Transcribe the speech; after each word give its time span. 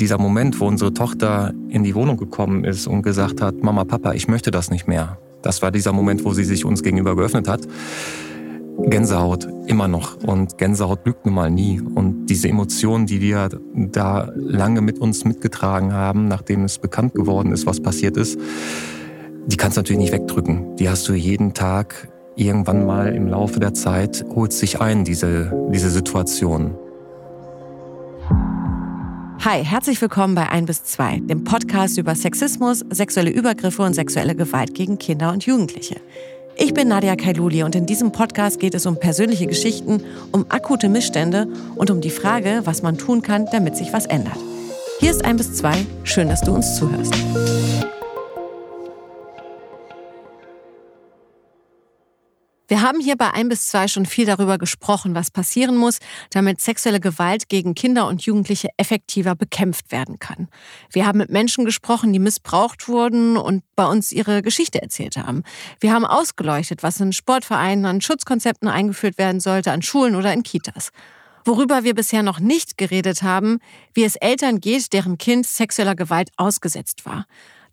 dieser 0.00 0.18
Moment, 0.18 0.60
wo 0.60 0.66
unsere 0.66 0.94
Tochter 0.94 1.52
in 1.68 1.84
die 1.84 1.94
Wohnung 1.94 2.16
gekommen 2.16 2.64
ist 2.64 2.86
und 2.86 3.02
gesagt 3.02 3.42
hat, 3.42 3.62
Mama, 3.62 3.84
Papa, 3.84 4.12
ich 4.14 4.28
möchte 4.28 4.50
das 4.50 4.70
nicht 4.70 4.88
mehr. 4.88 5.18
Das 5.42 5.62
war 5.62 5.70
dieser 5.70 5.92
Moment, 5.92 6.24
wo 6.24 6.32
sie 6.32 6.44
sich 6.44 6.64
uns 6.64 6.82
gegenüber 6.82 7.14
geöffnet 7.14 7.48
hat. 7.48 7.60
Gänsehaut 8.80 9.48
immer 9.66 9.88
noch 9.88 10.16
und 10.22 10.56
Gänsehaut 10.56 11.04
lügt 11.04 11.26
nun 11.26 11.34
mal 11.34 11.50
nie. 11.50 11.80
Und 11.80 12.26
diese 12.26 12.48
Emotionen, 12.48 13.06
die 13.06 13.20
wir 13.20 13.48
da 13.74 14.30
lange 14.36 14.80
mit 14.80 15.00
uns 15.00 15.24
mitgetragen 15.24 15.92
haben, 15.92 16.28
nachdem 16.28 16.64
es 16.64 16.78
bekannt 16.78 17.14
geworden 17.14 17.52
ist, 17.52 17.66
was 17.66 17.80
passiert 17.80 18.16
ist, 18.16 18.38
die 19.46 19.56
kannst 19.56 19.76
du 19.76 19.80
natürlich 19.80 20.02
nicht 20.02 20.12
wegdrücken. 20.12 20.76
Die 20.76 20.88
hast 20.88 21.08
du 21.08 21.14
jeden 21.14 21.54
Tag 21.54 22.08
irgendwann 22.36 22.86
mal 22.86 23.14
im 23.14 23.26
Laufe 23.26 23.58
der 23.58 23.74
Zeit, 23.74 24.24
holt 24.34 24.52
sich 24.52 24.80
ein, 24.80 25.04
diese, 25.04 25.52
diese 25.72 25.90
Situation. 25.90 26.76
Hi, 29.44 29.64
herzlich 29.64 30.02
willkommen 30.02 30.34
bei 30.34 30.48
1 30.48 30.66
bis 30.66 30.82
2, 30.82 31.20
dem 31.20 31.44
Podcast 31.44 31.96
über 31.96 32.16
Sexismus, 32.16 32.84
sexuelle 32.90 33.30
Übergriffe 33.30 33.82
und 33.82 33.94
sexuelle 33.94 34.34
Gewalt 34.34 34.74
gegen 34.74 34.98
Kinder 34.98 35.32
und 35.32 35.46
Jugendliche. 35.46 36.00
Ich 36.56 36.74
bin 36.74 36.88
Nadia 36.88 37.14
Kailuli 37.14 37.62
und 37.62 37.76
in 37.76 37.86
diesem 37.86 38.10
Podcast 38.10 38.58
geht 38.58 38.74
es 38.74 38.84
um 38.84 38.98
persönliche 38.98 39.46
Geschichten, 39.46 40.02
um 40.32 40.46
akute 40.48 40.88
Missstände 40.88 41.46
und 41.76 41.88
um 41.92 42.00
die 42.00 42.10
Frage, 42.10 42.62
was 42.64 42.82
man 42.82 42.98
tun 42.98 43.22
kann, 43.22 43.46
damit 43.52 43.76
sich 43.76 43.92
was 43.92 44.06
ändert. 44.06 44.38
Hier 44.98 45.12
ist 45.12 45.24
1 45.24 45.38
bis 45.38 45.54
2, 45.54 45.86
schön, 46.02 46.28
dass 46.28 46.40
du 46.40 46.52
uns 46.52 46.74
zuhörst. 46.74 47.14
Wir 52.68 52.82
haben 52.82 53.00
hier 53.00 53.16
bei 53.16 53.32
ein 53.32 53.48
bis 53.48 53.68
zwei 53.68 53.88
schon 53.88 54.04
viel 54.04 54.26
darüber 54.26 54.58
gesprochen, 54.58 55.14
was 55.14 55.30
passieren 55.30 55.76
muss, 55.76 56.00
damit 56.30 56.60
sexuelle 56.60 57.00
Gewalt 57.00 57.48
gegen 57.48 57.74
Kinder 57.74 58.06
und 58.06 58.20
Jugendliche 58.22 58.68
effektiver 58.76 59.34
bekämpft 59.34 59.90
werden 59.90 60.18
kann. 60.18 60.48
Wir 60.92 61.06
haben 61.06 61.16
mit 61.16 61.30
Menschen 61.30 61.64
gesprochen, 61.64 62.12
die 62.12 62.18
missbraucht 62.18 62.86
wurden 62.86 63.38
und 63.38 63.64
bei 63.74 63.86
uns 63.86 64.12
ihre 64.12 64.42
Geschichte 64.42 64.82
erzählt 64.82 65.16
haben. 65.16 65.44
Wir 65.80 65.94
haben 65.94 66.04
ausgeleuchtet, 66.04 66.82
was 66.82 67.00
in 67.00 67.14
Sportvereinen 67.14 67.86
an 67.86 68.02
Schutzkonzepten 68.02 68.68
eingeführt 68.68 69.16
werden 69.16 69.40
sollte, 69.40 69.72
an 69.72 69.80
Schulen 69.80 70.14
oder 70.14 70.34
in 70.34 70.42
Kitas. 70.42 70.90
Worüber 71.46 71.84
wir 71.84 71.94
bisher 71.94 72.22
noch 72.22 72.38
nicht 72.38 72.76
geredet 72.76 73.22
haben, 73.22 73.60
wie 73.94 74.04
es 74.04 74.16
Eltern 74.16 74.60
geht, 74.60 74.92
deren 74.92 75.16
Kind 75.16 75.46
sexueller 75.46 75.94
Gewalt 75.94 76.28
ausgesetzt 76.36 77.06
war. 77.06 77.24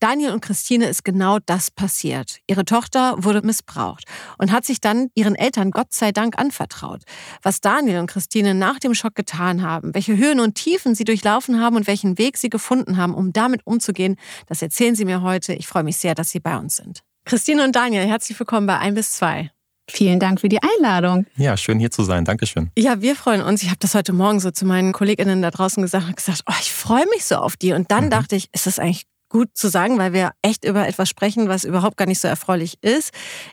Daniel 0.05 0.33
und 0.33 0.41
Christine 0.41 0.85
ist 0.85 1.03
genau 1.03 1.39
das 1.43 1.71
passiert. 1.71 2.37
Ihre 2.45 2.63
Tochter 2.63 3.15
wurde 3.17 3.41
missbraucht 3.41 4.03
und 4.37 4.51
hat 4.51 4.63
sich 4.63 4.79
dann 4.79 5.09
ihren 5.15 5.33
Eltern 5.33 5.71
Gott 5.71 5.93
sei 5.93 6.11
Dank 6.11 6.37
anvertraut. 6.37 7.01
Was 7.41 7.59
Daniel 7.59 7.97
und 7.97 8.05
Christine 8.05 8.53
nach 8.53 8.77
dem 8.77 8.93
Schock 8.93 9.15
getan 9.15 9.63
haben, 9.63 9.95
welche 9.95 10.15
Höhen 10.15 10.39
und 10.39 10.53
Tiefen 10.53 10.93
sie 10.93 11.05
durchlaufen 11.05 11.59
haben 11.59 11.75
und 11.75 11.87
welchen 11.87 12.19
Weg 12.19 12.37
sie 12.37 12.51
gefunden 12.51 12.97
haben, 12.97 13.15
um 13.15 13.33
damit 13.33 13.61
umzugehen, 13.65 14.17
das 14.45 14.61
erzählen 14.61 14.93
sie 14.93 15.05
mir 15.05 15.23
heute. 15.23 15.55
Ich 15.55 15.65
freue 15.65 15.81
mich 15.81 15.97
sehr, 15.97 16.13
dass 16.13 16.29
sie 16.29 16.39
bei 16.39 16.55
uns 16.55 16.75
sind. 16.75 17.01
Christine 17.25 17.63
und 17.63 17.75
Daniel, 17.75 18.05
herzlich 18.05 18.39
willkommen 18.39 18.67
bei 18.67 18.77
1 18.77 18.93
bis 18.93 19.11
2. 19.13 19.49
Vielen 19.89 20.19
Dank 20.19 20.39
für 20.39 20.49
die 20.49 20.59
Einladung. 20.61 21.25
Ja, 21.35 21.57
schön 21.57 21.79
hier 21.79 21.89
zu 21.89 22.03
sein. 22.03 22.25
Dankeschön. 22.25 22.69
Ja, 22.77 23.01
wir 23.01 23.15
freuen 23.15 23.41
uns. 23.41 23.63
Ich 23.63 23.69
habe 23.69 23.79
das 23.79 23.95
heute 23.95 24.13
Morgen 24.13 24.39
so 24.39 24.51
zu 24.51 24.67
meinen 24.67 24.93
Kolleginnen 24.93 25.41
da 25.41 25.49
draußen 25.49 25.81
gesagt 25.81 26.07
und 26.07 26.15
gesagt, 26.15 26.43
oh, 26.47 26.53
ich 26.61 26.71
freue 26.71 27.07
mich 27.07 27.25
so 27.25 27.37
auf 27.37 27.57
die. 27.57 27.73
Und 27.73 27.89
dann 27.89 28.05
mhm. 28.05 28.09
dachte 28.11 28.35
ich, 28.35 28.49
ist 28.53 28.67
das 28.67 28.77
eigentlich 28.77 29.07
gut 29.35 29.49
zu 29.53 29.67
sagen, 29.67 29.97
weil 29.97 30.13
wir 30.13 30.31
echt 30.41 30.63
über 30.63 30.87
etwas 30.87 31.09
sprechen, 31.09 31.49
was 31.49 31.65
überhaupt 31.65 31.97
gar 31.97 32.05
nicht 32.05 32.21
so 32.21 32.27
erfreulich 32.29 32.81
ist. 32.81 33.11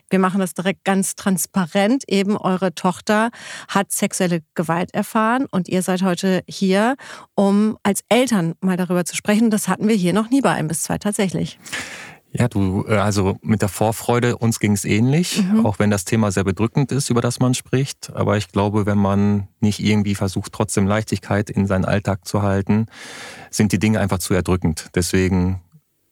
Wir 0.09 0.17
machen 0.17 0.39
das 0.39 0.53
direkt 0.53 0.85
ganz 0.85 1.15
transparent. 1.15 2.05
Eben 2.07 2.37
eure 2.37 2.73
Tochter 2.73 3.31
hat 3.67 3.91
sexuelle 3.91 4.43
Gewalt 4.55 4.93
erfahren 4.93 5.45
und 5.51 5.67
ihr 5.67 5.81
seid 5.81 6.01
heute 6.01 6.41
hier, 6.47 6.95
um 7.35 7.77
als 7.83 7.99
Eltern 8.07 8.53
mal 8.61 8.77
darüber 8.77 9.03
zu 9.03 9.17
sprechen. 9.17 9.49
Das 9.49 9.67
hatten 9.67 9.89
wir 9.89 9.95
hier 9.95 10.13
noch 10.13 10.29
nie 10.29 10.39
bei 10.39 10.51
ein 10.51 10.69
bis 10.69 10.83
zwei 10.83 10.99
tatsächlich. 10.99 11.59
Ja, 12.31 12.47
du, 12.47 12.85
äh, 12.87 12.95
also 12.95 13.37
mit 13.41 13.61
der 13.61 13.67
Vorfreude, 13.67 14.37
uns 14.37 14.61
ging 14.61 14.71
es 14.71 14.85
ähnlich, 14.85 15.43
mhm. 15.43 15.65
auch 15.65 15.79
wenn 15.79 15.91
das 15.91 16.05
Thema 16.05 16.31
sehr 16.31 16.45
bedrückend 16.45 16.93
ist, 16.93 17.09
über 17.09 17.19
das 17.19 17.41
man 17.41 17.55
spricht. 17.55 18.09
Aber 18.15 18.37
ich 18.37 18.47
glaube, 18.47 18.85
wenn 18.85 18.97
man 18.97 19.49
nicht 19.59 19.81
irgendwie 19.81 20.15
versucht, 20.15 20.53
trotzdem 20.53 20.87
Leichtigkeit 20.87 21.49
in 21.49 21.67
seinen 21.67 21.83
Alltag 21.83 22.25
zu 22.25 22.41
halten, 22.41 22.85
sind 23.51 23.73
die 23.73 23.79
Dinge 23.79 23.99
einfach 23.99 24.19
zu 24.19 24.33
erdrückend. 24.33 24.89
Deswegen 24.95 25.62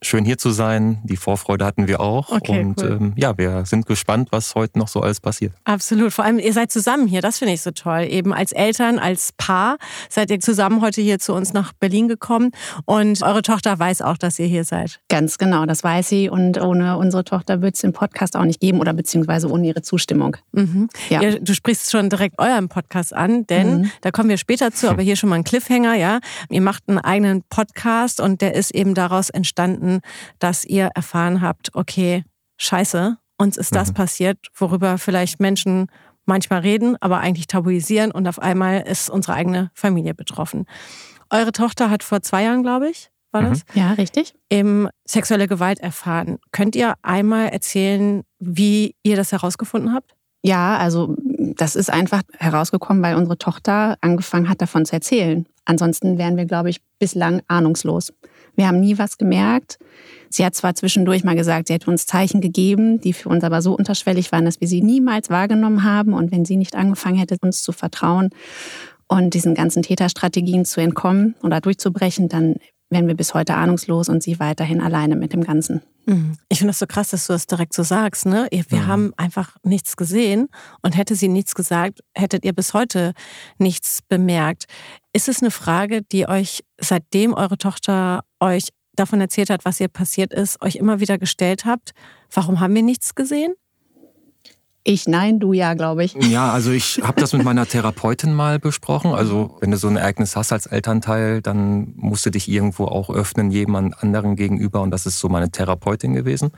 schön 0.04 0.26
hier 0.26 0.38
zu 0.38 0.50
sein. 0.50 1.00
Die 1.04 1.16
Vorfreude 1.16 1.64
hatten 1.64 1.88
wir 1.88 2.00
auch. 2.00 2.32
Okay, 2.32 2.60
und 2.60 2.82
cool. 2.82 2.98
ähm, 3.00 3.14
ja, 3.16 3.38
wir 3.38 3.66
sind 3.66 3.86
gespannt, 3.86 4.30
was 4.32 4.56
heute 4.56 4.80
noch 4.80 4.88
so 4.88 5.02
alles 5.02 5.20
passiert. 5.20 5.54
Absolut. 5.64 6.12
Vor 6.12 6.26
allem, 6.26 6.40
ihr 6.40 6.54
seid 6.54 6.72
zusammen 6.72 7.08
hier. 7.08 7.22
Das 7.22 7.38
finde 7.38 7.54
ich 7.54 7.62
so 7.62 7.72
toll. 7.72 8.08
Eben 8.10 8.34
als 8.34 8.52
Eltern, 8.52 8.98
als 8.98 9.32
Paar 9.34 9.78
seid 10.10 10.32
ihr 10.32 10.40
zusammen 10.40 10.82
heute 10.82 11.02
hier 11.02 11.20
zu 11.20 11.34
uns 11.34 11.54
nach 11.54 11.74
Berlin 11.74 12.08
gekommen. 12.08 12.52
Und 12.86 13.22
eure 13.22 13.44
Tochter 13.44 13.78
weiß 13.78 14.02
auch, 14.02 14.18
dass 14.18 14.40
ihr 14.40 14.48
hier 14.48 14.64
seid. 14.64 15.00
Ganz 15.10 15.38
genau, 15.38 15.66
das 15.66 15.84
weiß 15.84 16.10
sie. 16.10 16.30
Und 16.30 16.60
ohne 16.60 16.98
unsere 16.98 17.24
Tochter 17.24 17.62
wird 17.62 17.76
es 17.76 17.82
den 17.82 17.94
Podcast 17.94 18.36
auch 18.36 18.46
nicht 18.46 18.60
geben 18.60 18.80
oder 18.80 18.94
beziehungsweise 18.94 19.50
ohne 19.50 19.68
ihre 19.68 19.84
Zustimmung. 19.84 20.38
Mhm. 20.52 20.90
Ja. 21.10 21.22
Ihr, 21.22 21.40
du 21.40 21.54
sprichst 21.54 21.92
schon 21.92 22.10
direkt 22.10 22.40
euren 22.40 22.70
Podcast 22.70 23.14
an, 23.14 23.46
denn 23.46 23.82
mhm. 23.82 23.92
da 24.02 24.12
kommen 24.12 24.30
wir 24.30 24.38
später 24.38 24.72
zu, 24.72 24.90
aber 24.90 25.04
hier 25.04 25.16
schon 25.16 25.30
mal 25.30 25.36
ein 25.36 25.44
Cliffhanger, 25.44 25.94
ja. 25.96 26.20
Ihr 26.50 26.62
macht 26.62 26.84
einen 26.88 26.98
eigenen 26.98 27.44
Podcast 27.44 28.20
und 28.20 28.42
der 28.42 28.56
ist 28.56 28.74
eben 28.74 28.96
daraus 28.96 29.30
entstanden, 29.30 29.91
dass 30.40 30.64
ihr 30.64 30.90
erfahren 30.96 31.42
habt, 31.42 31.76
okay, 31.76 32.24
scheiße, 32.58 33.18
uns 33.38 33.58
ist 33.58 33.76
das 33.76 33.90
mhm. 33.90 33.96
passiert, 33.96 34.38
worüber 34.56 34.98
vielleicht 34.98 35.40
Menschen 35.40 35.88
manchmal 36.26 36.62
reden, 36.62 36.96
aber 37.02 37.20
eigentlich 37.20 37.48
tabuisieren 37.48 38.12
und 38.12 38.28
auf 38.28 38.40
einmal 38.40 38.82
ist 38.82 39.10
unsere 39.10 39.34
eigene 39.34 39.72
Familie 39.74 40.14
betroffen. 40.14 40.66
Eure 41.30 41.52
Tochter 41.52 41.90
hat 41.90 42.04
vor 42.04 42.22
zwei 42.22 42.44
Jahren, 42.44 42.62
glaube 42.64 42.90
ich, 42.90 43.10
war 43.32 43.42
das? 43.42 43.60
Mhm. 43.74 43.82
Ja, 43.82 43.94
richtig. 43.94 44.34
Eben 44.50 44.88
sexuelle 45.06 45.48
Gewalt 45.48 45.80
erfahren. 45.80 46.38
Könnt 46.52 46.76
ihr 46.76 46.96
einmal 47.02 47.48
erzählen, 47.50 48.24
wie 48.40 48.96
ihr 49.04 49.16
das 49.16 49.32
herausgefunden 49.32 49.94
habt? 49.94 50.16
Ja, 50.44 50.78
also 50.78 51.16
das 51.38 51.76
ist 51.76 51.90
einfach 51.90 52.24
herausgekommen, 52.38 53.02
weil 53.04 53.16
unsere 53.16 53.38
Tochter 53.38 53.98
angefangen 54.02 54.50
hat, 54.50 54.62
davon 54.62 54.86
zu 54.86 54.94
erzählen. 54.94 55.46
Ansonsten 55.66 56.18
wären 56.18 56.36
wir, 56.36 56.46
glaube 56.46 56.70
ich, 56.70 56.82
bislang 57.00 57.42
ahnungslos. 57.48 58.12
Wir 58.56 58.68
haben 58.68 58.80
nie 58.80 58.98
was 58.98 59.18
gemerkt. 59.18 59.78
Sie 60.30 60.46
hat 60.46 60.56
zwar 60.56 60.76
zwischendurch 60.76 61.24
mal 61.24 61.36
gesagt, 61.36 61.68
sie 61.68 61.74
hätte 61.74 61.90
uns 61.90 62.06
Zeichen 62.06 62.42
gegeben, 62.42 63.02
die 63.02 63.14
für 63.14 63.30
uns 63.30 63.44
aber 63.44 63.62
so 63.62 63.76
unterschwellig 63.76 64.32
waren, 64.32 64.46
dass 64.46 64.62
wir 64.62 64.68
sie 64.68 64.82
niemals 64.82 65.30
wahrgenommen 65.30 65.84
haben. 65.84 66.14
Und 66.14 66.32
wenn 66.32 66.46
sie 66.46 66.58
nicht 66.58 66.76
angefangen 66.76 67.18
hätte, 67.18 67.38
uns 67.42 67.64
zu 67.64 67.72
vertrauen 67.72 68.30
und 69.08 69.34
diesen 69.34 69.56
ganzen 69.56 69.84
Täterstrategien 69.84 70.64
zu 70.64 70.80
entkommen 70.80 71.36
oder 71.44 71.60
durchzubrechen, 71.60 72.30
dann 72.30 72.56
wären 72.92 73.08
wir 73.08 73.16
bis 73.16 73.34
heute 73.34 73.56
ahnungslos 73.56 74.10
und 74.10 74.22
sie 74.22 74.40
weiterhin 74.40 74.82
alleine 74.82 75.16
mit 75.16 75.34
dem 75.34 75.44
Ganzen. 75.44 75.82
Mhm. 76.06 76.38
Ich 76.50 76.60
finde 76.60 76.72
das 76.72 76.80
so 76.80 76.86
krass, 76.86 77.10
dass 77.10 77.28
du 77.28 77.34
das 77.34 77.48
direkt 77.48 77.74
so 77.74 77.84
sagst. 77.84 78.26
Ne? 78.26 78.48
Wir 78.52 78.80
mhm. 78.80 78.88
haben 78.88 79.14
einfach 79.18 79.56
nichts 79.64 79.96
gesehen 79.96 80.50
und 80.82 80.96
hätte 80.96 81.16
sie 81.16 81.28
nichts 81.28 81.56
gesagt, 81.56 82.02
hättet 82.14 82.46
ihr 82.46 82.54
bis 82.54 82.74
heute 82.74 83.14
nichts 83.58 84.02
bemerkt. 84.08 84.66
Ist 85.14 85.30
es 85.30 85.42
eine 85.42 85.52
Frage, 85.52 86.02
die 86.04 86.28
euch, 86.28 86.64
seitdem 86.80 87.34
eure 87.34 87.58
Tochter 87.58 88.24
euch 88.40 88.70
davon 88.94 89.22
erzählt 89.22 89.50
hat, 89.50 89.66
was 89.66 89.80
ihr 89.80 89.88
passiert 89.88 90.34
ist, 90.34 90.62
euch 90.62 90.76
immer 90.76 91.00
wieder 91.00 91.18
gestellt 91.18 91.66
habt? 91.66 91.92
Warum 92.34 92.60
haben 92.60 92.76
wir 92.76 92.84
nichts 92.84 93.16
gesehen? 93.16 93.54
Ich 94.84 95.08
nein, 95.08 95.40
du 95.40 95.54
ja, 95.54 95.76
glaube 95.76 96.04
ich. 96.04 96.16
Ja, 96.16 96.52
also 96.52 96.72
ich 96.72 97.02
habe 97.04 97.22
das 97.22 97.34
mit 97.34 97.44
meiner 97.44 97.68
Therapeutin 97.68 98.34
mal 98.34 98.58
besprochen. 98.58 99.12
Also 99.12 99.58
wenn 99.60 99.70
du 99.70 99.78
so 99.78 99.88
ein 99.88 99.96
Ereignis 99.96 100.36
hast 100.36 100.52
als 100.52 100.66
Elternteil, 100.66 101.42
dann 101.42 101.94
musst 101.96 102.26
du 102.26 102.32
dich 102.32 102.50
irgendwo 102.50 102.86
auch 102.86 103.12
öffnen 103.12 103.52
jemand 103.52 104.02
anderen 104.02 104.36
gegenüber 104.36 104.82
und 104.82 104.90
das 104.90 105.06
ist 105.06 105.20
so 105.20 105.30
meine 105.30 105.52
Therapeutin 105.52 106.14
gewesen. 106.14 106.52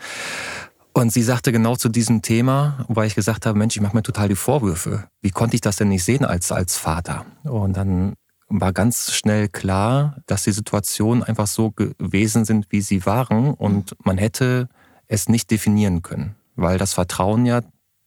Und 0.93 1.11
sie 1.11 1.23
sagte 1.23 1.51
genau 1.51 1.75
zu 1.75 1.89
diesem 1.89 2.21
Thema, 2.21 2.85
weil 2.87 3.07
ich 3.07 3.15
gesagt 3.15 3.45
habe, 3.45 3.57
Mensch, 3.57 3.75
ich 3.75 3.81
mache 3.81 3.95
mir 3.95 4.03
total 4.03 4.29
die 4.29 4.35
Vorwürfe. 4.35 5.05
Wie 5.21 5.31
konnte 5.31 5.55
ich 5.55 5.61
das 5.61 5.75
denn 5.75 5.89
nicht 5.89 6.03
sehen 6.03 6.23
als, 6.23 6.51
als 6.51 6.77
Vater? 6.77 7.25
Und 7.43 7.75
dann 7.75 8.13
war 8.47 8.71
ganz 8.71 9.11
schnell 9.11 9.49
klar, 9.49 10.17
dass 10.27 10.43
die 10.43 10.51
Situationen 10.51 11.23
einfach 11.23 11.47
so 11.47 11.71
gewesen 11.71 12.45
sind, 12.45 12.67
wie 12.69 12.81
sie 12.81 13.05
waren 13.05 13.53
und 13.53 13.95
man 14.05 14.17
hätte 14.17 14.69
es 15.07 15.27
nicht 15.27 15.49
definieren 15.51 16.03
können, 16.03 16.35
weil 16.55 16.77
das 16.77 16.93
Vertrauen 16.93 17.45
ja 17.45 17.61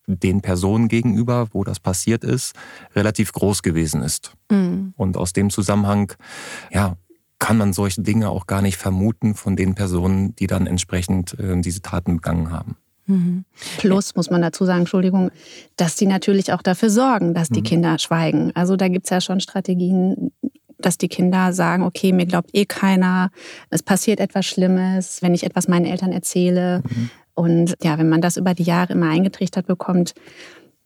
den 0.06 0.40
Personen 0.40 0.88
gegenüber, 0.88 1.48
wo 1.52 1.64
das 1.64 1.80
passiert 1.80 2.24
ist, 2.24 2.54
relativ 2.94 3.32
groß 3.32 3.62
gewesen 3.62 4.02
ist. 4.02 4.32
Mhm. 4.50 4.94
Und 4.96 5.16
aus 5.16 5.32
dem 5.32 5.50
Zusammenhang, 5.50 6.12
ja, 6.70 6.96
kann 7.38 7.58
man 7.58 7.72
solche 7.72 8.00
Dinge 8.00 8.30
auch 8.30 8.46
gar 8.46 8.62
nicht 8.62 8.76
vermuten 8.76 9.34
von 9.34 9.56
den 9.56 9.74
Personen, 9.74 10.34
die 10.36 10.46
dann 10.46 10.66
entsprechend 10.66 11.38
äh, 11.38 11.60
diese 11.60 11.82
Taten 11.82 12.16
begangen 12.16 12.50
haben. 12.50 12.76
Mhm. 13.06 13.44
Plus 13.78 14.16
muss 14.16 14.30
man 14.30 14.42
dazu 14.42 14.64
sagen, 14.64 14.80
Entschuldigung, 14.80 15.30
dass 15.76 15.96
die 15.96 16.06
natürlich 16.06 16.52
auch 16.52 16.62
dafür 16.62 16.90
sorgen, 16.90 17.34
dass 17.34 17.48
die 17.48 17.60
mhm. 17.60 17.64
Kinder 17.64 17.98
schweigen. 17.98 18.52
Also 18.54 18.76
da 18.76 18.88
gibt's 18.88 19.10
ja 19.10 19.20
schon 19.20 19.40
Strategien, 19.40 20.32
dass 20.78 20.98
die 20.98 21.08
Kinder 21.08 21.52
sagen, 21.52 21.82
okay, 21.82 22.12
mir 22.12 22.26
glaubt 22.26 22.50
eh 22.52 22.64
keiner, 22.64 23.30
es 23.70 23.82
passiert 23.82 24.20
etwas 24.20 24.46
Schlimmes, 24.46 25.22
wenn 25.22 25.34
ich 25.34 25.44
etwas 25.44 25.68
meinen 25.68 25.86
Eltern 25.86 26.12
erzähle. 26.12 26.82
Mhm. 26.88 27.10
Und 27.36 27.76
ja, 27.82 27.98
wenn 27.98 28.08
man 28.08 28.22
das 28.22 28.38
über 28.38 28.54
die 28.54 28.64
Jahre 28.64 28.94
immer 28.94 29.10
eingetrichtert 29.10 29.66
bekommt, 29.66 30.14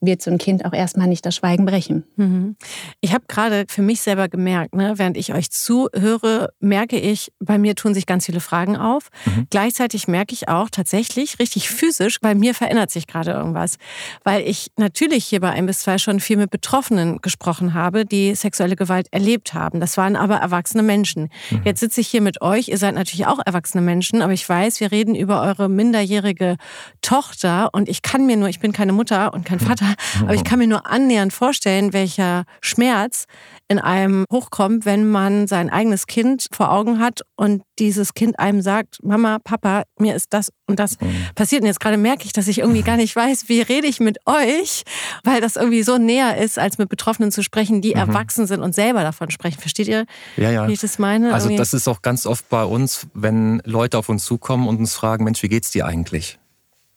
wird 0.01 0.23
so 0.23 0.31
ein 0.31 0.39
Kind 0.39 0.65
auch 0.65 0.73
erstmal 0.73 1.07
nicht 1.07 1.27
das 1.27 1.37
Schweigen 1.37 1.67
brechen. 1.67 2.05
Mhm. 2.17 2.57
Ich 3.01 3.13
habe 3.13 3.25
gerade 3.29 3.67
für 3.69 3.83
mich 3.83 4.01
selber 4.01 4.29
gemerkt, 4.29 4.75
ne, 4.75 4.95
während 4.97 5.17
ich 5.17 5.35
euch 5.35 5.51
zuhöre, 5.51 6.53
merke 6.61 6.99
ich, 6.99 7.33
bei 7.39 7.59
mir 7.59 7.75
tun 7.75 7.95
sich 7.95 8.07
ganz 8.07 8.27
viele 8.27 8.41
Fragen 8.41 8.77
auf. 8.77 9.11
Mhm. 9.27 9.47
Gleichzeitig 9.51 10.09
merke 10.09 10.33
ich 10.33 10.49
auch 10.49 10.71
tatsächlich 10.71 11.39
richtig 11.39 11.69
physisch, 11.69 12.21
bei 12.21 12.35
mir 12.35 12.55
verändert 12.55 12.91
sich 12.91 13.07
gerade 13.07 13.33
irgendwas. 13.33 13.77
Weil 14.25 14.43
ich 14.43 14.71
natürlich 14.77 15.27
hier 15.27 15.41
bei 15.41 15.51
ein 15.51 15.67
bis 15.67 15.81
zwei 15.81 15.99
schon 15.99 16.21
viel 16.21 16.39
mit 16.39 16.51
Betroffenen 16.51 17.21
gesprochen 17.21 17.75
habe, 17.75 18.07
die 18.07 18.35
sexuelle 18.35 18.77
Gewalt 18.77 19.09
erlebt 19.11 19.53
haben. 19.55 19.81
Das 19.81 19.97
waren 19.97 20.17
aber 20.17 20.37
erwachsene 20.37 20.83
Menschen. 20.83 21.29
Mhm. 21.51 21.63
Jetzt 21.65 21.81
sitze 21.81 22.01
ich 22.01 22.09
hier 22.09 22.23
mit 22.23 22.41
euch, 22.41 22.69
ihr 22.69 22.79
seid 22.79 22.95
natürlich 22.95 23.27
auch 23.27 23.41
erwachsene 23.45 23.83
Menschen, 23.83 24.23
aber 24.23 24.33
ich 24.33 24.49
weiß, 24.49 24.81
wir 24.81 24.93
reden 24.93 25.15
über 25.15 25.43
eure 25.43 25.69
minderjährige 25.69 26.57
Tochter 27.03 27.69
und 27.73 27.89
ich 27.89 28.03
kann 28.03 28.27
mir 28.27 28.37
nur, 28.37 28.49
ich 28.49 28.61
bin 28.61 28.73
keine 28.73 28.93
Mutter 28.93 29.35
und 29.35 29.45
kein 29.45 29.59
mhm. 29.59 29.67
Vater, 29.67 29.90
aber 30.23 30.35
ich 30.35 30.45
kann 30.45 30.59
mir 30.59 30.67
nur 30.67 30.87
annähernd 30.87 31.33
vorstellen, 31.33 31.93
welcher 31.93 32.45
Schmerz 32.61 33.27
in 33.71 33.79
einem 33.79 34.25
hochkommt, 34.33 34.85
wenn 34.85 35.09
man 35.09 35.47
sein 35.47 35.71
eigenes 35.71 36.09
Kind 36.09 36.47
vor 36.53 36.73
Augen 36.73 36.99
hat 36.99 37.21
und 37.37 37.63
dieses 37.79 38.15
Kind 38.15 38.37
einem 38.41 38.63
sagt, 38.63 38.99
Mama, 39.01 39.39
Papa, 39.45 39.85
mir 39.97 40.17
ist 40.17 40.33
das 40.33 40.51
und 40.67 40.81
das 40.81 41.01
mhm. 41.01 41.27
passiert. 41.37 41.63
Und 41.63 41.69
jetzt 41.69 41.79
gerade 41.79 41.97
merke 41.97 42.25
ich, 42.25 42.33
dass 42.33 42.49
ich 42.49 42.59
irgendwie 42.59 42.83
gar 42.83 42.97
nicht 42.97 43.15
weiß, 43.15 43.49
wie 43.49 43.61
rede 43.61 43.87
ich 43.87 44.01
mit 44.01 44.19
euch, 44.27 44.83
weil 45.23 45.41
das 45.41 45.55
irgendwie 45.55 45.85
so 45.85 45.99
näher 45.99 46.37
ist, 46.37 46.59
als 46.59 46.79
mit 46.79 46.89
Betroffenen 46.89 47.31
zu 47.31 47.45
sprechen, 47.45 47.81
die 47.81 47.91
mhm. 47.91 48.01
erwachsen 48.01 48.49
sind 48.49 48.61
und 48.61 48.75
selber 48.75 49.03
davon 49.03 49.31
sprechen. 49.31 49.61
Versteht 49.61 49.87
ihr, 49.87 50.05
ja, 50.37 50.51
ja. 50.51 50.67
wie 50.67 50.73
ich 50.73 50.81
das 50.81 50.99
meine? 50.99 51.33
Also 51.33 51.47
irgendwie? 51.47 51.59
das 51.59 51.73
ist 51.73 51.87
auch 51.87 52.03
ganz 52.03 52.27
oft 52.27 52.49
bei 52.49 52.65
uns, 52.65 53.07
wenn 53.15 53.63
Leute 53.65 53.99
auf 53.99 54.09
uns 54.09 54.25
zukommen 54.25 54.67
und 54.67 54.79
uns 54.79 54.95
fragen, 54.95 55.23
Mensch, 55.23 55.45
wie 55.45 55.49
geht's 55.49 55.71
dir 55.71 55.87
eigentlich? 55.87 56.41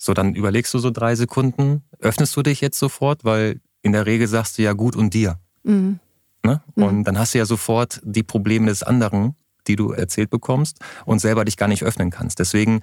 So, 0.04 0.14
dann 0.14 0.36
überlegst 0.36 0.74
du 0.74 0.80
so 0.80 0.92
drei 0.92 1.16
Sekunden, 1.16 1.82
öffnest 2.00 2.36
du 2.36 2.42
dich 2.42 2.60
jetzt 2.60 2.78
sofort, 2.78 3.24
weil 3.24 3.62
in 3.84 3.94
der 3.94 4.06
Regel 4.06 4.28
sagst 4.28 4.58
du 4.58 4.62
ja 4.62 4.74
gut 4.74 4.98
und 4.98 5.14
dir. 5.14 5.40
Mhm. 5.64 6.00
Ne? 6.44 6.62
Mhm. 6.76 6.84
Und 6.84 7.04
dann 7.06 7.18
hast 7.18 7.34
du 7.34 7.38
ja 7.38 7.46
sofort 7.46 8.02
die 8.04 8.22
Probleme 8.22 8.68
des 8.68 8.84
anderen, 8.84 9.36
die 9.66 9.78
du 9.78 9.94
erzählt 9.94 10.30
bekommst 10.30 10.80
und 11.06 11.20
selber 11.20 11.46
dich 11.46 11.56
gar 11.56 11.70
nicht 11.70 11.84
öffnen 11.84 12.10
kannst. 12.10 12.40
Deswegen 12.40 12.82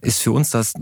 ist 0.00 0.18
für 0.18 0.32
uns 0.32 0.50
das 0.50 0.74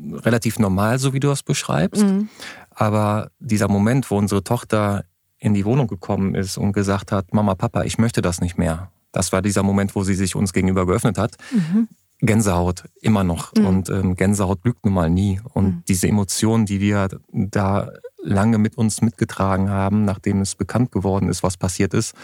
relativ 0.00 0.58
normal, 0.58 0.98
so 0.98 1.12
wie 1.12 1.20
du 1.20 1.28
das 1.28 1.42
beschreibst. 1.42 2.04
Mhm. 2.04 2.30
Aber 2.70 3.30
dieser 3.38 3.68
Moment, 3.68 4.10
wo 4.10 4.16
unsere 4.16 4.42
Tochter 4.42 5.04
in 5.36 5.52
die 5.52 5.66
Wohnung 5.66 5.88
gekommen 5.88 6.34
ist 6.34 6.56
und 6.56 6.72
gesagt 6.72 7.12
hat, 7.12 7.34
Mama, 7.34 7.54
Papa, 7.54 7.82
ich 7.82 7.98
möchte 7.98 8.22
das 8.22 8.40
nicht 8.40 8.56
mehr. 8.56 8.90
Das 9.12 9.30
war 9.30 9.42
dieser 9.42 9.62
Moment, 9.62 9.94
wo 9.94 10.04
sie 10.04 10.14
sich 10.14 10.36
uns 10.36 10.54
gegenüber 10.54 10.86
geöffnet 10.86 11.18
hat. 11.18 11.36
Mhm. 11.52 11.88
Gänsehaut 12.20 12.84
immer 13.00 13.24
noch. 13.24 13.54
Mhm. 13.54 13.66
Und 13.66 13.90
ähm, 13.90 14.16
Gänsehaut 14.16 14.64
lügt 14.64 14.84
nun 14.84 14.94
mal 14.94 15.10
nie. 15.10 15.40
Und 15.52 15.66
mhm. 15.66 15.82
diese 15.88 16.08
Emotionen, 16.08 16.66
die 16.66 16.80
wir 16.80 17.08
da 17.32 17.90
lange 18.22 18.58
mit 18.58 18.76
uns 18.76 19.00
mitgetragen 19.00 19.70
haben, 19.70 20.04
nachdem 20.04 20.40
es 20.40 20.54
bekannt 20.54 20.92
geworden 20.92 21.28
ist, 21.28 21.42
was 21.42 21.56
passiert 21.56 21.94
ist, 21.94 22.14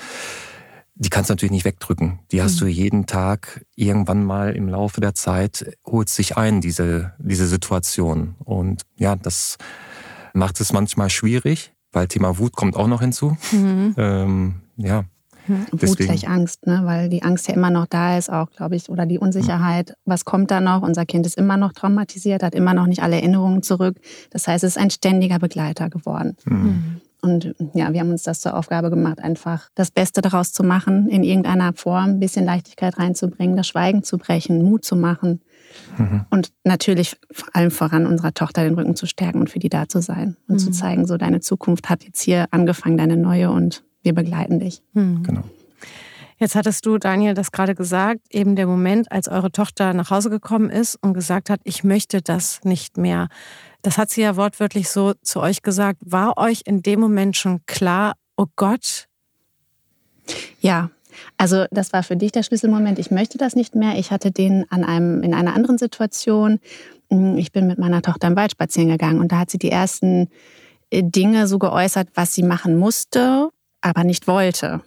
die 0.96 1.08
kannst 1.08 1.28
du 1.28 1.32
natürlich 1.32 1.52
nicht 1.52 1.64
wegdrücken. 1.64 2.20
Die 2.30 2.42
hast 2.42 2.56
mhm. 2.56 2.60
du 2.60 2.66
jeden 2.66 3.06
Tag 3.06 3.64
irgendwann 3.74 4.24
mal 4.24 4.54
im 4.54 4.68
Laufe 4.68 5.00
der 5.00 5.14
Zeit, 5.14 5.76
holt 5.84 6.08
sich 6.08 6.36
ein, 6.36 6.60
diese, 6.60 7.14
diese 7.18 7.46
Situation. 7.46 8.36
Und 8.44 8.82
ja, 8.96 9.16
das 9.16 9.58
macht 10.34 10.60
es 10.60 10.72
manchmal 10.72 11.10
schwierig, 11.10 11.72
weil 11.92 12.08
Thema 12.08 12.38
Wut 12.38 12.54
kommt 12.54 12.76
auch 12.76 12.86
noch 12.86 13.00
hinzu. 13.00 13.36
Mhm. 13.52 13.94
Ähm, 13.96 14.54
ja, 14.76 15.04
Mhm. 15.46 15.66
Wut 15.72 15.98
gleich 15.98 16.28
Angst, 16.28 16.66
ne? 16.66 16.82
weil 16.84 17.08
die 17.08 17.22
Angst 17.22 17.48
ja 17.48 17.54
immer 17.54 17.70
noch 17.70 17.86
da 17.86 18.16
ist, 18.18 18.30
auch, 18.30 18.50
glaube 18.50 18.76
ich, 18.76 18.88
oder 18.88 19.06
die 19.06 19.18
Unsicherheit. 19.18 19.90
Mhm. 19.90 19.94
Was 20.04 20.24
kommt 20.24 20.50
da 20.50 20.60
noch? 20.60 20.82
Unser 20.82 21.06
Kind 21.06 21.26
ist 21.26 21.36
immer 21.36 21.56
noch 21.56 21.72
traumatisiert, 21.72 22.42
hat 22.42 22.54
immer 22.54 22.74
noch 22.74 22.86
nicht 22.86 23.02
alle 23.02 23.16
Erinnerungen 23.16 23.62
zurück. 23.62 23.96
Das 24.30 24.48
heißt, 24.48 24.64
es 24.64 24.76
ist 24.76 24.82
ein 24.82 24.90
ständiger 24.90 25.38
Begleiter 25.38 25.90
geworden. 25.90 26.36
Mhm. 26.44 26.56
mhm. 26.56 27.00
Und 27.24 27.54
ja, 27.72 27.90
wir 27.94 28.00
haben 28.00 28.10
uns 28.10 28.22
das 28.22 28.40
zur 28.40 28.54
Aufgabe 28.54 28.90
gemacht, 28.90 29.18
einfach 29.18 29.70
das 29.74 29.90
Beste 29.90 30.20
daraus 30.20 30.52
zu 30.52 30.62
machen, 30.62 31.08
in 31.08 31.24
irgendeiner 31.24 31.72
Form 31.72 32.10
ein 32.10 32.20
bisschen 32.20 32.44
Leichtigkeit 32.44 32.98
reinzubringen, 32.98 33.56
das 33.56 33.66
Schweigen 33.66 34.02
zu 34.02 34.18
brechen, 34.18 34.62
Mut 34.62 34.84
zu 34.84 34.94
machen. 34.94 35.40
Mhm. 35.96 36.26
Und 36.28 36.52
natürlich 36.64 37.16
vor 37.32 37.48
allem 37.54 37.70
voran 37.70 38.06
unserer 38.06 38.34
Tochter 38.34 38.62
den 38.62 38.74
Rücken 38.74 38.94
zu 38.94 39.06
stärken 39.06 39.40
und 39.40 39.48
für 39.48 39.58
die 39.58 39.70
da 39.70 39.88
zu 39.88 40.02
sein 40.02 40.36
und 40.48 40.56
mhm. 40.56 40.58
zu 40.58 40.70
zeigen, 40.70 41.06
so 41.06 41.16
deine 41.16 41.40
Zukunft 41.40 41.88
hat 41.88 42.04
jetzt 42.04 42.20
hier 42.20 42.44
angefangen, 42.50 42.98
deine 42.98 43.16
neue 43.16 43.50
und 43.50 43.84
wir 44.04 44.14
begleiten 44.14 44.60
dich. 44.60 44.82
Mhm. 44.92 45.22
Genau. 45.22 45.42
Jetzt 46.38 46.56
hattest 46.56 46.84
du, 46.84 46.98
Daniel, 46.98 47.34
das 47.34 47.52
gerade 47.52 47.74
gesagt, 47.74 48.20
eben 48.30 48.56
der 48.56 48.66
Moment, 48.66 49.10
als 49.10 49.28
eure 49.28 49.52
Tochter 49.52 49.94
nach 49.94 50.10
Hause 50.10 50.30
gekommen 50.30 50.68
ist 50.68 50.96
und 50.96 51.14
gesagt 51.14 51.48
hat, 51.48 51.60
ich 51.64 51.84
möchte 51.84 52.22
das 52.22 52.62
nicht 52.64 52.98
mehr. 52.98 53.28
Das 53.82 53.98
hat 53.98 54.10
sie 54.10 54.22
ja 54.22 54.36
wortwörtlich 54.36 54.88
so 54.88 55.14
zu 55.22 55.40
euch 55.40 55.62
gesagt. 55.62 56.00
War 56.00 56.36
euch 56.36 56.62
in 56.64 56.82
dem 56.82 57.00
Moment 57.00 57.36
schon 57.36 57.64
klar, 57.66 58.14
oh 58.36 58.46
Gott? 58.56 59.06
Ja, 60.60 60.90
also 61.36 61.66
das 61.70 61.92
war 61.92 62.02
für 62.02 62.16
dich 62.16 62.32
der 62.32 62.42
Schlüsselmoment. 62.42 62.98
Ich 62.98 63.10
möchte 63.10 63.38
das 63.38 63.54
nicht 63.54 63.74
mehr. 63.74 63.98
Ich 63.98 64.10
hatte 64.10 64.32
den 64.32 64.64
an 64.70 64.84
einem, 64.84 65.22
in 65.22 65.34
einer 65.34 65.54
anderen 65.54 65.78
Situation. 65.78 66.60
Ich 67.36 67.52
bin 67.52 67.66
mit 67.66 67.78
meiner 67.78 68.02
Tochter 68.02 68.28
im 68.28 68.36
Wald 68.36 68.52
spazieren 68.52 68.88
gegangen 68.88 69.20
und 69.20 69.30
da 69.30 69.38
hat 69.38 69.50
sie 69.50 69.58
die 69.58 69.70
ersten 69.70 70.28
äh, 70.90 71.02
Dinge 71.04 71.46
so 71.46 71.58
geäußert, 71.58 72.08
was 72.14 72.34
sie 72.34 72.42
machen 72.42 72.76
musste, 72.76 73.50
aber 73.84 74.04
nicht 74.04 74.26
wollte. 74.26 74.80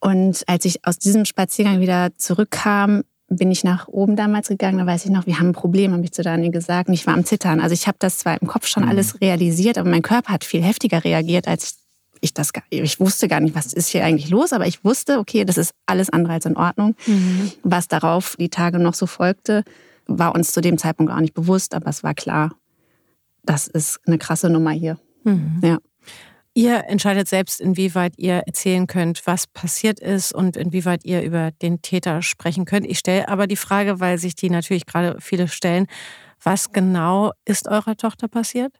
Und 0.00 0.44
als 0.46 0.64
ich 0.64 0.84
aus 0.84 0.98
diesem 0.98 1.24
Spaziergang 1.24 1.80
wieder 1.80 2.10
zurückkam, 2.16 3.02
bin 3.28 3.50
ich 3.52 3.62
nach 3.62 3.86
oben 3.86 4.16
damals 4.16 4.48
gegangen, 4.48 4.78
da 4.78 4.86
weiß 4.86 5.04
ich 5.04 5.10
noch, 5.12 5.26
wir 5.26 5.38
haben 5.38 5.50
ein 5.50 5.52
Problem, 5.52 5.92
habe 5.92 6.02
ich 6.02 6.12
zu 6.12 6.22
Daniel 6.22 6.50
gesagt. 6.50 6.88
Und 6.88 6.94
ich 6.94 7.06
war 7.06 7.14
am 7.14 7.24
Zittern. 7.24 7.60
Also 7.60 7.74
ich 7.74 7.86
habe 7.86 7.96
das 8.00 8.18
zwar 8.18 8.40
im 8.40 8.48
Kopf 8.48 8.66
schon 8.66 8.82
mhm. 8.82 8.88
alles 8.88 9.20
realisiert, 9.20 9.78
aber 9.78 9.88
mein 9.88 10.02
Körper 10.02 10.32
hat 10.32 10.44
viel 10.44 10.62
heftiger 10.62 11.04
reagiert, 11.04 11.46
als 11.46 11.76
ich 12.20 12.34
das 12.34 12.52
gar, 12.52 12.64
ich 12.70 12.98
wusste 12.98 13.28
gar 13.28 13.40
nicht, 13.40 13.54
was 13.54 13.72
ist 13.72 13.88
hier 13.88 14.04
eigentlich 14.04 14.30
los, 14.30 14.52
aber 14.52 14.66
ich 14.66 14.84
wusste, 14.84 15.18
okay, 15.18 15.44
das 15.44 15.56
ist 15.56 15.72
alles 15.86 16.10
andere 16.10 16.34
als 16.34 16.44
in 16.44 16.56
Ordnung. 16.56 16.96
Mhm. 17.06 17.52
Was 17.62 17.86
darauf 17.86 18.36
die 18.36 18.50
Tage 18.50 18.78
noch 18.78 18.94
so 18.94 19.06
folgte, 19.06 19.62
war 20.06 20.34
uns 20.34 20.52
zu 20.52 20.60
dem 20.60 20.76
Zeitpunkt 20.76 21.12
auch 21.12 21.20
nicht 21.20 21.34
bewusst, 21.34 21.72
aber 21.72 21.88
es 21.88 22.02
war 22.02 22.14
klar, 22.14 22.50
das 23.44 23.68
ist 23.68 24.00
eine 24.06 24.18
krasse 24.18 24.50
Nummer 24.50 24.72
hier. 24.72 24.98
Mhm. 25.24 25.60
Ja. 25.62 25.78
Ihr 26.52 26.84
entscheidet 26.88 27.28
selbst, 27.28 27.60
inwieweit 27.60 28.14
ihr 28.16 28.42
erzählen 28.46 28.88
könnt, 28.88 29.26
was 29.26 29.46
passiert 29.46 30.00
ist 30.00 30.34
und 30.34 30.56
inwieweit 30.56 31.04
ihr 31.04 31.22
über 31.22 31.52
den 31.62 31.80
Täter 31.80 32.22
sprechen 32.22 32.64
könnt. 32.64 32.86
Ich 32.86 32.98
stelle 32.98 33.28
aber 33.28 33.46
die 33.46 33.56
Frage, 33.56 34.00
weil 34.00 34.18
sich 34.18 34.34
die 34.34 34.50
natürlich 34.50 34.84
gerade 34.84 35.16
viele 35.20 35.46
stellen, 35.46 35.86
was 36.42 36.72
genau 36.72 37.32
ist 37.44 37.68
eurer 37.68 37.96
Tochter 37.96 38.26
passiert? 38.26 38.72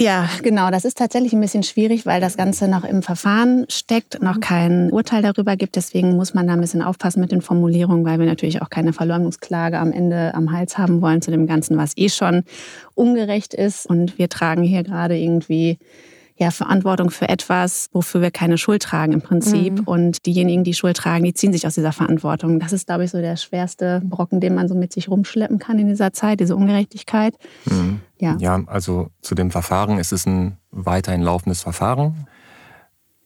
Ja, 0.00 0.28
genau. 0.44 0.70
Das 0.70 0.84
ist 0.84 0.96
tatsächlich 0.96 1.32
ein 1.32 1.40
bisschen 1.40 1.64
schwierig, 1.64 2.06
weil 2.06 2.20
das 2.20 2.36
Ganze 2.36 2.68
noch 2.68 2.84
im 2.84 3.02
Verfahren 3.02 3.66
steckt, 3.68 4.22
noch 4.22 4.38
kein 4.38 4.92
Urteil 4.92 5.22
darüber 5.22 5.56
gibt. 5.56 5.74
Deswegen 5.74 6.14
muss 6.14 6.34
man 6.34 6.46
da 6.46 6.52
ein 6.52 6.60
bisschen 6.60 6.82
aufpassen 6.82 7.20
mit 7.20 7.32
den 7.32 7.42
Formulierungen, 7.42 8.04
weil 8.04 8.20
wir 8.20 8.26
natürlich 8.26 8.62
auch 8.62 8.70
keine 8.70 8.92
Verleumdungsklage 8.92 9.76
am 9.76 9.90
Ende 9.90 10.34
am 10.34 10.52
Hals 10.52 10.78
haben 10.78 11.00
wollen 11.00 11.20
zu 11.20 11.32
dem 11.32 11.48
Ganzen, 11.48 11.76
was 11.76 11.94
eh 11.96 12.08
schon 12.10 12.44
ungerecht 12.94 13.54
ist. 13.54 13.86
Und 13.86 14.18
wir 14.18 14.28
tragen 14.28 14.62
hier 14.62 14.84
gerade 14.84 15.18
irgendwie 15.18 15.78
ja, 16.38 16.52
Verantwortung 16.52 17.10
für 17.10 17.28
etwas, 17.28 17.88
wofür 17.92 18.22
wir 18.22 18.30
keine 18.30 18.58
Schuld 18.58 18.82
tragen 18.82 19.12
im 19.12 19.20
Prinzip. 19.20 19.80
Mhm. 19.80 19.84
Und 19.84 20.24
diejenigen, 20.24 20.62
die 20.62 20.74
Schuld 20.74 20.96
tragen, 20.96 21.24
die 21.24 21.34
ziehen 21.34 21.52
sich 21.52 21.66
aus 21.66 21.74
dieser 21.74 21.92
Verantwortung. 21.92 22.60
Das 22.60 22.72
ist, 22.72 22.86
glaube 22.86 23.04
ich, 23.04 23.10
so 23.10 23.18
der 23.18 23.36
schwerste 23.36 24.00
Brocken, 24.04 24.40
den 24.40 24.54
man 24.54 24.68
so 24.68 24.76
mit 24.76 24.92
sich 24.92 25.08
rumschleppen 25.08 25.58
kann 25.58 25.80
in 25.80 25.88
dieser 25.88 26.12
Zeit, 26.12 26.38
diese 26.38 26.54
Ungerechtigkeit. 26.54 27.34
Mhm. 27.64 28.00
Ja. 28.20 28.36
ja, 28.38 28.62
also 28.66 29.08
zu 29.20 29.34
dem 29.34 29.50
Verfahren 29.50 29.98
ist 29.98 30.12
es 30.12 30.26
ein 30.26 30.58
weiterhin 30.70 31.22
laufendes 31.22 31.62
Verfahren. 31.62 32.28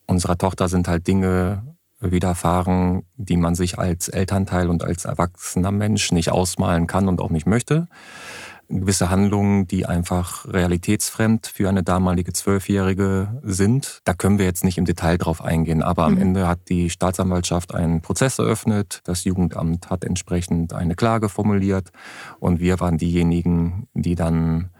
Unserer 0.07 0.39
Tochter 0.39 0.69
sind 0.69 0.89
halt 0.89 1.07
Dinge 1.07 1.63
widerfahren, 2.01 3.05
die 3.17 3.37
man 3.37 3.55
sich 3.55 3.79
als 3.79 4.09
Elternteil 4.09 4.69
und 4.69 4.83
als 4.83 5.05
erwachsener 5.05 5.71
Mensch 5.71 6.13
nicht 6.13 6.31
ausmalen 6.31 6.87
kann 6.87 7.09
und 7.09 7.21
auch 7.21 7.31
nicht 7.31 7.47
möchte 7.47 7.89
gewisse 8.81 9.11
Handlungen, 9.11 9.67
die 9.67 9.87
einfach 9.87 10.47
realitätsfremd 10.47 11.47
für 11.47 11.69
eine 11.69 11.83
damalige 11.83 12.33
Zwölfjährige 12.33 13.41
sind. 13.43 14.01
Da 14.05 14.15
können 14.15 14.39
wir 14.39 14.47
jetzt 14.47 14.65
nicht 14.65 14.79
im 14.79 14.85
Detail 14.85 15.19
drauf 15.19 15.43
eingehen, 15.43 15.83
aber 15.83 16.05
am 16.05 16.15
mhm. 16.15 16.23
Ende 16.23 16.49
hat 16.49 16.69
die 16.69 16.91
Staatsanwaltschaft 16.91 17.75
einen 17.75 18.01
Prozess 18.01 18.39
eröffnet, 18.39 19.01
das 19.05 19.25
Jugendamt 19.25 19.91
hat 19.91 20.05
entsprechend 20.05 20.73
eine 20.73 20.95
Klage 20.95 21.29
formuliert 21.29 21.91
und 22.41 22.61
wir 22.61 22.81
waren 22.81 22.99
diejenigen, 22.99 23.89
die 23.95 24.15
dann 24.15 24.71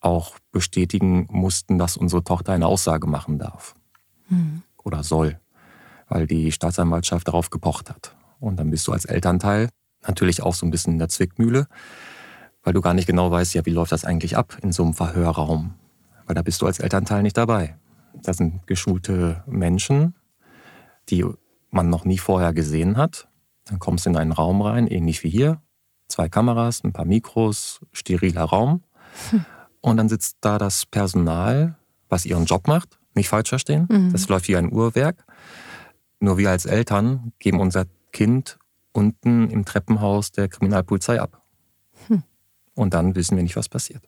auch 0.00 0.36
bestätigen 0.50 1.26
mussten, 1.30 1.78
dass 1.78 1.96
unsere 1.96 2.24
Tochter 2.24 2.52
eine 2.52 2.66
Aussage 2.66 3.06
machen 3.06 3.38
darf 3.38 3.74
mhm. 4.28 4.62
oder 4.82 5.04
soll, 5.04 5.38
weil 6.08 6.26
die 6.26 6.52
Staatsanwaltschaft 6.52 7.28
darauf 7.28 7.50
gepocht 7.50 7.90
hat. 7.90 8.16
Und 8.40 8.56
dann 8.56 8.70
bist 8.70 8.86
du 8.88 8.92
als 8.92 9.04
Elternteil 9.04 9.68
natürlich 10.06 10.42
auch 10.42 10.54
so 10.54 10.66
ein 10.66 10.70
bisschen 10.70 10.94
in 10.94 10.98
der 10.98 11.08
Zwickmühle 11.08 11.68
weil 12.62 12.72
du 12.72 12.80
gar 12.80 12.94
nicht 12.94 13.06
genau 13.06 13.30
weißt, 13.30 13.54
ja, 13.54 13.66
wie 13.66 13.70
läuft 13.70 13.92
das 13.92 14.04
eigentlich 14.04 14.36
ab 14.36 14.58
in 14.62 14.72
so 14.72 14.82
einem 14.82 14.94
Verhörraum? 14.94 15.74
Weil 16.26 16.34
da 16.34 16.42
bist 16.42 16.62
du 16.62 16.66
als 16.66 16.78
Elternteil 16.78 17.22
nicht 17.22 17.36
dabei. 17.36 17.76
Das 18.22 18.36
sind 18.36 18.66
geschulte 18.66 19.42
Menschen, 19.46 20.14
die 21.08 21.24
man 21.70 21.88
noch 21.88 22.04
nie 22.04 22.18
vorher 22.18 22.52
gesehen 22.52 22.96
hat. 22.96 23.28
Dann 23.64 23.78
kommst 23.78 24.06
du 24.06 24.10
in 24.10 24.16
einen 24.16 24.32
Raum 24.32 24.60
rein, 24.62 24.86
ähnlich 24.86 25.24
wie 25.24 25.30
hier. 25.30 25.60
Zwei 26.08 26.28
Kameras, 26.28 26.84
ein 26.84 26.92
paar 26.92 27.06
Mikros, 27.06 27.80
steriler 27.92 28.44
Raum. 28.44 28.82
Hm. 29.30 29.44
und 29.82 29.98
dann 29.98 30.08
sitzt 30.08 30.38
da 30.40 30.56
das 30.56 30.86
Personal, 30.86 31.76
was 32.08 32.24
ihren 32.24 32.46
Job 32.46 32.66
macht, 32.66 32.98
nicht 33.14 33.28
falsch 33.28 33.50
verstehen. 33.50 33.86
Mhm. 33.90 34.12
Das 34.12 34.28
läuft 34.28 34.48
wie 34.48 34.56
ein 34.56 34.72
Uhrwerk. 34.72 35.26
Nur 36.18 36.38
wir 36.38 36.50
als 36.50 36.64
Eltern 36.64 37.32
geben 37.38 37.60
unser 37.60 37.84
Kind 38.12 38.58
unten 38.92 39.50
im 39.50 39.64
Treppenhaus 39.64 40.32
der 40.32 40.48
Kriminalpolizei 40.48 41.20
ab. 41.20 41.41
Und 42.82 42.94
dann 42.94 43.14
wissen 43.14 43.36
wir 43.36 43.42
nicht, 43.42 43.56
was 43.56 43.68
passiert. 43.68 44.02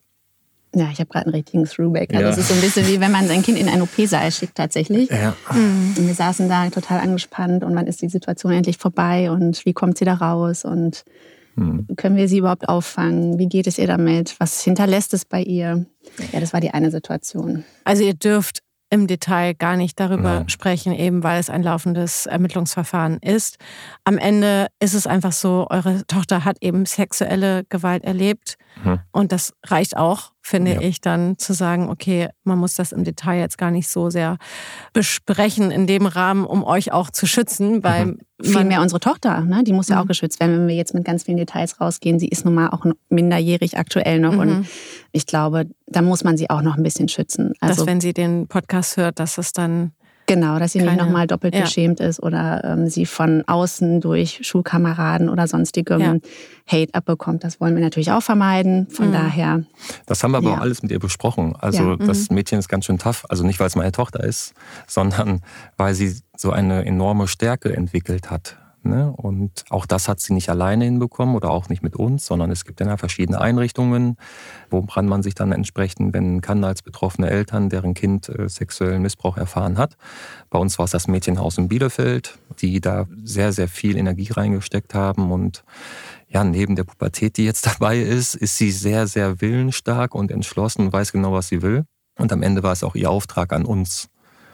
Ja, 0.74 0.88
ich 0.90 0.98
habe 0.98 1.08
gerade 1.08 1.26
einen 1.26 1.34
richtigen 1.34 1.64
Throwback. 1.64 2.12
Also 2.12 2.24
ja. 2.24 2.30
es 2.30 2.38
ist 2.38 2.48
so 2.48 2.54
ein 2.54 2.60
bisschen 2.60 2.86
wie 2.88 3.00
wenn 3.00 3.12
man 3.12 3.28
sein 3.28 3.42
Kind 3.42 3.58
in 3.58 3.68
einen 3.68 3.82
OP-Saal 3.82 4.32
schickt 4.32 4.56
tatsächlich. 4.56 5.08
Ja. 5.08 5.36
Mhm. 5.52 5.94
Und 5.96 6.06
wir 6.06 6.14
saßen 6.14 6.48
da 6.48 6.68
total 6.70 6.98
angespannt 7.00 7.62
und 7.62 7.74
wann 7.74 7.86
ist 7.86 8.02
die 8.02 8.08
Situation 8.08 8.52
endlich 8.52 8.78
vorbei 8.78 9.30
und 9.30 9.64
wie 9.64 9.72
kommt 9.72 9.98
sie 9.98 10.04
da 10.04 10.14
raus 10.14 10.64
und 10.64 11.04
hm. 11.56 11.86
können 11.96 12.16
wir 12.16 12.28
sie 12.28 12.38
überhaupt 12.38 12.68
auffangen? 12.68 13.38
Wie 13.38 13.46
geht 13.46 13.68
es 13.68 13.78
ihr 13.78 13.86
damit? 13.86 14.34
Was 14.40 14.62
hinterlässt 14.62 15.14
es 15.14 15.24
bei 15.24 15.40
ihr? 15.40 15.86
Ja, 16.32 16.40
das 16.40 16.52
war 16.52 16.60
die 16.60 16.70
eine 16.70 16.90
Situation. 16.90 17.64
Also 17.84 18.02
ihr 18.02 18.14
dürft 18.14 18.63
im 18.90 19.06
Detail 19.06 19.54
gar 19.54 19.76
nicht 19.76 19.98
darüber 19.98 20.40
Nein. 20.40 20.48
sprechen, 20.48 20.92
eben 20.92 21.22
weil 21.22 21.40
es 21.40 21.50
ein 21.50 21.62
laufendes 21.62 22.26
Ermittlungsverfahren 22.26 23.18
ist. 23.18 23.58
Am 24.04 24.18
Ende 24.18 24.68
ist 24.80 24.94
es 24.94 25.06
einfach 25.06 25.32
so, 25.32 25.66
eure 25.70 26.06
Tochter 26.06 26.44
hat 26.44 26.58
eben 26.60 26.86
sexuelle 26.86 27.64
Gewalt 27.68 28.04
erlebt 28.04 28.56
hm. 28.82 29.00
und 29.12 29.32
das 29.32 29.52
reicht 29.64 29.96
auch, 29.96 30.33
finde 30.46 30.74
ja. 30.74 30.80
ich, 30.82 31.00
dann 31.00 31.38
zu 31.38 31.54
sagen, 31.54 31.88
okay, 31.88 32.28
man 32.44 32.58
muss 32.58 32.74
das 32.74 32.92
im 32.92 33.02
Detail 33.02 33.40
jetzt 33.40 33.56
gar 33.56 33.70
nicht 33.70 33.88
so 33.88 34.10
sehr 34.10 34.36
besprechen 34.92 35.70
in 35.70 35.86
dem 35.86 36.06
Rahmen, 36.06 36.44
um 36.44 36.62
euch 36.62 36.92
auch 36.92 37.10
zu 37.10 37.26
schützen, 37.26 37.82
weil 37.82 38.06
mhm. 38.06 38.18
Vielmehr 38.42 38.82
unsere 38.82 38.98
Tochter, 39.00 39.40
ne? 39.42 39.62
die 39.64 39.72
muss 39.72 39.88
ja 39.88 40.00
auch 40.00 40.04
mhm. 40.04 40.08
geschützt 40.08 40.40
werden, 40.40 40.58
wenn 40.58 40.68
wir 40.68 40.74
jetzt 40.74 40.92
mit 40.92 41.04
ganz 41.04 41.22
vielen 41.22 41.36
Details 41.36 41.80
rausgehen. 41.80 42.18
Sie 42.18 42.28
ist 42.28 42.44
nun 42.44 42.54
mal 42.54 42.68
auch 42.70 42.84
minderjährig 43.08 43.78
aktuell 43.78 44.18
noch 44.18 44.32
mhm. 44.32 44.40
und 44.40 44.66
ich 45.12 45.24
glaube, 45.24 45.66
da 45.86 46.02
muss 46.02 46.24
man 46.24 46.36
sie 46.36 46.50
auch 46.50 46.60
noch 46.60 46.76
ein 46.76 46.82
bisschen 46.82 47.08
schützen. 47.08 47.54
Also, 47.60 47.76
dass 47.76 47.86
wenn 47.86 48.00
sie 48.00 48.12
den 48.12 48.48
Podcast 48.48 48.96
hört, 48.96 49.20
dass 49.20 49.38
es 49.38 49.52
dann 49.52 49.92
Genau, 50.26 50.58
dass 50.58 50.72
sie 50.72 50.78
Keine, 50.78 50.92
nicht 50.92 51.00
nochmal 51.00 51.26
doppelt 51.26 51.54
ja. 51.54 51.62
beschämt 51.62 52.00
ist 52.00 52.22
oder 52.22 52.64
ähm, 52.64 52.88
sie 52.88 53.04
von 53.04 53.44
außen 53.46 54.00
durch 54.00 54.40
Schulkameraden 54.42 55.28
oder 55.28 55.46
sonstigem 55.46 56.00
ja. 56.00 56.16
Hate 56.66 56.94
abbekommt. 56.94 57.44
Das 57.44 57.60
wollen 57.60 57.74
wir 57.74 57.82
natürlich 57.82 58.10
auch 58.10 58.22
vermeiden. 58.22 58.86
Von 58.88 59.08
mhm. 59.08 59.12
daher. 59.12 59.64
Das 60.06 60.22
haben 60.22 60.30
wir 60.32 60.38
aber 60.38 60.50
ja. 60.50 60.56
auch 60.56 60.60
alles 60.60 60.82
mit 60.82 60.92
ihr 60.92 60.98
besprochen. 60.98 61.54
Also 61.58 61.90
ja. 61.90 61.96
das 61.96 62.30
mhm. 62.30 62.36
Mädchen 62.36 62.58
ist 62.58 62.68
ganz 62.68 62.86
schön 62.86 62.98
tough. 62.98 63.26
Also 63.28 63.44
nicht, 63.44 63.60
weil 63.60 63.66
es 63.66 63.76
meine 63.76 63.92
Tochter 63.92 64.24
ist, 64.24 64.54
sondern 64.86 65.42
weil 65.76 65.94
sie 65.94 66.16
so 66.36 66.50
eine 66.50 66.86
enorme 66.86 67.28
Stärke 67.28 67.76
entwickelt 67.76 68.30
hat. 68.30 68.56
Ne? 68.84 69.12
Und 69.16 69.64
auch 69.70 69.86
das 69.86 70.08
hat 70.08 70.20
sie 70.20 70.34
nicht 70.34 70.50
alleine 70.50 70.84
hinbekommen 70.84 71.34
oder 71.34 71.50
auch 71.50 71.68
nicht 71.68 71.82
mit 71.82 71.96
uns, 71.96 72.26
sondern 72.26 72.50
es 72.50 72.64
gibt 72.64 72.80
ja 72.80 72.96
verschiedene 72.96 73.40
Einrichtungen, 73.40 74.16
woran 74.70 75.06
man 75.06 75.22
sich 75.22 75.34
dann 75.34 75.52
entsprechend 75.52 76.12
wenden 76.12 76.40
kann 76.40 76.62
als 76.64 76.82
betroffene 76.82 77.30
Eltern, 77.30 77.70
deren 77.70 77.94
Kind 77.94 78.28
äh, 78.28 78.48
sexuellen 78.48 79.02
Missbrauch 79.02 79.36
erfahren 79.36 79.78
hat. 79.78 79.96
Bei 80.50 80.58
uns 80.58 80.78
war 80.78 80.84
es 80.84 80.90
das 80.90 81.08
Mädchenhaus 81.08 81.56
in 81.56 81.68
Bielefeld, 81.68 82.38
die 82.60 82.80
da 82.80 83.06
sehr, 83.22 83.52
sehr 83.52 83.68
viel 83.68 83.96
Energie 83.96 84.30
reingesteckt 84.30 84.94
haben 84.94 85.32
und 85.32 85.64
ja, 86.28 86.42
neben 86.42 86.74
der 86.74 86.84
Pubertät, 86.84 87.36
die 87.36 87.44
jetzt 87.44 87.66
dabei 87.74 88.00
ist, 88.00 88.34
ist 88.34 88.58
sie 88.58 88.70
sehr, 88.70 89.06
sehr 89.06 89.40
willensstark 89.40 90.14
und 90.14 90.30
entschlossen 90.30 90.86
und 90.86 90.92
weiß 90.92 91.12
genau, 91.12 91.32
was 91.32 91.48
sie 91.48 91.62
will. 91.62 91.84
Und 92.18 92.32
am 92.32 92.42
Ende 92.42 92.62
war 92.62 92.72
es 92.72 92.84
auch 92.84 92.94
ihr 92.94 93.10
Auftrag 93.10 93.52
an 93.52 93.64
uns. 93.64 94.08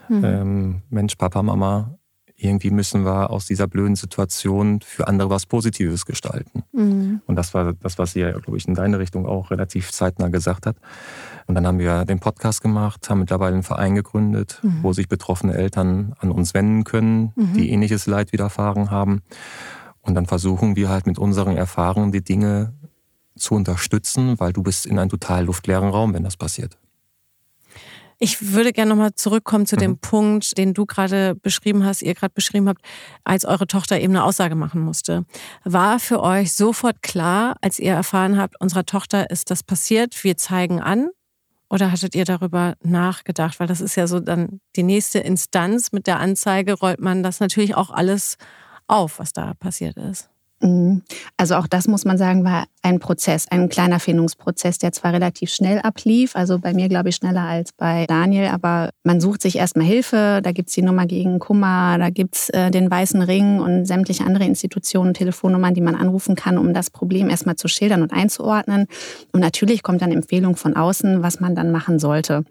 Mhm. 0.08 0.25
Ähm, 0.25 0.82
Mensch, 0.90 1.16
Papa, 1.16 1.42
Mama, 1.42 1.99
irgendwie 2.42 2.70
müssen 2.70 3.04
wir 3.04 3.30
aus 3.30 3.47
dieser 3.47 3.66
blöden 3.66 3.97
Situation 3.97 4.80
für 4.80 5.06
andere 5.09 5.28
was 5.28 5.47
Positives 5.47 6.06
gestalten. 6.06 6.64
Mhm. 6.73 7.20
Und 7.26 7.37
das 7.37 7.52
war 7.52 7.75
das, 7.75 7.99
was 7.99 8.12
sie 8.12 8.20
ja, 8.20 8.32
glaube 8.32 8.56
ich, 8.56 8.66
in 8.66 8.75
deine 8.75 8.99
Richtung 8.99 9.26
auch 9.26 9.50
relativ 9.50 9.92
zeitnah 9.92 10.28
gesagt 10.28 10.66
hat. 10.66 10.76
Und 11.47 11.54
dann 11.54 11.66
haben 11.66 11.78
wir 11.78 12.04
den 12.04 12.18
Podcast 12.18 12.62
gemacht, 12.62 13.11
haben 13.11 13.20
mittlerweile 13.20 13.54
einen 13.54 13.62
Verein 13.62 13.94
gegründet, 13.94 14.59
mhm. 14.62 14.82
wo 14.82 14.92
sich 14.92 15.09
betroffene 15.09 15.54
Eltern 15.54 16.14
an 16.18 16.30
uns 16.30 16.54
wenden 16.54 16.85
können, 16.85 17.32
mhm. 17.37 17.52
die 17.54 17.70
ähnliches 17.70 18.06
Leid 18.06 18.32
widerfahren 18.32 18.90
haben. 18.90 19.20
Und 20.00 20.14
dann 20.14 20.26
versuchen 20.26 20.76
wir 20.76 20.88
halt 20.88 21.06
mit 21.06 21.18
unseren 21.18 21.56
Erfahrungen 21.56 22.11
die 22.11 22.25
Dinge 22.25 22.73
zu 23.37 23.54
unterstützen, 23.54 24.40
weil 24.40 24.52
du 24.52 24.62
bist 24.62 24.87
in 24.87 24.99
einem 24.99 25.11
total 25.11 25.44
luftleeren 25.44 25.90
Raum, 25.90 26.14
wenn 26.14 26.25
das 26.25 26.37
passiert. 26.37 26.78
Ich 28.22 28.52
würde 28.52 28.74
gerne 28.74 28.90
nochmal 28.90 29.14
zurückkommen 29.14 29.64
zu 29.64 29.76
mhm. 29.76 29.80
dem 29.80 29.98
Punkt, 29.98 30.58
den 30.58 30.74
du 30.74 30.84
gerade 30.84 31.34
beschrieben 31.34 31.86
hast, 31.86 32.02
ihr 32.02 32.14
gerade 32.14 32.34
beschrieben 32.34 32.68
habt, 32.68 32.82
als 33.24 33.46
eure 33.46 33.66
Tochter 33.66 33.98
eben 33.98 34.14
eine 34.14 34.24
Aussage 34.24 34.54
machen 34.54 34.82
musste. 34.82 35.24
War 35.64 35.98
für 35.98 36.22
euch 36.22 36.52
sofort 36.52 37.00
klar, 37.00 37.56
als 37.62 37.78
ihr 37.78 37.92
erfahren 37.92 38.36
habt, 38.36 38.60
unserer 38.60 38.84
Tochter 38.84 39.30
ist 39.30 39.50
das 39.50 39.62
passiert, 39.62 40.22
wir 40.22 40.36
zeigen 40.36 40.82
an? 40.82 41.08
Oder 41.70 41.92
hattet 41.92 42.14
ihr 42.14 42.26
darüber 42.26 42.74
nachgedacht? 42.82 43.58
Weil 43.58 43.68
das 43.68 43.80
ist 43.80 43.96
ja 43.96 44.06
so 44.06 44.20
dann 44.20 44.60
die 44.76 44.82
nächste 44.82 45.20
Instanz. 45.20 45.92
Mit 45.92 46.06
der 46.06 46.18
Anzeige 46.18 46.74
rollt 46.74 47.00
man 47.00 47.22
das 47.22 47.40
natürlich 47.40 47.74
auch 47.74 47.90
alles 47.90 48.36
auf, 48.86 49.18
was 49.18 49.32
da 49.32 49.54
passiert 49.54 49.96
ist. 49.96 50.28
Mhm. 50.62 51.02
Also 51.36 51.54
auch 51.56 51.66
das 51.66 51.88
muss 51.88 52.04
man 52.04 52.18
sagen, 52.18 52.44
war 52.44 52.64
ein 52.82 52.98
Prozess, 52.98 53.46
ein 53.50 53.68
kleiner 53.68 54.00
Findungsprozess, 54.00 54.78
der 54.78 54.92
zwar 54.92 55.12
relativ 55.12 55.50
schnell 55.50 55.80
ablief, 55.80 56.36
also 56.36 56.58
bei 56.58 56.74
mir 56.74 56.88
glaube 56.88 57.10
ich 57.10 57.16
schneller 57.16 57.42
als 57.42 57.72
bei 57.72 58.06
Daniel, 58.06 58.48
aber 58.48 58.90
man 59.02 59.20
sucht 59.20 59.42
sich 59.42 59.56
erstmal 59.56 59.86
Hilfe, 59.86 60.40
da 60.42 60.52
gibt's 60.52 60.74
die 60.74 60.82
Nummer 60.82 61.06
gegen 61.06 61.38
Kummer, 61.38 61.96
da 61.98 62.10
gibt's 62.10 62.50
äh, 62.50 62.70
den 62.70 62.90
Weißen 62.90 63.22
Ring 63.22 63.60
und 63.60 63.86
sämtliche 63.86 64.24
andere 64.24 64.44
Institutionen, 64.44 65.14
Telefonnummern, 65.14 65.74
die 65.74 65.80
man 65.80 65.94
anrufen 65.94 66.36
kann, 66.36 66.58
um 66.58 66.74
das 66.74 66.90
Problem 66.90 67.30
erstmal 67.30 67.56
zu 67.56 67.68
schildern 67.68 68.02
und 68.02 68.12
einzuordnen. 68.12 68.86
Und 69.32 69.40
natürlich 69.40 69.82
kommt 69.82 70.02
dann 70.02 70.12
Empfehlung 70.12 70.56
von 70.56 70.76
außen, 70.76 71.22
was 71.22 71.40
man 71.40 71.54
dann 71.54 71.70
machen 71.72 71.98
sollte. 71.98 72.44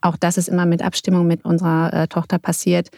Auch 0.00 0.16
das 0.16 0.36
ist 0.36 0.48
immer 0.48 0.66
mit 0.66 0.82
Abstimmung 0.82 1.26
mit 1.26 1.44
unserer 1.44 1.92
äh, 1.92 2.08
Tochter 2.08 2.38
passiert. 2.38 2.90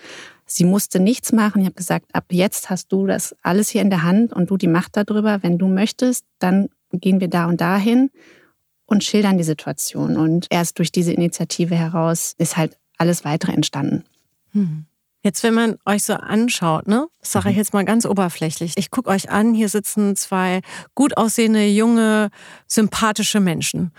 Sie 0.46 0.64
musste 0.64 1.00
nichts 1.00 1.32
machen. 1.32 1.60
Ich 1.60 1.66
habe 1.66 1.76
gesagt, 1.76 2.14
ab 2.14 2.26
jetzt 2.30 2.70
hast 2.70 2.92
du 2.92 3.06
das 3.06 3.34
alles 3.42 3.68
hier 3.70 3.82
in 3.82 3.90
der 3.90 4.02
Hand 4.02 4.32
und 4.32 4.50
du 4.50 4.56
die 4.56 4.68
Macht 4.68 4.96
darüber. 4.96 5.42
Wenn 5.42 5.58
du 5.58 5.68
möchtest, 5.68 6.24
dann 6.38 6.68
gehen 6.92 7.20
wir 7.20 7.28
da 7.28 7.46
und 7.46 7.60
dahin 7.60 8.10
und 8.86 9.04
schildern 9.04 9.38
die 9.38 9.44
Situation. 9.44 10.16
Und 10.16 10.46
erst 10.50 10.78
durch 10.78 10.92
diese 10.92 11.12
Initiative 11.12 11.74
heraus 11.74 12.34
ist 12.38 12.56
halt 12.56 12.76
alles 12.98 13.24
weitere 13.24 13.52
entstanden. 13.52 14.04
Hm. 14.52 14.86
Jetzt, 15.24 15.42
wenn 15.42 15.54
man 15.54 15.78
euch 15.86 16.04
so 16.04 16.12
anschaut, 16.12 16.86
ne, 16.86 17.08
das 17.20 17.32
sage 17.32 17.48
ich 17.48 17.54
mhm. 17.54 17.60
jetzt 17.60 17.72
mal 17.72 17.84
ganz 17.86 18.04
oberflächlich. 18.04 18.74
Ich 18.76 18.90
gucke 18.90 19.08
euch 19.08 19.30
an, 19.30 19.54
hier 19.54 19.70
sitzen 19.70 20.16
zwei 20.16 20.60
gut 20.94 21.16
aussehende, 21.16 21.66
junge, 21.66 22.28
sympathische 22.66 23.40
Menschen. 23.40 23.90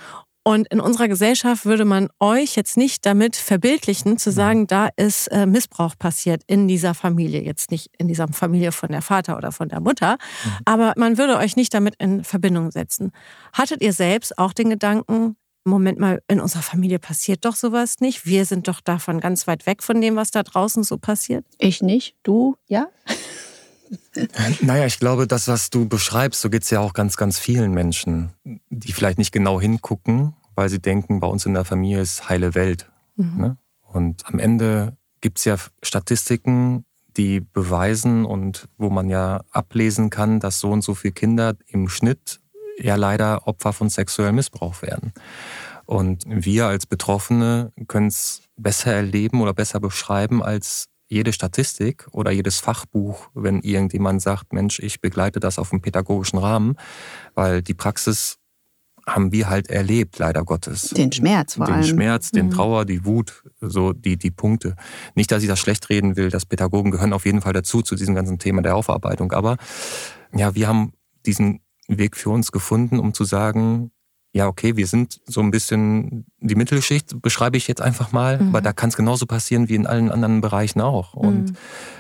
Und 0.48 0.68
in 0.68 0.80
unserer 0.80 1.08
Gesellschaft 1.08 1.66
würde 1.66 1.86
man 1.86 2.08
euch 2.20 2.56
jetzt 2.56 2.78
nicht 2.78 3.04
damit 3.08 3.36
verbildlichen, 3.36 4.20
zu 4.20 4.30
mhm. 4.30 4.34
sagen, 4.36 4.68
da 4.68 4.90
ist 4.96 5.28
äh, 5.28 5.48
Missbrauch 5.48 5.96
passiert 5.98 6.44
in 6.46 6.68
dieser 6.68 6.94
Familie. 6.94 7.42
Jetzt 7.42 7.72
nicht 7.72 7.90
in 7.98 8.08
dieser 8.08 8.28
Familie 8.28 8.72
von 8.72 8.90
der 8.90 9.02
Vater 9.02 9.38
oder 9.38 9.52
von 9.52 9.70
der 9.70 9.80
Mutter, 9.80 10.18
mhm. 10.44 10.52
aber 10.66 10.94
man 10.98 11.18
würde 11.18 11.38
euch 11.38 11.56
nicht 11.56 11.74
damit 11.74 11.96
in 11.98 12.24
Verbindung 12.24 12.70
setzen. 12.70 13.12
Hattet 13.54 13.82
ihr 13.82 13.92
selbst 13.92 14.38
auch 14.38 14.54
den 14.54 14.70
Gedanken, 14.70 15.36
Moment 15.64 15.98
mal, 15.98 16.22
in 16.28 16.40
unserer 16.40 16.62
Familie 16.62 17.00
passiert 17.00 17.44
doch 17.44 17.56
sowas 17.56 17.96
nicht. 18.00 18.28
Wir 18.28 18.46
sind 18.46 18.68
doch 18.68 18.82
davon 18.82 19.20
ganz 19.20 19.48
weit 19.48 19.66
weg 19.66 19.82
von 19.82 20.00
dem, 20.00 20.16
was 20.16 20.30
da 20.30 20.44
draußen 20.44 20.84
so 20.84 21.00
passiert. 21.00 21.44
Ich 21.58 21.82
nicht. 21.82 22.16
Du, 22.22 22.56
ja? 22.68 22.88
Naja, 24.62 24.86
ich 24.86 25.00
glaube, 25.00 25.26
das, 25.26 25.48
was 25.48 25.72
du 25.72 25.88
beschreibst, 25.88 26.42
so 26.42 26.52
geht 26.52 26.62
es 26.62 26.70
ja 26.70 26.82
auch 26.82 26.94
ganz, 26.94 27.18
ganz 27.18 27.40
vielen 27.40 27.72
Menschen, 27.72 28.35
die 28.80 28.94
vielleicht 28.94 29.18
nicht 29.18 29.32
genau 29.32 29.60
hingucken, 29.60 30.34
weil 30.56 30.70
sie 30.70 30.80
denken, 30.80 31.20
bei 31.20 31.28
uns 31.28 31.46
in 31.46 31.54
der 31.54 31.66
Familie 31.66 32.02
ist 32.02 32.30
heile 32.30 32.56
Welt. 32.56 32.90
Mhm. 33.16 33.38
Ne? 33.38 33.58
Und 33.82 34.26
am 34.28 34.40
Ende 34.40 34.98
gibt 35.22 35.40
es 35.40 35.46
ja 35.46 35.58
Statistiken, 35.82 36.86
die 37.18 37.40
beweisen 37.40 38.26
und 38.26 38.68
wo 38.78 38.90
man 38.90 39.10
ja 39.10 39.42
ablesen 39.52 40.10
kann, 40.10 40.40
dass 40.40 40.60
so 40.60 40.72
und 40.72 40.84
so 40.84 40.96
viele 40.96 41.14
Kinder 41.14 41.56
im 41.68 41.88
Schnitt 41.88 42.42
ja 42.78 42.96
leider 42.96 43.48
Opfer 43.48 43.74
von 43.74 43.90
sexuellem 43.90 44.36
Missbrauch 44.36 44.82
werden. 44.82 45.14
Und 45.86 46.24
wir 46.28 46.68
als 46.68 46.86
Betroffene 46.86 47.72
können 47.88 48.08
es 48.08 48.42
besser 48.58 48.94
erleben 48.94 49.42
oder 49.42 49.54
besser 49.54 49.80
beschreiben 49.80 50.44
als 50.44 50.88
jede 51.08 51.32
Statistik 51.32 52.08
oder 52.12 52.32
jedes 52.32 52.60
Fachbuch, 52.60 53.30
wenn 53.34 53.62
irgendjemand 53.62 54.22
sagt, 54.22 54.54
Mensch, 54.54 54.80
ich 54.80 55.02
begleite 55.02 55.40
das 55.40 55.60
auf 55.60 55.70
dem 55.70 55.82
pädagogischen 55.82 56.40
Rahmen, 56.40 56.76
weil 57.36 57.62
die 57.62 57.76
Praxis 57.76 58.38
haben 59.08 59.32
wir 59.32 59.50
halt 59.50 59.70
erlebt, 59.70 60.18
leider 60.18 60.44
Gottes. 60.44 60.90
Den 60.90 61.12
Schmerz 61.12 61.56
vor 61.56 61.66
Den 61.66 61.76
allem. 61.76 61.84
Schmerz, 61.84 62.32
den 62.32 62.48
mhm. 62.48 62.52
Trauer, 62.52 62.86
die 62.86 63.06
Wut, 63.06 63.44
so 63.62 63.94
die, 63.94 64.18
die 64.18 64.32
Punkte. 64.32 64.76
Nicht, 65.14 65.32
dass 65.32 65.44
ich 65.44 65.50
das 65.50 65.60
schlecht 65.60 65.90
reden 65.90 66.16
will, 66.16 66.30
dass 66.30 66.46
Pädagogen 66.46 66.92
gehören 66.92 67.14
auf 67.14 67.26
jeden 67.26 67.42
Fall 67.42 67.54
dazu, 67.54 67.82
zu 67.82 67.96
diesem 67.96 68.16
ganzen 68.16 68.40
Thema 68.40 68.62
der 68.62 68.76
Aufarbeitung. 68.76 69.32
Aber 69.32 69.58
ja, 70.34 70.56
wir 70.56 70.68
haben 70.68 70.94
diesen 71.26 71.62
Weg 71.88 72.18
für 72.18 72.32
uns 72.32 72.52
gefunden, 72.52 73.00
um 73.00 73.14
zu 73.14 73.26
sagen, 73.26 73.92
ja, 74.34 74.48
okay, 74.48 74.76
wir 74.76 74.88
sind 74.88 75.22
so 75.26 75.40
ein 75.40 75.52
bisschen 75.52 76.26
die 76.40 76.56
Mittelschicht, 76.56 77.22
beschreibe 77.22 77.56
ich 77.56 77.68
jetzt 77.68 77.82
einfach 77.82 78.12
mal, 78.12 78.40
mhm. 78.40 78.50
aber 78.50 78.62
da 78.62 78.74
kann 78.74 78.90
es 78.90 78.98
genauso 78.98 79.28
passieren 79.28 79.70
wie 79.70 79.76
in 79.76 79.88
allen 79.88 80.12
anderen 80.12 80.42
Bereichen 80.42 80.82
auch. 80.82 81.14
Und 81.14 81.52
mhm. 81.52 81.56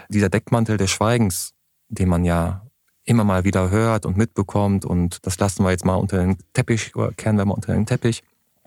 dieser 0.10 0.30
Deckmantel 0.30 0.78
des 0.78 0.92
Schweigens, 0.92 1.54
den 1.88 2.10
man 2.10 2.26
ja 2.26 2.65
immer 3.06 3.24
mal 3.24 3.44
wieder 3.44 3.70
hört 3.70 4.06
und 4.06 4.18
mitbekommt 4.18 4.84
und 4.84 5.26
das 5.26 5.40
lassen 5.40 5.64
wir 5.64 5.72
jetzt 5.72 5.86
mal 5.86 5.96
unter 5.96 6.18
den 6.18 6.38
Teppich 6.54 6.96
oder 6.96 7.12
kehren 7.12 7.38
wir 7.38 7.46
mal 7.46 7.54
unter 7.54 7.74
den 7.74 7.86
Teppich. 7.86 8.24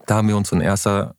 Da 0.06 0.16
haben 0.16 0.28
wir 0.28 0.36
uns 0.36 0.52
in 0.52 0.60
erster, 0.60 1.16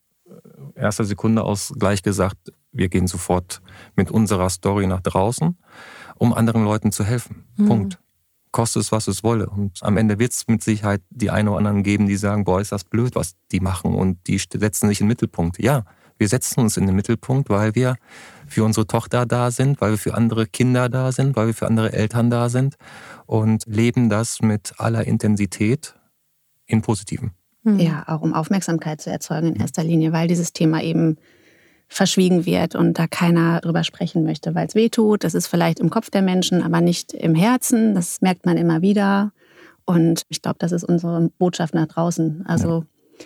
erster 0.75 1.03
Sekunde 1.03 1.43
aus 1.43 1.73
gleich 1.77 2.01
gesagt, 2.01 2.37
wir 2.71 2.89
gehen 2.89 3.07
sofort 3.07 3.61
mit 3.95 4.09
unserer 4.09 4.49
Story 4.49 4.87
nach 4.87 5.01
draußen, 5.01 5.57
um 6.15 6.33
anderen 6.33 6.63
Leuten 6.63 6.91
zu 6.91 7.03
helfen. 7.03 7.45
Mhm. 7.57 7.67
Punkt. 7.67 7.99
Koste 8.51 8.79
es, 8.79 8.91
was 8.91 9.07
es 9.07 9.23
wolle. 9.23 9.47
Und 9.47 9.83
am 9.83 9.95
Ende 9.97 10.17
wird 10.17 10.31
es 10.31 10.47
mit 10.47 10.63
Sicherheit 10.63 11.03
die 11.11 11.29
einen 11.29 11.49
oder 11.49 11.59
anderen 11.59 11.83
geben, 11.83 12.07
die 12.07 12.15
sagen, 12.15 12.45
boah, 12.45 12.59
ist 12.59 12.71
das 12.71 12.83
blöd, 12.83 13.15
was 13.15 13.35
die 13.51 13.59
machen. 13.59 13.93
Und 13.93 14.25
die 14.25 14.39
setzen 14.39 14.87
sich 14.87 15.01
in 15.01 15.05
den 15.05 15.09
Mittelpunkt. 15.09 15.59
Ja, 15.59 15.83
wir 16.19 16.27
setzen 16.27 16.59
uns 16.59 16.77
in 16.77 16.85
den 16.85 16.95
Mittelpunkt, 16.95 17.49
weil 17.49 17.73
wir 17.73 17.95
für 18.47 18.63
unsere 18.63 18.85
Tochter 18.85 19.25
da 19.25 19.51
sind, 19.51 19.81
weil 19.81 19.91
wir 19.91 19.97
für 19.97 20.13
andere 20.13 20.45
Kinder 20.45 20.89
da 20.89 21.11
sind, 21.11 21.35
weil 21.35 21.47
wir 21.47 21.53
für 21.53 21.67
andere 21.67 21.93
Eltern 21.93 22.29
da 22.29 22.49
sind 22.49 22.75
und 23.25 23.63
leben 23.65 24.09
das 24.09 24.41
mit 24.41 24.73
aller 24.77 25.07
Intensität 25.07 25.95
in 26.65 26.81
Positiven. 26.81 27.31
Mhm. 27.63 27.79
Ja, 27.79 28.03
auch 28.07 28.21
um 28.21 28.33
Aufmerksamkeit 28.33 29.01
zu 29.01 29.09
erzeugen 29.09 29.47
in 29.47 29.55
erster 29.55 29.83
Linie, 29.83 30.11
weil 30.11 30.27
dieses 30.27 30.53
Thema 30.53 30.83
eben 30.83 31.17
verschwiegen 31.87 32.45
wird 32.45 32.75
und 32.75 32.99
da 32.99 33.07
keiner 33.07 33.61
drüber 33.61 33.83
sprechen 33.83 34.23
möchte, 34.23 34.53
weil 34.53 34.67
es 34.67 34.75
weh 34.75 34.89
tut. 34.89 35.23
Das 35.23 35.33
ist 35.33 35.47
vielleicht 35.47 35.79
im 35.79 35.89
Kopf 35.89 36.11
der 36.11 36.21
Menschen, 36.21 36.61
aber 36.61 36.81
nicht 36.81 37.13
im 37.13 37.33
Herzen. 37.33 37.95
Das 37.95 38.21
merkt 38.21 38.45
man 38.45 38.57
immer 38.57 38.81
wieder. 38.81 39.31
Und 39.85 40.21
ich 40.29 40.43
glaube, 40.43 40.57
das 40.59 40.71
ist 40.71 40.83
unsere 40.83 41.31
Botschaft 41.39 41.73
nach 41.73 41.87
draußen. 41.87 42.45
Also 42.45 42.85
ja. 43.17 43.25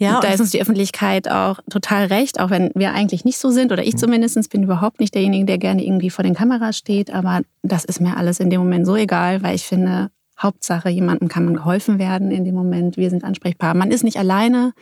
Ja 0.00 0.20
da 0.20 0.28
ist 0.28 0.40
uns 0.40 0.50
die 0.50 0.60
Öffentlichkeit 0.60 1.30
auch 1.30 1.60
total 1.70 2.06
recht, 2.06 2.40
auch 2.40 2.50
wenn 2.50 2.70
wir 2.74 2.92
eigentlich 2.92 3.24
nicht 3.24 3.38
so 3.38 3.50
sind 3.50 3.72
oder 3.72 3.84
ich 3.84 3.94
mhm. 3.94 3.98
zumindest 3.98 4.50
bin 4.50 4.62
überhaupt 4.62 5.00
nicht 5.00 5.14
derjenige, 5.14 5.44
der 5.44 5.58
gerne 5.58 5.84
irgendwie 5.84 6.10
vor 6.10 6.22
den 6.22 6.34
Kameras 6.34 6.76
steht. 6.76 7.12
Aber 7.12 7.42
das 7.62 7.84
ist 7.84 8.00
mir 8.00 8.16
alles 8.16 8.40
in 8.40 8.50
dem 8.50 8.60
Moment 8.60 8.86
so 8.86 8.96
egal, 8.96 9.42
weil 9.42 9.54
ich 9.54 9.64
finde, 9.64 10.10
Hauptsache, 10.40 10.88
jemandem 10.88 11.28
kann 11.28 11.44
man 11.44 11.54
geholfen 11.54 11.98
werden 11.98 12.30
in 12.30 12.44
dem 12.44 12.54
Moment. 12.54 12.96
Wir 12.96 13.10
sind 13.10 13.24
ansprechbar. 13.24 13.74
Man 13.74 13.90
ist 13.90 14.04
nicht 14.04 14.16
alleine. 14.16 14.72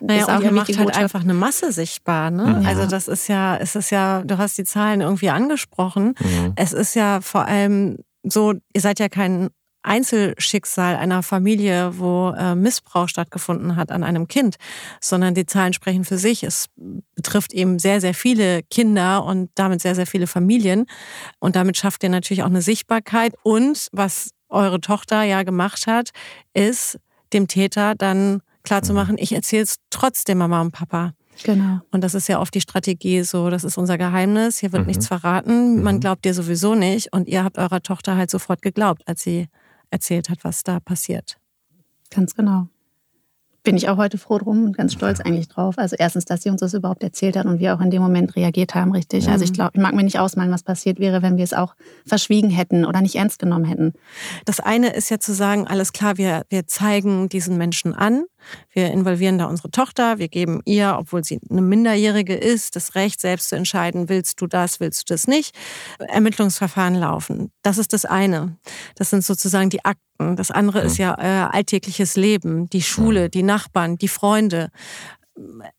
Naja, 0.00 0.22
ist 0.22 0.30
auch 0.30 0.38
und 0.38 0.44
ihr 0.44 0.52
macht 0.52 0.78
halt 0.78 0.96
einfach 0.96 1.20
eine 1.20 1.34
Masse 1.34 1.72
sichtbar. 1.72 2.30
Ne? 2.30 2.60
Ja. 2.62 2.68
Also 2.68 2.86
das 2.86 3.08
ist 3.08 3.28
ja, 3.28 3.56
es 3.56 3.76
ist 3.76 3.90
ja, 3.90 4.22
du 4.22 4.38
hast 4.38 4.56
die 4.56 4.64
Zahlen 4.64 5.02
irgendwie 5.02 5.28
angesprochen. 5.28 6.14
Mhm. 6.18 6.52
Es 6.56 6.72
ist 6.72 6.94
ja 6.94 7.20
vor 7.20 7.44
allem 7.46 7.98
so, 8.22 8.54
ihr 8.72 8.80
seid 8.80 8.98
ja 8.98 9.10
kein 9.10 9.50
Einzelschicksal 9.84 10.96
einer 10.96 11.22
Familie, 11.22 11.98
wo 11.98 12.30
äh, 12.30 12.54
Missbrauch 12.54 13.08
stattgefunden 13.08 13.76
hat 13.76 13.92
an 13.92 14.02
einem 14.02 14.26
Kind, 14.26 14.56
sondern 15.00 15.34
die 15.34 15.46
Zahlen 15.46 15.72
sprechen 15.72 16.04
für 16.04 16.18
sich. 16.18 16.42
Es 16.42 16.66
betrifft 17.14 17.52
eben 17.52 17.78
sehr, 17.78 18.00
sehr 18.00 18.14
viele 18.14 18.62
Kinder 18.64 19.24
und 19.24 19.50
damit 19.54 19.82
sehr, 19.82 19.94
sehr 19.94 20.06
viele 20.06 20.26
Familien. 20.26 20.86
Und 21.38 21.56
damit 21.56 21.76
schafft 21.76 22.02
ihr 22.02 22.08
natürlich 22.08 22.42
auch 22.42 22.48
eine 22.48 22.62
Sichtbarkeit. 22.62 23.34
Und 23.42 23.88
was 23.92 24.30
eure 24.48 24.80
Tochter 24.80 25.22
ja 25.22 25.42
gemacht 25.42 25.86
hat, 25.86 26.10
ist 26.54 26.98
dem 27.32 27.48
Täter 27.48 27.94
dann 27.94 28.40
klarzumachen, 28.62 29.18
ich 29.18 29.32
erzähle 29.32 29.64
es 29.64 29.76
trotzdem 29.90 30.38
Mama 30.38 30.60
und 30.60 30.72
Papa. 30.72 31.12
Genau. 31.42 31.80
Und 31.90 32.02
das 32.02 32.14
ist 32.14 32.28
ja 32.28 32.40
oft 32.40 32.54
die 32.54 32.60
Strategie 32.60 33.22
so, 33.24 33.50
das 33.50 33.64
ist 33.64 33.76
unser 33.76 33.98
Geheimnis, 33.98 34.58
hier 34.58 34.72
wird 34.72 34.82
mhm. 34.82 34.88
nichts 34.88 35.08
verraten, 35.08 35.82
man 35.82 35.96
mhm. 35.96 36.00
glaubt 36.00 36.24
dir 36.24 36.32
sowieso 36.32 36.74
nicht 36.74 37.12
und 37.12 37.28
ihr 37.28 37.42
habt 37.42 37.58
eurer 37.58 37.82
Tochter 37.82 38.16
halt 38.16 38.30
sofort 38.30 38.62
geglaubt, 38.62 39.02
als 39.06 39.22
sie 39.22 39.48
erzählt 39.94 40.28
hat, 40.28 40.44
was 40.44 40.62
da 40.62 40.80
passiert. 40.80 41.38
Ganz 42.10 42.34
genau 42.34 42.68
bin 43.64 43.76
ich 43.78 43.88
auch 43.88 43.96
heute 43.96 44.18
froh 44.18 44.38
drum 44.38 44.66
und 44.66 44.76
ganz 44.76 44.92
stolz 44.92 45.20
eigentlich 45.20 45.48
drauf. 45.48 45.78
Also 45.78 45.96
erstens, 45.98 46.26
dass 46.26 46.42
sie 46.42 46.50
uns 46.50 46.60
das 46.60 46.74
überhaupt 46.74 47.02
erzählt 47.02 47.34
hat 47.36 47.46
und 47.46 47.58
wir 47.58 47.74
auch 47.74 47.80
in 47.80 47.90
dem 47.90 48.02
Moment 48.02 48.36
reagiert 48.36 48.74
haben, 48.74 48.92
richtig. 48.92 49.26
Mhm. 49.26 49.32
Also 49.32 49.44
ich 49.44 49.54
glaube, 49.54 49.70
ich 49.74 49.80
mag 49.80 49.94
mir 49.94 50.04
nicht 50.04 50.18
ausmalen, 50.18 50.52
was 50.52 50.62
passiert 50.62 51.00
wäre, 51.00 51.22
wenn 51.22 51.38
wir 51.38 51.44
es 51.44 51.54
auch 51.54 51.74
verschwiegen 52.06 52.50
hätten 52.50 52.84
oder 52.84 53.00
nicht 53.00 53.16
ernst 53.16 53.38
genommen 53.38 53.64
hätten. 53.64 53.94
Das 54.44 54.60
eine 54.60 54.90
ist 54.90 55.10
ja 55.10 55.18
zu 55.18 55.32
sagen, 55.32 55.66
alles 55.66 55.94
klar, 55.94 56.18
wir, 56.18 56.42
wir 56.50 56.66
zeigen 56.66 57.30
diesen 57.30 57.56
Menschen 57.56 57.94
an, 57.94 58.24
wir 58.70 58.90
involvieren 58.90 59.38
da 59.38 59.46
unsere 59.46 59.70
Tochter, 59.70 60.18
wir 60.18 60.28
geben 60.28 60.60
ihr, 60.64 60.96
obwohl 60.98 61.24
sie 61.24 61.40
eine 61.50 61.62
Minderjährige 61.62 62.34
ist, 62.34 62.76
das 62.76 62.94
Recht, 62.94 63.20
selbst 63.20 63.48
zu 63.48 63.56
entscheiden, 63.56 64.08
willst 64.08 64.40
du 64.40 64.46
das, 64.46 64.80
willst 64.80 65.08
du 65.08 65.14
das 65.14 65.26
nicht. 65.26 65.56
Ermittlungsverfahren 65.98 66.94
laufen. 66.94 67.50
Das 67.62 67.78
ist 67.78 67.92
das 67.92 68.04
eine. 68.04 68.56
Das 68.96 69.10
sind 69.10 69.24
sozusagen 69.24 69.70
die 69.70 69.84
Akten. 69.84 70.36
Das 70.36 70.50
andere 70.50 70.80
ist 70.82 70.98
ja 70.98 71.14
äh, 71.18 71.48
alltägliches 71.50 72.16
Leben, 72.16 72.68
die 72.70 72.82
Schule, 72.82 73.28
die 73.28 73.42
Nachbarn, 73.42 73.96
die 73.96 74.08
Freunde, 74.08 74.70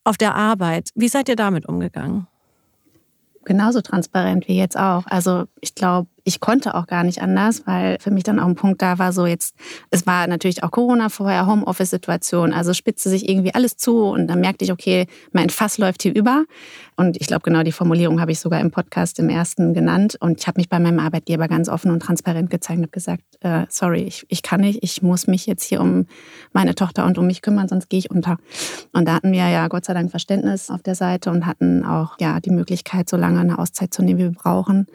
auf 0.04 0.18
der 0.18 0.36
Arbeit. 0.36 0.90
Wie 0.96 1.08
seid 1.08 1.30
ihr 1.30 1.36
damit 1.36 1.68
umgegangen? 1.68 2.28
Genauso 3.46 3.82
transparent 3.82 4.48
wie 4.48 4.58
jetzt 4.58 4.78
auch. 4.78 5.06
Also 5.06 5.46
ich 5.62 5.76
glaube, 5.76 6.10
ich 6.26 6.40
konnte 6.40 6.74
auch 6.74 6.88
gar 6.88 7.04
nicht 7.04 7.22
anders, 7.22 7.66
weil 7.66 7.98
für 8.00 8.10
mich 8.10 8.24
dann 8.24 8.40
auch 8.40 8.48
ein 8.48 8.56
Punkt 8.56 8.82
da 8.82 8.98
war, 8.98 9.14
so 9.14 9.28
jetzt, 9.28 9.56
es 9.92 10.08
war 10.08 10.26
natürlich 10.26 10.64
auch 10.64 10.72
Corona 10.72 11.10
vorher, 11.10 11.46
Homeoffice-Situation, 11.46 12.52
also 12.52 12.74
spitzte 12.74 13.10
sich 13.10 13.30
irgendwie 13.30 13.54
alles 13.54 13.78
zu 13.78 14.06
und 14.06 14.28
dann 14.28 14.42
merkte 14.42 14.66
ich, 14.66 14.72
okay, 14.72 15.06
mein 15.32 15.52
Fass 15.52 15.78
läuft 15.78 16.02
hier 16.02 16.16
über. 16.16 16.44
Und 16.98 17.18
ich 17.20 17.28
glaube, 17.28 17.44
genau 17.44 17.62
die 17.62 17.72
Formulierung 17.72 18.22
habe 18.22 18.32
ich 18.32 18.40
sogar 18.40 18.60
im 18.60 18.72
Podcast 18.72 19.20
im 19.20 19.30
ersten 19.30 19.74
genannt. 19.74 20.18
Und 20.20 20.40
ich 20.40 20.48
habe 20.48 20.60
mich 20.60 20.70
bei 20.70 20.80
meinem 20.80 21.00
Arbeitgeber 21.00 21.48
ganz 21.48 21.68
offen 21.68 21.92
und 21.92 22.00
transparent 22.00 22.50
gezeigt 22.50 22.80
und 22.80 22.92
gesagt, 22.92 23.24
äh, 23.42 23.66
sorry, 23.70 24.04
ich, 24.04 24.26
ich 24.30 24.42
kann 24.42 24.62
nicht, 24.62 24.80
ich 24.82 25.02
muss 25.02 25.28
mich 25.28 25.46
jetzt 25.46 25.64
hier 25.64 25.82
um 25.82 26.08
meine 26.54 26.74
Tochter 26.74 27.06
und 27.06 27.18
um 27.18 27.28
mich 27.28 27.42
kümmern, 27.42 27.68
sonst 27.68 27.90
gehe 27.90 28.00
ich 28.00 28.10
unter. 28.10 28.38
Und 28.94 29.08
da 29.08 29.16
hatten 29.16 29.32
wir 29.32 29.48
ja 29.50 29.68
Gott 29.68 29.86
sei 29.86 29.94
Dank 29.94 30.10
Verständnis 30.10 30.72
auf 30.72 30.82
der 30.82 30.96
Seite 30.96 31.30
und 31.30 31.46
hatten 31.46 31.86
auch 31.86 32.16
ja 32.20 32.40
die 32.40 32.52
Möglichkeit, 32.52 33.10
so 33.10 33.18
lange 33.18 33.42
eine 33.42 33.60
Auszeit 33.60 33.94
zu 33.94 34.02
nehmen, 34.02 34.20
wie 34.20 34.24
wir 34.24 34.32
brauchen 34.32 34.88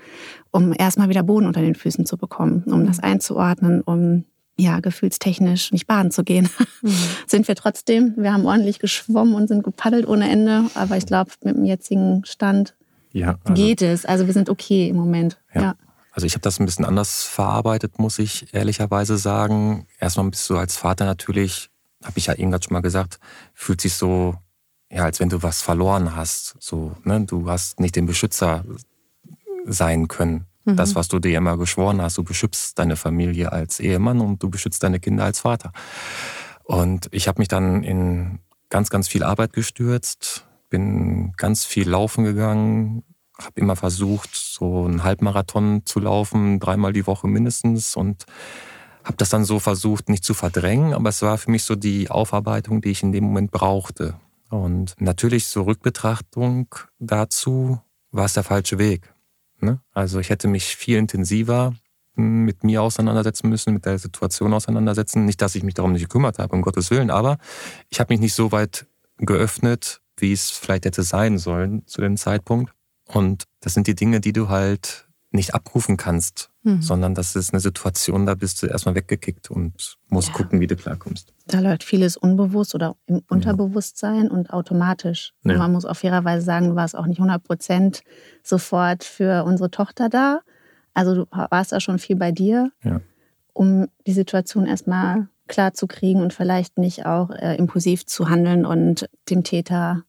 um 0.51 0.73
erstmal 0.77 1.09
wieder 1.09 1.23
Boden 1.23 1.47
unter 1.47 1.61
den 1.61 1.75
Füßen 1.75 2.07
zu 2.07 2.17
bekommen, 2.17 2.65
um 2.67 2.87
das 2.87 2.99
mhm. 2.99 3.05
einzuordnen, 3.05 3.81
um 3.83 4.25
ja, 4.61 4.81
gefühlstechnisch 4.81 5.73
nicht 5.73 5.87
baden 5.87 6.11
zu 6.11 6.25
gehen. 6.25 6.49
Mhm. 6.83 6.95
sind 7.27 7.47
wir 7.47 7.57
trotzdem. 7.57 8.15
Wir 8.17 8.33
haben 8.33 8.47
ordentlich 8.47 8.79
geschwommen 8.79 9.35
und 9.35 9.49
sind 9.49 9.63
gepaddelt 9.63 10.09
ohne 10.09 10.31
Ende. 10.31 10.65
Aber 10.75 10.97
ich 10.97 11.05
glaube, 11.05 11.31
mit 11.45 11.55
dem 11.55 11.67
jetzigen 11.67 12.25
Stand 12.25 12.75
ja, 13.13 13.39
also, 13.45 13.53
geht 13.53 13.83
es. 13.83 14.07
Also 14.07 14.27
wir 14.27 14.33
sind 14.33 14.49
okay 14.49 14.89
im 14.89 14.97
Moment. 14.97 15.39
Ja. 15.55 15.61
ja. 15.61 15.75
Also 16.13 16.27
ich 16.27 16.33
habe 16.33 16.41
das 16.41 16.59
ein 16.59 16.65
bisschen 16.65 16.87
anders 16.87 17.25
verarbeitet, 17.25 17.99
muss 17.99 18.19
ich 18.19 18.55
ehrlicherweise 18.55 19.19
sagen. 19.19 19.87
Erstmal 19.99 20.31
bist 20.31 20.49
du 20.49 20.57
als 20.57 20.77
Vater 20.77 21.05
natürlich, 21.05 21.69
habe 22.03 22.19
ich 22.19 22.27
ja 22.27 22.33
irgendwann 22.33 22.63
schon 22.63 22.73
mal 22.73 22.81
gesagt, 22.81 23.21
fühlt 23.53 23.83
sich 23.83 23.93
so, 23.93 24.37
ja, 24.91 25.05
als 25.05 25.21
wenn 25.21 25.29
du 25.29 25.43
was 25.43 25.61
verloren 25.61 26.17
hast. 26.17 26.57
So, 26.61 26.97
ne? 27.05 27.21
Du 27.27 27.49
hast 27.51 27.79
nicht 27.79 27.95
den 27.95 28.07
Beschützer 28.07 28.65
sein 29.67 30.09
können. 30.09 30.47
Mhm. 30.65 30.77
Das, 30.77 30.95
was 30.95 31.09
du 31.09 31.19
dir 31.19 31.37
immer 31.37 31.57
geschworen 31.57 32.01
hast, 32.03 32.19
du 32.19 32.25
beschützt 32.25 32.79
deine 32.79 32.97
Familie 32.97 33.53
als 33.53 33.81
Ehemann 33.81 34.21
und 34.21 34.43
du 34.43 34.51
beschützt 34.51 34.83
deine 34.83 35.01
Kinder 35.01 35.25
als 35.25 35.41
Vater. 35.41 35.73
Und 36.65 37.09
ich 37.11 37.29
habe 37.29 37.41
mich 37.41 37.49
dann 37.49 37.83
in 37.83 38.41
ganz, 38.69 38.91
ganz 38.91 39.09
viel 39.09 39.23
Arbeit 39.23 39.53
gestürzt, 39.53 40.47
bin 40.69 41.33
ganz 41.33 41.65
viel 41.65 41.89
laufen 41.89 42.25
gegangen, 42.25 43.03
habe 43.39 43.61
immer 43.61 43.77
versucht, 43.77 44.31
so 44.35 44.85
einen 44.85 45.03
Halbmarathon 45.03 45.83
zu 45.85 45.99
laufen, 45.99 46.61
dreimal 46.61 46.93
die 46.93 47.07
Woche 47.07 47.27
mindestens 47.27 47.97
und 47.97 48.27
habe 49.03 49.17
das 49.17 49.31
dann 49.31 49.45
so 49.45 49.59
versucht, 49.59 50.09
nicht 50.09 50.25
zu 50.25 50.35
verdrängen, 50.35 50.93
aber 50.93 51.09
es 51.09 51.23
war 51.23 51.39
für 51.39 51.51
mich 51.51 51.65
so 51.65 51.75
die 51.75 52.11
Aufarbeitung, 52.11 52.83
die 52.83 52.91
ich 52.91 53.03
in 53.03 53.13
dem 53.13 53.25
Moment 53.25 53.51
brauchte. 53.51 54.15
Und 54.51 54.95
natürlich 54.99 55.47
so 55.47 55.63
Rückbetrachtung 55.63 56.75
dazu 56.99 57.81
war 58.11 58.27
es 58.27 58.35
der 58.35 58.43
falsche 58.43 58.79
Weg. 58.79 59.10
Ne? 59.63 59.81
Also 59.93 60.19
ich 60.21 60.31
hätte 60.31 60.49
mich 60.49 60.77
viel 60.77 60.99
intensiver 60.99 61.75
hm, 62.17 62.45
mit 62.45 62.65
mir 62.65 62.83
auseinandersetzen 62.83 63.49
müssen, 63.49 63.75
mit 63.75 63.87
der 63.87 63.99
Situation 63.99 64.53
auseinandersetzen. 64.53 65.25
Nicht, 65.25 65.43
dass 65.43 65.55
ich 65.55 65.63
mich 65.63 65.75
darum 65.75 65.93
nicht 65.93 66.03
gekümmert 66.03 66.39
habe, 66.39 66.55
um 66.55 66.63
Gottes 66.63 66.91
Willen, 66.91 67.11
aber 67.11 67.39
ich 67.89 68.01
habe 68.01 68.13
mich 68.13 68.21
nicht 68.21 68.35
so 68.35 68.53
weit 68.53 68.87
geöffnet, 69.19 70.01
wie 70.17 70.33
es 70.33 70.51
vielleicht 70.51 70.85
hätte 70.85 71.03
sein 71.03 71.39
sollen 71.39 71.87
zu 71.87 72.01
dem 72.01 72.17
Zeitpunkt. 72.17 72.73
Und 73.07 73.45
das 73.61 73.75
sind 73.75 73.87
die 73.87 73.95
Dinge, 73.95 74.21
die 74.21 74.33
du 74.33 74.49
halt 74.49 75.10
nicht 75.33 75.55
abrufen 75.55 75.97
kannst, 75.97 76.51
mhm. 76.63 76.83
sondern 76.83 77.15
das 77.15 77.37
ist 77.37 77.53
eine 77.53 77.61
Situation, 77.61 78.27
da 78.27 78.35
bist 78.35 78.63
du 78.63 78.67
erstmal 78.67 78.95
weggekickt 78.95 79.51
und 79.51 79.97
musst 80.09 80.29
ja. 80.29 80.35
gucken, 80.35 80.61
wie 80.61 80.67
du 80.67 80.77
klarkommst. 80.77 81.33
Da 81.47 81.61
läuft 81.61 81.85
vieles 81.85 82.17
unbewusst 82.17 82.75
oder 82.75 82.97
im 83.07 83.23
Unterbewusstsein 83.29 84.25
ja. 84.25 84.31
und 84.31 84.51
automatisch. 84.51 85.33
Ja. 85.45 85.53
Und 85.53 85.59
man 85.59 85.73
muss 85.73 85.85
auf 85.85 85.99
fairerweise 85.99 86.45
sagen, 86.45 86.71
du 86.71 86.75
warst 86.77 86.97
auch 86.97 87.07
nicht 87.07 87.19
100 87.19 87.43
Prozent 87.43 88.03
sofort 88.43 89.05
für 89.05 89.45
unsere 89.45 89.71
Tochter 89.71 90.09
da. 90.09 90.41
Also 90.95 91.15
du 91.15 91.27
warst 91.31 91.73
da 91.73 91.81
schon 91.81 91.99
viel 92.01 92.17
bei 92.17 92.33
dir, 92.33 92.73
um 93.53 93.87
die 94.07 94.13
Situation 94.13 94.67
erstmal 94.67 95.29
klar 95.47 95.75
zu 95.75 95.87
kriegen 95.87 96.23
und 96.23 96.33
vielleicht 96.33 96.79
nicht 96.79 97.07
auch 97.07 97.31
äh, 97.31 97.57
impulsiv 97.57 98.07
zu 98.07 98.29
handeln 98.29 98.65
und 98.65 99.09
dem 99.29 99.45
Täter 99.45 100.03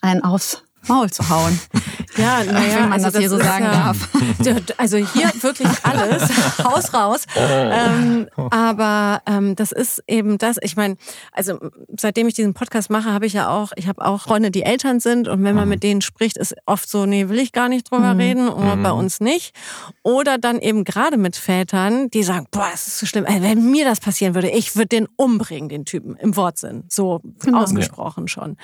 einen 0.00 0.22
aufs 0.22 0.62
Maul 0.86 1.10
zu 1.10 1.28
hauen. 1.28 1.58
Ja, 2.16 2.44
naja, 2.44 2.76
wenn 2.76 2.82
man 2.88 2.92
also 2.92 3.10
das 3.10 3.18
hier 3.18 3.28
so 3.30 3.38
sagen 3.38 3.64
ja, 3.64 3.72
darf. 3.72 4.08
Also 4.76 4.96
hier 4.98 5.30
wirklich 5.40 5.68
alles, 5.82 6.28
Haus 6.64 6.92
raus. 6.94 7.24
Ähm, 7.36 8.28
aber 8.50 9.22
ähm, 9.26 9.56
das 9.56 9.72
ist 9.72 10.02
eben 10.06 10.38
das, 10.38 10.56
ich 10.62 10.76
meine, 10.76 10.96
also 11.32 11.58
seitdem 11.98 12.28
ich 12.28 12.34
diesen 12.34 12.54
Podcast 12.54 12.90
mache, 12.90 13.12
habe 13.12 13.26
ich 13.26 13.32
ja 13.32 13.48
auch, 13.48 13.72
ich 13.76 13.88
habe 13.88 14.04
auch 14.04 14.22
Freunde, 14.22 14.50
die 14.50 14.62
Eltern 14.62 15.00
sind 15.00 15.28
und 15.28 15.42
wenn 15.44 15.54
man 15.54 15.64
Mhm. 15.64 15.70
mit 15.70 15.82
denen 15.82 16.00
spricht, 16.02 16.36
ist 16.36 16.54
oft 16.66 16.88
so, 16.88 17.06
nee, 17.06 17.28
will 17.28 17.38
ich 17.38 17.52
gar 17.52 17.68
nicht 17.68 17.90
drüber 17.90 18.14
Mhm. 18.14 18.20
reden 18.20 18.48
oder 18.48 18.76
Mhm. 18.76 18.82
bei 18.82 18.92
uns 18.92 19.20
nicht. 19.20 19.54
Oder 20.02 20.38
dann 20.38 20.58
eben 20.60 20.84
gerade 20.84 21.16
mit 21.16 21.36
Vätern, 21.36 22.10
die 22.10 22.22
sagen, 22.22 22.46
boah, 22.50 22.68
das 22.70 22.86
ist 22.86 22.98
so 22.98 23.06
schlimm. 23.06 23.24
Ey, 23.24 23.42
wenn 23.42 23.70
mir 23.70 23.84
das 23.84 24.00
passieren 24.00 24.34
würde, 24.34 24.50
ich 24.50 24.76
würde 24.76 24.88
den 24.88 25.08
umbringen, 25.16 25.68
den 25.68 25.84
Typen, 25.84 26.16
im 26.16 26.36
Wortsinn. 26.36 26.84
So 26.88 27.20
Genau. 27.40 27.62
ausgesprochen 27.62 28.28
schon. 28.28 28.56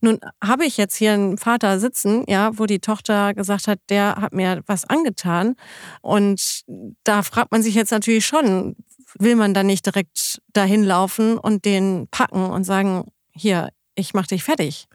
Nun 0.00 0.20
habe 0.42 0.64
ich 0.64 0.76
jetzt 0.76 0.94
hier 0.96 1.12
einen 1.12 1.38
Vater 1.38 1.80
sitzen, 1.80 2.24
ja, 2.28 2.50
wo 2.58 2.66
die 2.66 2.78
Tochter 2.88 3.34
gesagt 3.34 3.68
hat, 3.68 3.80
der 3.90 4.16
hat 4.16 4.32
mir 4.32 4.62
was 4.66 4.86
angetan. 4.86 5.56
Und 6.00 6.62
da 7.04 7.22
fragt 7.22 7.52
man 7.52 7.62
sich 7.62 7.74
jetzt 7.74 7.90
natürlich 7.90 8.24
schon, 8.24 8.76
will 9.18 9.36
man 9.36 9.52
da 9.52 9.62
nicht 9.62 9.84
direkt 9.84 10.40
dahin 10.54 10.84
laufen 10.84 11.36
und 11.36 11.66
den 11.66 12.08
packen 12.10 12.46
und 12.46 12.64
sagen, 12.64 13.04
hier, 13.30 13.68
ich 13.94 14.14
mach 14.14 14.26
dich 14.26 14.42
fertig. 14.42 14.88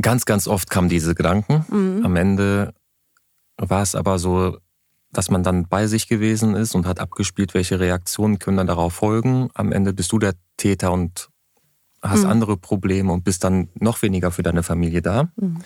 Ganz, 0.00 0.24
ganz 0.24 0.48
oft 0.48 0.70
kamen 0.70 0.88
diese 0.88 1.14
Gedanken. 1.14 1.64
Mhm. 1.68 2.04
Am 2.04 2.16
Ende 2.16 2.74
war 3.58 3.82
es 3.82 3.94
aber 3.94 4.18
so, 4.18 4.58
dass 5.12 5.30
man 5.30 5.44
dann 5.44 5.68
bei 5.68 5.86
sich 5.86 6.08
gewesen 6.08 6.56
ist 6.56 6.74
und 6.74 6.86
hat 6.86 6.98
abgespielt, 6.98 7.54
welche 7.54 7.78
Reaktionen 7.78 8.40
können 8.40 8.56
dann 8.56 8.66
darauf 8.66 8.94
folgen. 8.94 9.50
Am 9.54 9.70
Ende 9.70 9.92
bist 9.92 10.10
du 10.10 10.18
der 10.18 10.34
Täter 10.56 10.90
und 10.90 11.28
hast 12.02 12.24
Mhm. 12.24 12.30
andere 12.30 12.56
Probleme 12.56 13.12
und 13.12 13.24
bist 13.24 13.44
dann 13.44 13.68
noch 13.78 14.02
weniger 14.02 14.30
für 14.30 14.42
deine 14.42 14.62
Familie 14.62 15.02
da. 15.02 15.28
Mhm. 15.36 15.58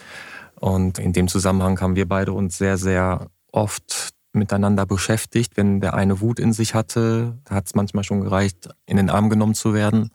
Und 0.58 0.98
in 0.98 1.12
dem 1.12 1.28
Zusammenhang 1.28 1.80
haben 1.80 1.96
wir 1.96 2.08
beide 2.08 2.32
uns 2.32 2.58
sehr, 2.58 2.78
sehr 2.78 3.28
oft 3.52 4.10
miteinander 4.32 4.86
beschäftigt. 4.86 5.56
Wenn 5.56 5.80
der 5.80 5.94
eine 5.94 6.20
Wut 6.20 6.38
in 6.38 6.52
sich 6.52 6.74
hatte, 6.74 7.38
hat 7.48 7.66
es 7.66 7.74
manchmal 7.74 8.04
schon 8.04 8.20
gereicht, 8.20 8.68
in 8.86 8.96
den 8.96 9.10
Arm 9.10 9.30
genommen 9.30 9.54
zu 9.54 9.74
werden, 9.74 10.10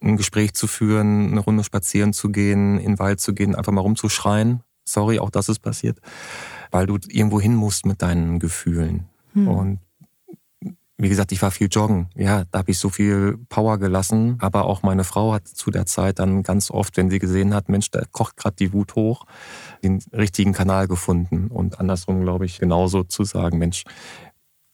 ein 0.00 0.16
Gespräch 0.16 0.54
zu 0.54 0.66
führen, 0.66 1.30
eine 1.30 1.40
Runde 1.40 1.64
spazieren 1.64 2.12
zu 2.12 2.30
gehen, 2.30 2.78
in 2.78 2.92
den 2.92 2.98
Wald 2.98 3.20
zu 3.20 3.34
gehen, 3.34 3.54
einfach 3.54 3.72
mal 3.72 3.82
rumzuschreien. 3.82 4.60
Sorry, 4.84 5.18
auch 5.18 5.30
das 5.30 5.48
ist 5.48 5.60
passiert. 5.60 5.98
Weil 6.70 6.86
du 6.86 6.98
irgendwo 7.08 7.40
hin 7.40 7.54
musst 7.54 7.86
mit 7.86 8.02
deinen 8.02 8.38
Gefühlen. 8.38 9.08
Hm. 9.34 9.48
Und 9.48 9.78
wie 11.00 11.08
gesagt, 11.08 11.32
ich 11.32 11.40
war 11.40 11.50
viel 11.50 11.68
joggen. 11.70 12.08
Ja, 12.14 12.44
da 12.50 12.58
habe 12.58 12.70
ich 12.70 12.78
so 12.78 12.90
viel 12.90 13.38
Power 13.48 13.78
gelassen. 13.78 14.36
Aber 14.40 14.66
auch 14.66 14.82
meine 14.82 15.04
Frau 15.04 15.32
hat 15.32 15.48
zu 15.48 15.70
der 15.70 15.86
Zeit 15.86 16.18
dann 16.18 16.42
ganz 16.42 16.70
oft, 16.70 16.96
wenn 16.96 17.10
sie 17.10 17.18
gesehen 17.18 17.54
hat, 17.54 17.68
Mensch, 17.68 17.90
da 17.90 18.02
kocht 18.12 18.36
gerade 18.36 18.56
die 18.56 18.72
Wut 18.72 18.94
hoch, 18.94 19.24
den 19.82 20.02
richtigen 20.12 20.52
Kanal 20.52 20.88
gefunden. 20.88 21.48
Und 21.48 21.80
andersrum, 21.80 22.20
glaube 22.20 22.44
ich, 22.44 22.58
genauso 22.58 23.02
zu 23.02 23.24
sagen, 23.24 23.58
Mensch, 23.58 23.84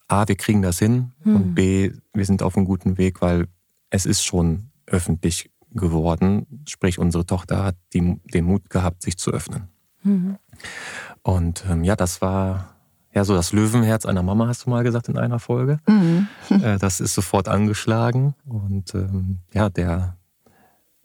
A, 0.08 0.26
wir 0.26 0.36
kriegen 0.36 0.62
das 0.62 0.78
hin 0.78 1.12
Hm. 1.22 1.36
und 1.36 1.54
B, 1.54 1.92
wir 2.12 2.24
sind 2.24 2.42
auf 2.42 2.56
einem 2.56 2.66
guten 2.66 2.98
Weg, 2.98 3.22
weil 3.22 3.46
es 3.90 4.04
ist 4.04 4.24
schon 4.24 4.70
öffentlich 4.86 5.50
geworden. 5.70 6.64
Sprich, 6.66 6.98
unsere 6.98 7.26
Tochter 7.26 7.64
hat 7.64 7.76
die, 7.92 8.20
den 8.32 8.44
Mut 8.44 8.68
gehabt, 8.70 9.02
sich 9.02 9.16
zu 9.16 9.30
öffnen. 9.30 9.68
Mhm. 10.02 10.38
Und 11.22 11.64
ähm, 11.68 11.84
ja, 11.84 11.96
das 11.96 12.20
war 12.20 12.75
ja 13.16 13.24
so 13.24 13.34
das 13.34 13.52
Löwenherz 13.52 14.04
einer 14.04 14.22
Mama, 14.22 14.46
hast 14.46 14.66
du 14.66 14.70
mal 14.70 14.84
gesagt 14.84 15.08
in 15.08 15.16
einer 15.16 15.38
Folge. 15.38 15.80
Mhm. 15.88 16.28
Äh, 16.50 16.78
das 16.78 17.00
ist 17.00 17.14
sofort 17.14 17.48
angeschlagen. 17.48 18.34
Und 18.44 18.94
ähm, 18.94 19.38
ja, 19.54 19.70
der, 19.70 20.18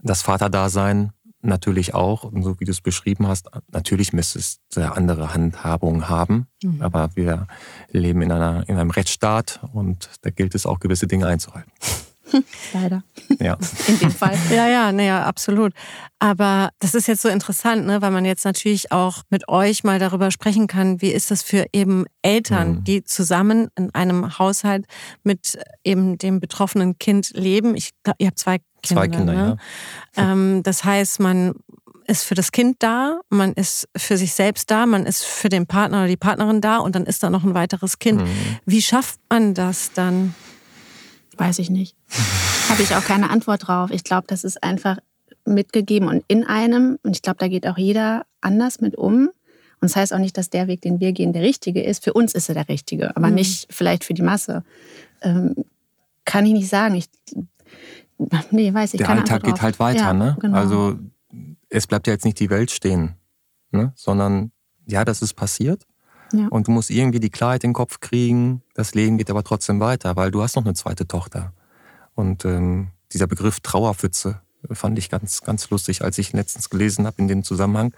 das 0.04 0.22
Vaterdasein 0.22 1.14
natürlich 1.42 1.94
auch. 1.94 2.26
Und 2.26 2.44
so 2.44 2.60
wie 2.60 2.66
du 2.66 2.72
es 2.72 2.82
beschrieben 2.82 3.28
hast, 3.28 3.50
natürlich 3.72 4.12
müsste 4.12 4.40
es 4.40 4.60
andere 4.76 5.34
Handhabung 5.34 6.10
haben. 6.10 6.48
Mhm. 6.62 6.82
Aber 6.82 7.10
wir 7.16 7.48
leben 7.92 8.22
in, 8.22 8.32
einer, 8.34 8.68
in 8.68 8.78
einem 8.78 8.92
Rechtsstaat 8.92 9.62
und 9.72 10.10
da 10.22 10.32
gilt 10.32 10.54
es 10.54 10.66
auch, 10.66 10.82
gewisse 10.82 11.08
Dinge 11.08 11.28
einzuhalten. 11.28 11.72
Leider. 12.74 13.04
Ja. 13.40 13.58
In 13.88 14.00
dem 14.00 14.12
Fall. 14.12 14.38
Ja, 14.50 14.68
ja, 14.68 14.92
naja, 14.92 15.24
absolut. 15.26 15.74
Aber 16.20 16.70
das 16.80 16.94
ist 16.96 17.08
jetzt 17.08 17.22
so 17.22 17.30
interessant, 17.30 17.86
ne, 17.86 18.02
weil 18.02 18.12
man 18.12 18.26
jetzt 18.26 18.46
natürlich 18.46 18.92
auch 18.92 19.24
mit 19.30 19.48
euch 19.50 19.84
mal 19.84 20.00
darüber 20.00 20.32
sprechen 20.32 20.68
kann, 20.68 21.02
wie 21.02 21.12
ist 21.12 21.32
das 21.32 21.42
für 21.44 21.66
eben 21.74 22.06
Eltern, 22.22 22.72
Mhm. 22.76 22.84
die 22.84 23.04
zusammen 23.04 23.70
in 23.78 23.94
einem 23.96 24.38
Haushalt 24.38 24.86
mit 25.24 25.58
eben 25.84 26.18
dem 26.18 26.40
betroffenen 26.40 26.98
Kind 27.00 27.32
leben. 27.34 27.76
Ich 27.76 27.92
glaube, 28.04 28.18
ihr 28.20 28.28
habt 28.28 28.40
zwei 28.40 28.60
Kinder. 28.84 29.02
Zwei 29.02 29.08
Kinder, 29.08 29.34
ne? 29.34 29.58
ja. 30.18 30.32
Ähm, 30.32 30.62
das 30.64 30.84
heißt, 30.84 31.20
man 31.20 31.54
ist 32.08 32.24
für 32.24 32.36
das 32.36 32.52
Kind 32.52 32.78
da, 32.80 33.22
man 33.30 33.54
ist 33.54 33.88
für 33.96 34.18
sich 34.18 34.34
selbst 34.34 34.70
da, 34.72 34.86
man 34.86 35.06
ist 35.06 35.24
für 35.24 35.50
den 35.50 35.66
Partner 35.68 36.00
oder 36.00 36.08
die 36.08 36.18
Partnerin 36.18 36.60
da 36.60 36.78
und 36.78 36.96
dann 36.96 37.06
ist 37.06 37.24
da 37.24 37.30
noch 37.30 37.44
ein 37.44 37.54
weiteres 37.54 38.00
Kind. 38.00 38.22
Mhm. 38.22 38.28
Wie 38.66 38.82
schafft 38.82 39.20
man 39.30 39.54
das 39.54 39.92
dann? 39.94 40.36
Weiß 41.38 41.60
ich 41.60 41.70
nicht. 41.70 41.96
Habe 42.70 42.84
ich 42.84 42.96
auch 42.96 43.04
keine 43.04 43.30
Antwort 43.30 43.68
drauf. 43.68 43.92
Ich 43.92 44.04
glaube, 44.04 44.28
das 44.28 44.44
ist 44.44 44.64
einfach 44.64 44.98
mitgegeben 45.46 46.08
und 46.08 46.24
in 46.28 46.46
einem. 46.46 47.00
Und 47.04 47.16
ich 47.16 47.22
glaube, 47.22 47.38
da 47.40 47.48
geht 47.48 47.68
auch 47.68 47.78
jeder 47.78 48.26
anders 48.42 48.82
mit 48.82 48.96
um. 48.96 49.28
Und 49.28 49.90
das 49.90 49.96
heißt 49.96 50.14
auch 50.14 50.20
nicht, 50.20 50.38
dass 50.38 50.50
der 50.50 50.68
Weg, 50.68 50.82
den 50.82 51.00
wir 51.00 51.12
gehen, 51.12 51.34
der 51.34 51.42
richtige 51.42 51.82
ist. 51.82 52.04
Für 52.04 52.14
uns 52.14 52.34
ist 52.34 52.50
er 52.50 52.56
der 52.56 52.70
richtige, 52.70 53.16
aber 53.16 53.30
Mhm. 53.30 53.36
nicht 53.36 53.68
vielleicht 53.74 54.04
für 54.04 54.14
die 54.14 54.22
Masse. 54.22 54.64
Ähm, 55.22 55.56
kann 56.24 56.46
ich 56.46 56.54
nicht 56.54 56.70
sagen. 56.70 56.96
Ich, 56.96 57.10
nee, 58.52 58.74
weiß 58.74 58.94
ich 58.94 59.00
Der 59.00 59.08
keine 59.08 59.22
Alltag 59.22 59.38
Antwort 59.38 59.56
geht 59.56 59.62
halt 59.64 59.80
weiter, 59.80 60.00
ja, 60.00 60.14
ne? 60.14 60.38
Genau. 60.40 60.56
Also 60.58 61.00
es 61.70 61.88
bleibt 61.88 62.06
ja 62.08 62.14
jetzt 62.14 62.26
nicht 62.26 62.40
die 62.40 62.50
Welt 62.50 62.70
stehen, 62.70 63.16
ne? 63.72 63.94
sondern 63.96 64.52
ja, 64.86 65.04
das 65.06 65.22
ist 65.22 65.34
passiert. 65.34 65.88
Ja. 66.34 66.48
Und 66.48 66.68
du 66.68 66.72
musst 66.72 66.90
irgendwie 66.90 67.20
die 67.20 67.30
Klarheit 67.30 67.64
in 67.64 67.70
den 67.70 67.76
Kopf 67.76 68.00
kriegen. 68.00 68.62
Das 68.74 68.94
Leben 68.94 69.18
geht 69.18 69.30
aber 69.30 69.44
trotzdem 69.44 69.80
weiter, 69.80 70.16
weil 70.16 70.32
du 70.32 70.42
hast 70.42 70.56
noch 70.56 70.66
eine 70.66 70.74
zweite 70.74 71.08
Tochter. 71.08 71.54
Und 72.16 72.46
ähm, 72.46 72.90
dieser 73.12 73.28
Begriff 73.28 73.60
Trauerpfütze 73.60 74.42
fand 74.72 74.98
ich 74.98 75.10
ganz, 75.10 75.42
ganz 75.42 75.70
lustig, 75.70 76.04
als 76.04 76.18
ich 76.18 76.34
letztens 76.34 76.70
gelesen 76.70 77.06
habe 77.06 77.18
in 77.20 77.28
dem 77.28 77.44
Zusammenhang. 77.44 77.94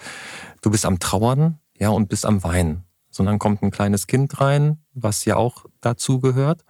Du 0.61 0.71
bist 0.71 0.85
am 0.85 0.99
Trauern, 0.99 1.59
ja, 1.77 1.89
und 1.89 2.09
bist 2.09 2.25
am 2.25 2.43
Weinen. 2.43 2.83
Sondern 3.09 3.37
kommt 3.37 3.61
ein 3.61 3.71
kleines 3.71 4.07
Kind 4.07 4.41
rein, 4.41 4.77
was 4.93 5.25
ja 5.25 5.35
auch 5.35 5.65
dazu 5.81 6.19
gehört. 6.19 6.63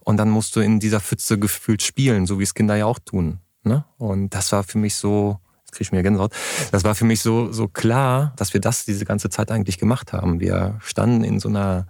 Und 0.00 0.16
dann 0.16 0.30
musst 0.30 0.56
du 0.56 0.60
in 0.60 0.80
dieser 0.80 1.00
Pfütze 1.00 1.38
gefühlt 1.38 1.82
spielen, 1.82 2.26
so 2.26 2.38
wie 2.38 2.42
es 2.42 2.54
Kinder 2.54 2.76
ja 2.76 2.86
auch 2.86 2.98
tun. 2.98 3.38
Ne? 3.62 3.84
Und 3.96 4.30
das 4.30 4.52
war 4.52 4.62
für 4.62 4.78
mich 4.78 4.96
so, 4.96 5.38
kriege 5.72 5.82
ich 5.82 5.92
mir 5.92 6.02
Gänsehaut, 6.02 6.32
das 6.72 6.84
war 6.84 6.94
für 6.94 7.04
mich 7.04 7.20
so, 7.20 7.52
so 7.52 7.68
klar, 7.68 8.32
dass 8.36 8.52
wir 8.54 8.60
das 8.60 8.84
diese 8.84 9.04
ganze 9.04 9.30
Zeit 9.30 9.50
eigentlich 9.50 9.78
gemacht 9.78 10.12
haben. 10.12 10.40
Wir 10.40 10.78
standen 10.80 11.24
in 11.24 11.40
so 11.40 11.48
einer 11.48 11.86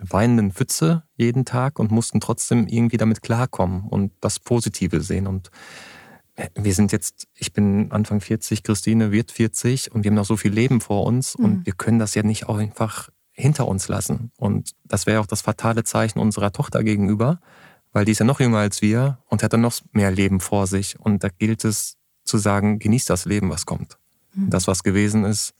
weinenden 0.00 0.52
Pfütze 0.52 1.02
jeden 1.16 1.44
Tag 1.44 1.78
und 1.78 1.90
mussten 1.90 2.20
trotzdem 2.20 2.66
irgendwie 2.66 2.96
damit 2.96 3.22
klarkommen 3.22 3.82
und 3.88 4.12
das 4.20 4.38
Positive 4.40 5.02
sehen. 5.02 5.26
Und 5.26 5.50
wir 6.54 6.72
sind 6.74 6.90
jetzt, 6.92 7.26
ich 7.34 7.52
bin 7.52 7.92
Anfang 7.92 8.20
40, 8.20 8.62
Christine 8.62 9.12
wird 9.12 9.30
40 9.30 9.92
und 9.92 10.04
wir 10.04 10.10
haben 10.10 10.16
noch 10.16 10.24
so 10.24 10.36
viel 10.38 10.52
Leben 10.52 10.80
vor 10.80 11.04
uns 11.04 11.36
Mhm. 11.36 11.44
und 11.44 11.66
wir 11.66 11.74
können 11.74 11.98
das 11.98 12.14
ja 12.14 12.22
nicht 12.22 12.48
auch 12.48 12.56
einfach 12.56 13.10
hinter 13.32 13.68
uns 13.68 13.88
lassen. 13.88 14.32
Und 14.38 14.70
das 14.84 15.06
wäre 15.06 15.20
auch 15.20 15.26
das 15.26 15.42
fatale 15.42 15.84
Zeichen 15.84 16.18
unserer 16.18 16.52
Tochter 16.52 16.82
gegenüber, 16.82 17.40
weil 17.92 18.04
die 18.04 18.12
ist 18.12 18.20
ja 18.20 18.24
noch 18.26 18.40
jünger 18.40 18.58
als 18.58 18.80
wir 18.80 19.18
und 19.26 19.42
hat 19.42 19.52
dann 19.52 19.60
noch 19.60 19.74
mehr 19.92 20.10
Leben 20.10 20.40
vor 20.40 20.66
sich. 20.66 20.98
Und 20.98 21.24
da 21.24 21.28
gilt 21.28 21.64
es 21.64 21.96
zu 22.30 22.38
sagen, 22.38 22.78
genieß 22.78 23.04
das 23.04 23.24
Leben, 23.26 23.50
was 23.50 23.66
kommt. 23.66 23.98
Mhm. 24.34 24.50
Das, 24.50 24.66
was 24.66 24.82
gewesen 24.82 25.24
ist, 25.24 25.54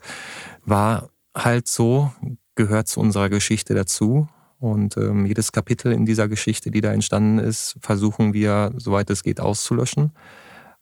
war 0.65 1.11
halt 1.35 1.69
so, 1.69 2.13
gehört 2.55 2.89
zu 2.89 3.01
unserer 3.01 3.29
Geschichte 3.29 3.75
dazu. 3.75 4.29
Und 4.59 4.97
ähm, 4.99 5.25
jedes 5.27 5.53
Kapitel 5.53 5.91
in 5.93 6.05
dieser 6.05 6.29
Geschichte, 6.29 6.71
die 6.71 6.81
da 6.83 6.93
entstanden 6.93 7.39
ist, 7.39 7.77
versuchen 7.81 8.35
wir, 8.35 8.73
soweit 8.77 9.09
es 9.11 9.23
geht, 9.23 9.41
auszulöschen. 9.41 10.13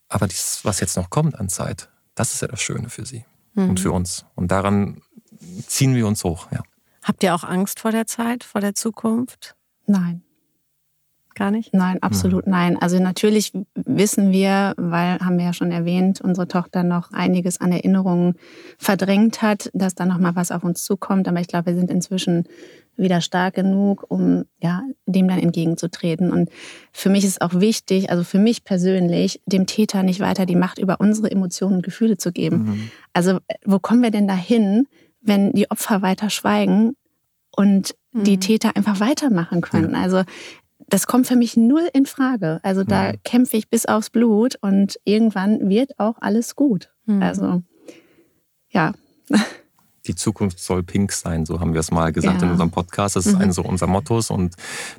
Aber 0.08 0.26
das, 0.26 0.60
was 0.64 0.80
jetzt 0.80 0.96
noch 0.96 1.10
kommt 1.10 1.38
an 1.38 1.48
Zeit, 1.48 1.88
das 2.14 2.32
ist 2.34 2.42
ja 2.42 2.48
das 2.48 2.60
Schöne 2.60 2.88
für 2.90 3.06
sie 3.06 3.24
Mhm. 3.54 3.70
und 3.70 3.80
für 3.80 3.92
uns. 3.92 4.24
Und 4.34 4.50
daran 4.50 5.00
ziehen 5.66 5.94
wir 5.94 6.06
uns 6.06 6.24
hoch. 6.24 6.48
Ja. 6.50 6.62
Habt 7.02 7.22
ihr 7.22 7.34
auch 7.34 7.44
Angst 7.44 7.80
vor 7.80 7.92
der 7.92 8.06
Zeit, 8.06 8.44
vor 8.44 8.60
der 8.60 8.74
Zukunft? 8.74 9.54
Nein. 9.86 10.22
Gar 11.38 11.52
nicht? 11.52 11.72
Nein, 11.72 12.02
absolut 12.02 12.48
nein. 12.48 12.76
Also 12.76 12.98
natürlich 12.98 13.52
wissen 13.74 14.32
wir, 14.32 14.74
weil 14.76 15.20
haben 15.20 15.38
wir 15.38 15.44
ja 15.44 15.52
schon 15.52 15.70
erwähnt, 15.70 16.20
unsere 16.20 16.48
Tochter 16.48 16.82
noch 16.82 17.12
einiges 17.12 17.60
an 17.60 17.70
Erinnerungen 17.70 18.34
verdrängt 18.76 19.40
hat, 19.40 19.70
dass 19.72 19.94
da 19.94 20.04
noch 20.04 20.18
mal 20.18 20.34
was 20.34 20.50
auf 20.50 20.64
uns 20.64 20.82
zukommt. 20.82 21.28
Aber 21.28 21.40
ich 21.40 21.46
glaube, 21.46 21.66
wir 21.66 21.74
sind 21.76 21.92
inzwischen 21.92 22.48
wieder 22.96 23.20
stark 23.20 23.54
genug, 23.54 24.04
um 24.08 24.46
ja 24.60 24.82
dem 25.06 25.28
dann 25.28 25.38
entgegenzutreten. 25.38 26.32
Und 26.32 26.50
für 26.92 27.08
mich 27.08 27.24
ist 27.24 27.40
auch 27.40 27.54
wichtig, 27.54 28.10
also 28.10 28.24
für 28.24 28.40
mich 28.40 28.64
persönlich, 28.64 29.40
dem 29.46 29.66
Täter 29.66 30.02
nicht 30.02 30.18
weiter 30.18 30.44
die 30.44 30.56
Macht 30.56 30.80
über 30.80 31.00
unsere 31.00 31.30
Emotionen 31.30 31.76
und 31.76 31.82
Gefühle 31.84 32.16
zu 32.16 32.32
geben. 32.32 32.64
Mhm. 32.64 32.90
Also 33.12 33.38
wo 33.64 33.78
kommen 33.78 34.02
wir 34.02 34.10
denn 34.10 34.26
dahin, 34.26 34.88
wenn 35.20 35.52
die 35.52 35.70
Opfer 35.70 36.02
weiter 36.02 36.30
schweigen 36.30 36.96
und 37.54 37.94
die 38.12 38.36
Mhm. 38.36 38.40
Täter 38.40 38.76
einfach 38.76 38.98
weitermachen 38.98 39.60
können? 39.60 39.94
Also 39.94 40.22
das 40.88 41.06
kommt 41.06 41.26
für 41.26 41.36
mich 41.36 41.56
null 41.56 41.88
in 41.92 42.06
Frage. 42.06 42.60
Also 42.62 42.82
da 42.84 43.12
Mhm. 43.12 43.16
kämpfe 43.24 43.56
ich 43.56 43.68
bis 43.68 43.86
aufs 43.86 44.10
Blut 44.10 44.56
und 44.60 44.98
irgendwann 45.04 45.68
wird 45.68 45.98
auch 45.98 46.16
alles 46.20 46.56
gut. 46.56 46.90
Mhm. 47.06 47.22
Also 47.22 47.62
ja, 48.70 48.92
Die 50.06 50.14
Zukunft 50.14 50.58
soll 50.58 50.82
pink 50.82 51.12
sein, 51.12 51.44
so 51.44 51.60
haben 51.60 51.74
wir 51.74 51.80
es 51.80 51.90
mal 51.90 52.12
gesagt 52.12 52.40
Ja. 52.40 52.46
in 52.46 52.52
unserem 52.52 52.70
Podcast. 52.70 53.14
Das 53.16 53.26
ist 53.26 53.34
Mhm. 53.34 53.42
eines 53.42 53.56
so 53.56 53.62
unserer 53.62 53.90
Mottos 53.90 54.30
und 54.30 54.54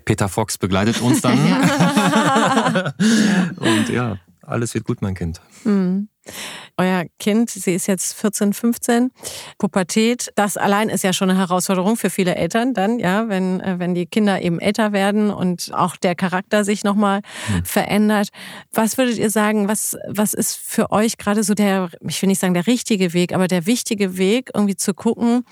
Peter 0.05 0.29
Fox 0.29 0.59
begleitet 0.59 1.01
uns 1.01 1.21
dann. 1.21 1.39
und 3.57 3.89
ja, 3.89 4.17
alles 4.43 4.73
wird 4.75 4.85
gut, 4.85 5.01
mein 5.01 5.15
Kind. 5.15 5.41
Mhm. 5.63 6.09
Euer 6.77 7.05
Kind, 7.19 7.49
sie 7.49 7.73
ist 7.73 7.87
jetzt 7.87 8.13
14, 8.13 8.53
15, 8.53 9.11
Pubertät, 9.57 10.31
das 10.35 10.57
allein 10.57 10.89
ist 10.89 11.03
ja 11.03 11.13
schon 11.13 11.29
eine 11.29 11.39
Herausforderung 11.39 11.97
für 11.97 12.09
viele 12.09 12.35
Eltern 12.35 12.73
dann, 12.73 12.99
ja, 12.99 13.27
wenn, 13.27 13.59
äh, 13.59 13.79
wenn 13.79 13.93
die 13.93 14.05
Kinder 14.05 14.41
eben 14.41 14.59
älter 14.59 14.93
werden 14.93 15.31
und 15.31 15.71
auch 15.73 15.95
der 15.97 16.15
Charakter 16.15 16.63
sich 16.63 16.83
nochmal 16.83 17.21
Hm. 17.47 17.65
verändert. 17.65 18.29
Was 18.71 18.97
würdet 18.97 19.17
ihr 19.17 19.29
sagen, 19.29 19.67
was, 19.67 19.97
was 20.07 20.33
ist 20.33 20.57
für 20.57 20.91
euch 20.91 21.17
gerade 21.17 21.43
so 21.43 21.53
der, 21.53 21.89
ich 22.07 22.21
will 22.21 22.27
nicht 22.27 22.39
sagen 22.39 22.53
der 22.53 22.67
richtige 22.67 23.13
Weg, 23.13 23.33
aber 23.33 23.47
der 23.47 23.65
wichtige 23.65 24.17
Weg, 24.17 24.51
irgendwie 24.53 24.75
zu 24.75 24.93
gucken, 24.93 25.43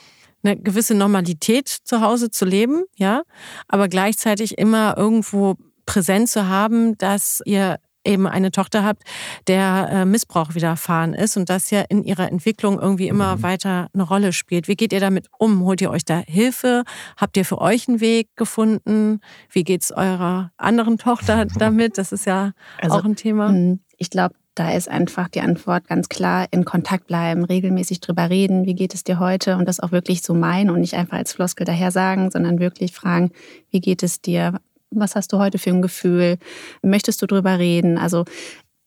eine 0.44 0.58
gewisse 0.58 0.94
Normalität 0.94 1.68
zu 1.68 2.02
Hause 2.02 2.30
zu 2.30 2.46
leben, 2.46 2.84
ja, 2.96 3.24
aber 3.68 3.88
gleichzeitig 3.88 4.58
immer 4.58 4.96
irgendwo 4.98 5.56
präsent 5.86 6.30
zu 6.30 6.48
haben, 6.48 6.98
dass 6.98 7.42
ihr 7.46 7.78
eben 8.08 8.26
eine 8.26 8.52
Tochter 8.52 8.84
habt, 8.84 9.04
der 9.48 9.90
äh, 9.92 10.06
Missbrauch 10.06 10.56
widerfahren 10.56 11.14
ist 11.14 11.38
und 11.38 11.50
das 11.50 11.70
ja 11.70 11.82
in 11.90 12.04
ihrer 12.04 12.32
Entwicklung 12.32 12.80
irgendwie 12.80 13.08
immer 13.08 13.36
Mhm. 13.38 13.44
weiter 13.44 13.88
eine 13.94 14.04
Rolle 14.04 14.34
spielt. 14.34 14.68
Wie 14.68 14.76
geht 14.76 14.94
ihr 14.94 15.00
damit 15.00 15.28
um? 15.38 15.62
Holt 15.64 15.82
ihr 15.82 15.92
euch 15.92 16.06
da 16.06 16.20
Hilfe? 16.26 16.84
Habt 17.18 17.38
ihr 17.38 17.46
für 17.46 17.60
euch 17.62 17.88
einen 17.88 18.00
Weg 18.00 18.30
gefunden? 18.36 19.20
Wie 19.52 19.64
geht's 19.64 19.92
eurer 19.92 20.52
anderen 20.58 20.98
Tochter 20.98 21.46
damit? 21.60 21.98
Das 21.98 22.12
ist 22.12 22.26
ja 22.26 22.54
Also, 22.82 22.98
auch 22.98 23.04
ein 23.06 23.16
Thema. 23.16 23.50
Mm, 23.52 23.80
Ich 23.98 24.10
glaube, 24.10 24.36
da 24.56 24.72
ist 24.72 24.90
einfach 24.90 25.28
die 25.28 25.42
Antwort 25.42 25.88
ganz 25.88 26.10
klar, 26.10 26.48
in 26.50 26.66
Kontakt 26.66 27.06
bleiben, 27.06 27.44
regelmäßig 27.46 28.00
drüber 28.00 28.30
reden, 28.32 28.66
wie 28.66 28.74
geht 28.74 28.96
es 28.96 29.04
dir 29.04 29.20
heute 29.20 29.56
und 29.58 29.68
das 29.68 29.80
auch 29.80 29.92
wirklich 29.92 30.24
so 30.24 30.34
meinen 30.34 30.72
und 30.72 30.80
nicht 30.80 30.96
einfach 30.96 31.18
als 31.18 31.34
Floskel 31.34 31.66
daher 31.66 31.92
sagen, 31.92 32.32
sondern 32.32 32.60
wirklich 32.60 32.92
fragen, 32.92 33.30
wie 33.70 33.82
geht 33.82 34.02
es 34.02 34.20
dir? 34.20 34.60
Was 34.92 35.16
hast 35.16 35.34
du 35.34 35.40
heute 35.40 35.58
für 35.58 35.70
ein 35.72 35.82
Gefühl? 35.82 36.38
Möchtest 36.82 37.22
du 37.22 37.28
drüber 37.28 37.60
reden? 37.60 37.98
Also 37.98 38.26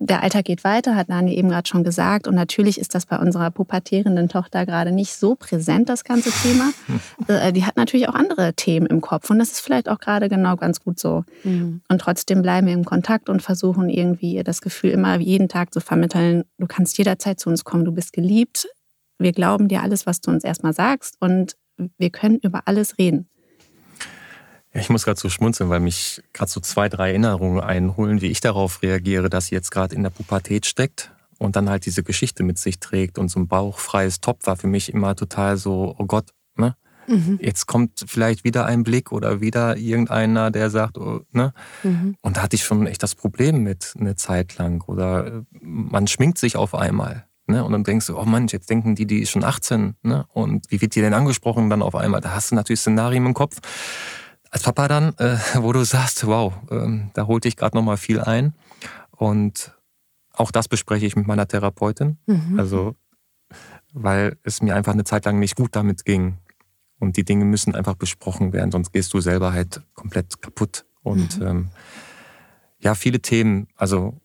der 0.02 0.22
Alltag 0.22 0.46
geht 0.46 0.64
weiter, 0.64 0.96
hat 0.96 1.10
Nani 1.10 1.34
eben 1.34 1.50
gerade 1.50 1.68
schon 1.68 1.84
gesagt. 1.84 2.26
Und 2.26 2.34
natürlich 2.34 2.80
ist 2.80 2.94
das 2.94 3.04
bei 3.04 3.18
unserer 3.18 3.50
pubertierenden 3.50 4.30
Tochter 4.30 4.64
gerade 4.64 4.92
nicht 4.92 5.12
so 5.12 5.34
präsent, 5.34 5.90
das 5.90 6.04
ganze 6.04 6.30
Thema. 6.30 6.72
Äh, 7.28 7.52
Die 7.52 7.64
hat 7.64 7.76
natürlich 7.76 8.08
auch 8.08 8.14
andere 8.14 8.54
Themen 8.54 8.86
im 8.86 9.02
Kopf. 9.02 9.28
Und 9.30 9.38
das 9.38 9.52
ist 9.52 9.60
vielleicht 9.60 9.88
auch 9.88 9.98
gerade 9.98 10.28
genau 10.28 10.56
ganz 10.56 10.80
gut 10.80 10.98
so. 10.98 11.24
Mhm. 11.44 11.82
Und 11.88 12.00
trotzdem 12.00 12.40
bleiben 12.40 12.66
wir 12.66 12.74
im 12.74 12.84
Kontakt 12.84 13.28
und 13.28 13.42
versuchen 13.42 13.90
irgendwie 13.90 14.34
ihr 14.34 14.42
das 14.42 14.62
Gefühl 14.62 14.90
immer 14.90 15.18
jeden 15.18 15.48
Tag 15.48 15.72
zu 15.74 15.80
vermitteln, 15.80 16.44
du 16.58 16.66
kannst 16.66 16.96
jederzeit 16.96 17.38
zu 17.38 17.50
uns 17.50 17.64
kommen, 17.64 17.84
du 17.84 17.92
bist 17.92 18.12
geliebt. 18.14 18.66
Wir 19.18 19.32
glauben 19.32 19.68
dir 19.68 19.82
alles, 19.82 20.06
was 20.06 20.20
du 20.22 20.30
uns 20.30 20.44
erstmal 20.44 20.72
sagst 20.72 21.16
und 21.20 21.56
wir 21.98 22.10
können 22.10 22.38
über 22.38 22.62
alles 22.64 22.98
reden. 22.98 23.28
Ich 24.72 24.88
muss 24.88 25.04
gerade 25.04 25.18
so 25.18 25.28
schmunzeln, 25.28 25.68
weil 25.68 25.80
mich 25.80 26.22
gerade 26.32 26.50
so 26.50 26.60
zwei, 26.60 26.88
drei 26.88 27.08
Erinnerungen 27.08 27.60
einholen, 27.60 28.20
wie 28.20 28.28
ich 28.28 28.40
darauf 28.40 28.82
reagiere, 28.82 29.28
dass 29.28 29.46
sie 29.46 29.54
jetzt 29.54 29.70
gerade 29.70 29.94
in 29.94 30.02
der 30.02 30.10
Pubertät 30.10 30.64
steckt 30.64 31.12
und 31.38 31.56
dann 31.56 31.68
halt 31.68 31.86
diese 31.86 32.04
Geschichte 32.04 32.44
mit 32.44 32.58
sich 32.58 32.78
trägt. 32.78 33.18
Und 33.18 33.30
so 33.30 33.40
ein 33.40 33.48
bauchfreies 33.48 34.20
Top 34.20 34.46
war 34.46 34.56
für 34.56 34.68
mich 34.68 34.92
immer 34.92 35.16
total 35.16 35.56
so, 35.56 35.94
oh 35.98 36.04
Gott, 36.06 36.30
ne? 36.56 36.76
Mhm. 37.08 37.40
Jetzt 37.42 37.66
kommt 37.66 38.04
vielleicht 38.06 38.44
wieder 38.44 38.66
ein 38.66 38.84
Blick 38.84 39.10
oder 39.10 39.40
wieder 39.40 39.76
irgendeiner, 39.76 40.52
der 40.52 40.70
sagt, 40.70 40.98
oh, 40.98 41.22
ne? 41.32 41.52
Mhm. 41.82 42.14
Und 42.20 42.36
da 42.36 42.42
hatte 42.42 42.54
ich 42.54 42.62
schon 42.62 42.86
echt 42.86 43.02
das 43.02 43.16
Problem 43.16 43.64
mit 43.64 43.94
eine 43.98 44.14
Zeit 44.14 44.56
lang. 44.58 44.84
Oder 44.86 45.26
äh, 45.26 45.42
man 45.60 46.06
schminkt 46.06 46.38
sich 46.38 46.56
auf 46.56 46.76
einmal. 46.76 47.26
Ne? 47.50 47.64
Und 47.64 47.72
dann 47.72 47.84
denkst 47.84 48.06
du, 48.06 48.16
oh 48.16 48.24
Mann, 48.24 48.46
jetzt 48.46 48.70
denken 48.70 48.94
die, 48.94 49.06
die 49.06 49.20
ist 49.20 49.30
schon 49.30 49.42
18. 49.42 49.96
Ne? 50.02 50.24
Und 50.32 50.70
wie 50.70 50.80
wird 50.80 50.94
die 50.94 51.00
denn 51.00 51.14
angesprochen 51.14 51.68
dann 51.68 51.82
auf 51.82 51.96
einmal? 51.96 52.20
Da 52.20 52.32
hast 52.32 52.52
du 52.52 52.54
natürlich 52.54 52.80
Szenarien 52.80 53.26
im 53.26 53.34
Kopf. 53.34 53.58
Als 54.50 54.64
Papa 54.64 54.88
dann, 54.88 55.14
äh, 55.18 55.38
wo 55.56 55.72
du 55.72 55.84
sagst, 55.84 56.26
wow, 56.26 56.52
ähm, 56.70 57.10
da 57.14 57.26
holte 57.26 57.48
ich 57.48 57.56
gerade 57.56 57.76
nochmal 57.76 57.96
viel 57.96 58.20
ein. 58.20 58.54
Und 59.10 59.76
auch 60.32 60.50
das 60.50 60.66
bespreche 60.68 61.06
ich 61.06 61.16
mit 61.16 61.26
meiner 61.26 61.46
Therapeutin. 61.46 62.18
Mhm. 62.26 62.58
Also, 62.58 62.96
weil 63.92 64.38
es 64.42 64.60
mir 64.60 64.74
einfach 64.74 64.92
eine 64.92 65.04
Zeit 65.04 65.24
lang 65.24 65.38
nicht 65.38 65.56
gut 65.56 65.76
damit 65.76 66.04
ging. 66.04 66.38
Und 66.98 67.16
die 67.16 67.24
Dinge 67.24 67.44
müssen 67.44 67.74
einfach 67.74 67.94
besprochen 67.94 68.52
werden, 68.52 68.70
sonst 68.72 68.92
gehst 68.92 69.14
du 69.14 69.20
selber 69.20 69.52
halt 69.52 69.82
komplett 69.94 70.42
kaputt. 70.42 70.84
Und 71.02 71.40
ähm, 71.40 71.70
ja, 72.78 72.94
viele 72.94 73.20
Themen, 73.20 73.68
also 73.76 74.20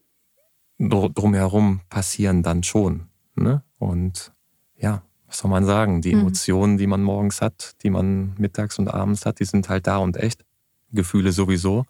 dr- 0.78 1.10
drumherum 1.10 1.82
passieren 1.90 2.44
dann 2.44 2.64
schon. 2.64 3.08
Ne? 3.36 3.64
Und 3.78 4.34
ja, 4.76 5.04
was 5.36 5.39
soll 5.41 5.52
man 5.52 5.65
sagen? 5.65 6.02
Die 6.02 6.13
Mhm. 6.15 6.21
Emotionen, 6.21 6.78
die 6.78 6.88
man 6.88 7.04
morgens 7.04 7.41
hat, 7.41 7.76
die 7.84 7.89
man 7.89 8.34
mittags 8.38 8.80
und 8.80 8.88
abends 8.88 9.26
hat, 9.26 9.41
die 9.41 9.45
sind 9.45 9.67
halt 9.67 9.86
da 9.86 9.98
und 9.98 10.15
echt. 10.15 10.45
Gefühle 10.93 11.34
sowieso. 11.34 11.86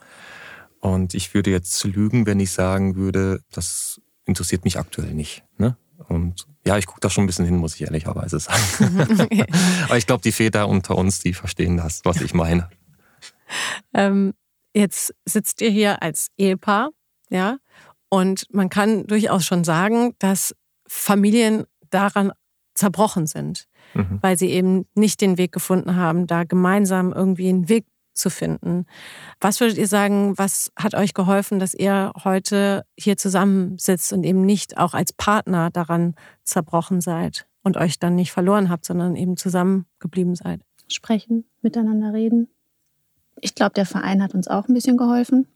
Und 0.79 1.13
ich 1.13 1.36
würde 1.36 1.51
jetzt 1.51 1.84
lügen, 1.84 2.25
wenn 2.25 2.39
ich 2.39 2.51
sagen 2.51 2.95
würde, 2.95 3.41
das 3.51 4.01
interessiert 4.25 4.63
mich 4.63 4.79
aktuell 4.79 5.13
nicht. 5.13 5.43
Ne? 5.60 5.77
Und 6.08 6.47
ja, 6.65 6.79
ich 6.79 6.88
gucke 6.88 7.01
da 7.01 7.12
schon 7.12 7.25
ein 7.25 7.27
bisschen 7.27 7.45
hin, 7.45 7.58
muss 7.58 7.75
ich 7.75 7.84
ehrlicherweise 7.84 8.39
sagen. 8.39 8.63
Aber 9.84 9.97
ich 9.97 10.08
glaube, 10.08 10.23
die 10.23 10.31
Väter 10.31 10.67
unter 10.67 10.97
uns, 10.97 11.19
die 11.19 11.34
verstehen 11.34 11.77
das, 11.77 12.01
was 12.03 12.21
ich 12.21 12.34
meine. 12.34 12.67
Ähm, 13.93 14.34
jetzt 14.73 15.13
sitzt 15.25 15.62
ihr 15.62 15.69
hier 15.69 16.01
als 16.01 16.29
Ehepaar, 16.36 16.89
ja, 17.29 17.58
und 18.10 18.47
man 18.51 18.69
kann 18.69 19.05
durchaus 19.05 19.45
schon 19.45 19.63
sagen, 19.63 20.15
dass 20.17 20.55
Familien 20.88 21.65
daran 21.91 22.31
zerbrochen 22.75 23.25
sind, 23.27 23.67
Mhm. 23.93 24.19
weil 24.21 24.38
sie 24.38 24.49
eben 24.49 24.85
nicht 24.95 25.21
den 25.21 25.38
Weg 25.38 25.51
gefunden 25.51 25.95
haben, 25.95 26.27
da 26.27 26.43
gemeinsam 26.43 27.13
irgendwie 27.13 27.49
einen 27.49 27.69
Weg 27.69 27.85
zu 28.13 28.29
finden. 28.29 28.85
Was 29.41 29.59
würdet 29.59 29.77
ihr 29.77 29.88
sagen, 29.88 30.38
was 30.38 30.71
hat 30.77 30.95
euch 30.95 31.13
geholfen, 31.13 31.59
dass 31.59 31.73
ihr 31.73 32.11
heute 32.23 32.85
hier 32.97 33.17
zusammensitzt 33.17 34.13
und 34.13 34.23
eben 34.23 34.45
nicht 34.45 34.77
auch 34.77 34.93
als 34.93 35.11
Partner 35.13 35.69
daran 35.69 36.15
zerbrochen 36.43 37.01
seid 37.01 37.45
und 37.63 37.75
euch 37.77 37.99
dann 37.99 38.15
nicht 38.15 38.31
verloren 38.31 38.69
habt, 38.69 38.85
sondern 38.85 39.15
eben 39.15 39.35
zusammengeblieben 39.38 40.35
seid? 40.35 40.61
Sprechen, 40.88 41.45
miteinander 41.61 42.13
reden. 42.13 42.47
Ich 43.41 43.53
glaube, 43.55 43.73
der 43.73 43.85
Verein 43.85 44.23
hat 44.23 44.33
uns 44.33 44.47
auch 44.47 44.67
ein 44.69 44.73
bisschen 44.73 44.97
geholfen. 44.97 45.47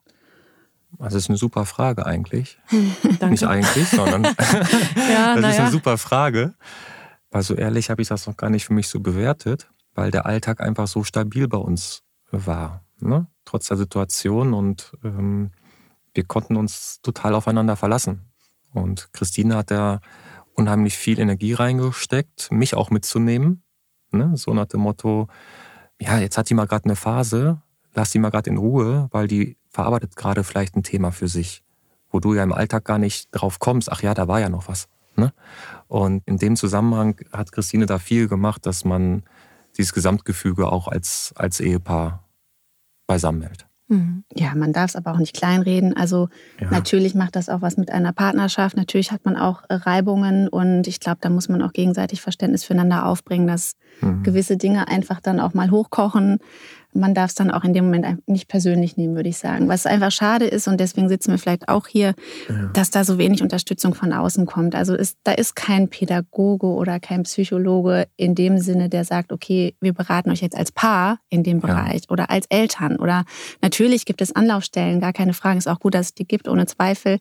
Das 0.97 1.13
ist 1.13 1.29
eine 1.29 1.37
super 1.37 1.65
Frage 1.65 2.05
eigentlich. 2.05 2.57
Danke. 3.19 3.29
Nicht 3.29 3.45
eigentlich, 3.45 3.87
sondern 3.87 4.23
ja, 4.23 4.31
das 5.35 5.51
ist 5.51 5.57
ja. 5.57 5.63
eine 5.63 5.71
super 5.71 5.97
Frage. 5.97 6.55
Weil 7.31 7.43
so 7.43 7.55
ehrlich 7.55 7.89
habe 7.89 8.01
ich 8.01 8.07
das 8.07 8.27
noch 8.27 8.37
gar 8.37 8.49
nicht 8.49 8.65
für 8.65 8.73
mich 8.73 8.87
so 8.87 8.99
bewertet, 8.99 9.69
weil 9.93 10.11
der 10.11 10.25
Alltag 10.25 10.61
einfach 10.61 10.87
so 10.87 11.03
stabil 11.03 11.47
bei 11.47 11.57
uns 11.57 12.03
war. 12.31 12.83
Ne? 12.99 13.27
Trotz 13.45 13.67
der 13.67 13.77
Situation 13.77 14.53
und 14.53 14.93
ähm, 15.03 15.51
wir 16.13 16.23
konnten 16.23 16.55
uns 16.55 17.01
total 17.01 17.35
aufeinander 17.35 17.75
verlassen. 17.75 18.31
Und 18.73 19.11
Christine 19.13 19.55
hat 19.55 19.71
da 19.71 19.99
unheimlich 20.53 20.97
viel 20.97 21.19
Energie 21.19 21.53
reingesteckt, 21.53 22.51
mich 22.51 22.75
auch 22.75 22.89
mitzunehmen. 22.89 23.63
Ne? 24.11 24.35
So 24.35 24.53
nach 24.53 24.65
dem 24.65 24.81
Motto, 24.81 25.27
ja, 25.99 26.17
jetzt 26.19 26.37
hat 26.37 26.49
die 26.49 26.53
mal 26.53 26.67
gerade 26.67 26.85
eine 26.85 26.95
Phase, 26.95 27.61
lass 27.93 28.11
die 28.11 28.19
mal 28.19 28.29
gerade 28.29 28.49
in 28.49 28.57
Ruhe, 28.57 29.07
weil 29.11 29.27
die 29.27 29.57
verarbeitet 29.69 30.15
gerade 30.15 30.43
vielleicht 30.43 30.75
ein 30.75 30.83
Thema 30.83 31.11
für 31.11 31.27
sich, 31.27 31.63
wo 32.09 32.19
du 32.19 32.33
ja 32.33 32.43
im 32.43 32.53
Alltag 32.53 32.85
gar 32.85 32.97
nicht 32.97 33.29
drauf 33.31 33.59
kommst, 33.59 33.91
ach 33.91 34.01
ja, 34.01 34.13
da 34.13 34.27
war 34.27 34.39
ja 34.39 34.49
noch 34.49 34.67
was. 34.67 34.87
Ne? 35.15 35.33
Und 35.89 36.21
in 36.25 36.37
dem 36.37 36.55
Zusammenhang 36.55 37.19
hat 37.33 37.51
Christine 37.51 37.85
da 37.87 37.97
viel 37.97 38.27
gemacht, 38.29 38.65
dass 38.65 38.85
man 38.85 39.23
dieses 39.77 39.91
Gesamtgefüge 39.93 40.71
auch 40.71 40.87
als, 40.87 41.33
als 41.35 41.59
Ehepaar 41.59 42.23
beisammenhält. 43.07 43.65
Mhm. 43.87 44.23
Ja, 44.35 44.53
man 44.53 44.71
darf 44.71 44.91
es 44.91 44.95
aber 44.95 45.11
auch 45.13 45.17
nicht 45.17 45.35
kleinreden. 45.35 45.97
Also 45.97 46.29
Ja. 46.61 46.69
natürlich 46.69 47.15
macht 47.15 47.35
das 47.35 47.49
auch 47.49 47.63
was 47.63 47.75
mit 47.75 47.89
einer 47.91 48.13
Partnerschaft. 48.13 48.77
Natürlich 48.77 49.11
hat 49.11 49.25
man 49.25 49.35
auch 49.35 49.63
Reibungen 49.67 50.47
und 50.47 50.85
ich 50.85 50.99
glaube, 50.99 51.17
da 51.21 51.29
muss 51.31 51.49
man 51.49 51.63
auch 51.63 51.73
gegenseitig 51.73 52.21
Verständnis 52.21 52.63
füreinander 52.63 53.07
aufbringen, 53.07 53.47
dass 53.47 53.73
Mhm. 54.01 54.21
gewisse 54.21 54.57
Dinge 54.57 54.87
einfach 54.87 55.19
dann 55.19 55.39
auch 55.39 55.55
mal 55.55 55.71
hochkochen. 55.71 56.37
Man 56.93 57.13
darf 57.13 57.29
es 57.29 57.35
dann 57.35 57.51
auch 57.51 57.63
in 57.63 57.73
dem 57.73 57.85
Moment 57.85 58.27
nicht 58.27 58.47
persönlich 58.47 58.97
nehmen, 58.97 59.15
würde 59.15 59.29
ich 59.29 59.37
sagen. 59.37 59.67
Was 59.69 59.85
einfach 59.85 60.11
schade 60.11 60.45
ist 60.45 60.67
und 60.67 60.79
deswegen 60.79 61.07
sitzen 61.07 61.31
wir 61.31 61.37
vielleicht 61.37 61.69
auch 61.69 61.85
hier, 61.87 62.15
Ja. 62.49 62.71
dass 62.73 62.89
da 62.89 63.03
so 63.03 63.17
wenig 63.19 63.43
Unterstützung 63.43 63.93
von 63.93 64.11
außen 64.11 64.45
kommt. 64.47 64.73
Also 64.73 64.95
ist, 64.95 65.17
da 65.23 65.33
ist 65.33 65.55
kein 65.55 65.89
Pädagoge 65.89 66.65
oder 66.67 66.99
kein 66.99 67.23
Psychologe 67.23 68.07
in 68.17 68.33
dem 68.33 68.57
Sinne, 68.57 68.89
der 68.89 69.05
sagt, 69.05 69.31
okay, 69.31 69.75
wir 69.79 69.93
beraten 69.93 70.31
euch 70.31 70.41
jetzt 70.41 70.57
als 70.57 70.71
Paar 70.71 71.19
in 71.29 71.43
dem 71.43 71.59
Ja. 71.59 71.67
Bereich 71.67 72.01
oder 72.09 72.29
als 72.31 72.47
Eltern. 72.49 72.95
Oder 72.97 73.23
natürlich 73.61 74.05
gibt 74.05 74.21
es 74.21 74.35
Anlaufstellen, 74.35 74.99
gar 74.99 75.13
keine 75.13 75.33
Frage. 75.33 75.59
Ist 75.59 75.67
auch 75.67 75.79
gut, 75.79 75.93
dass 75.93 76.07
es 76.07 76.13
die 76.15 76.25
gibt, 76.27 76.47
ohne 76.47 76.65
Zweifel. 76.65 77.19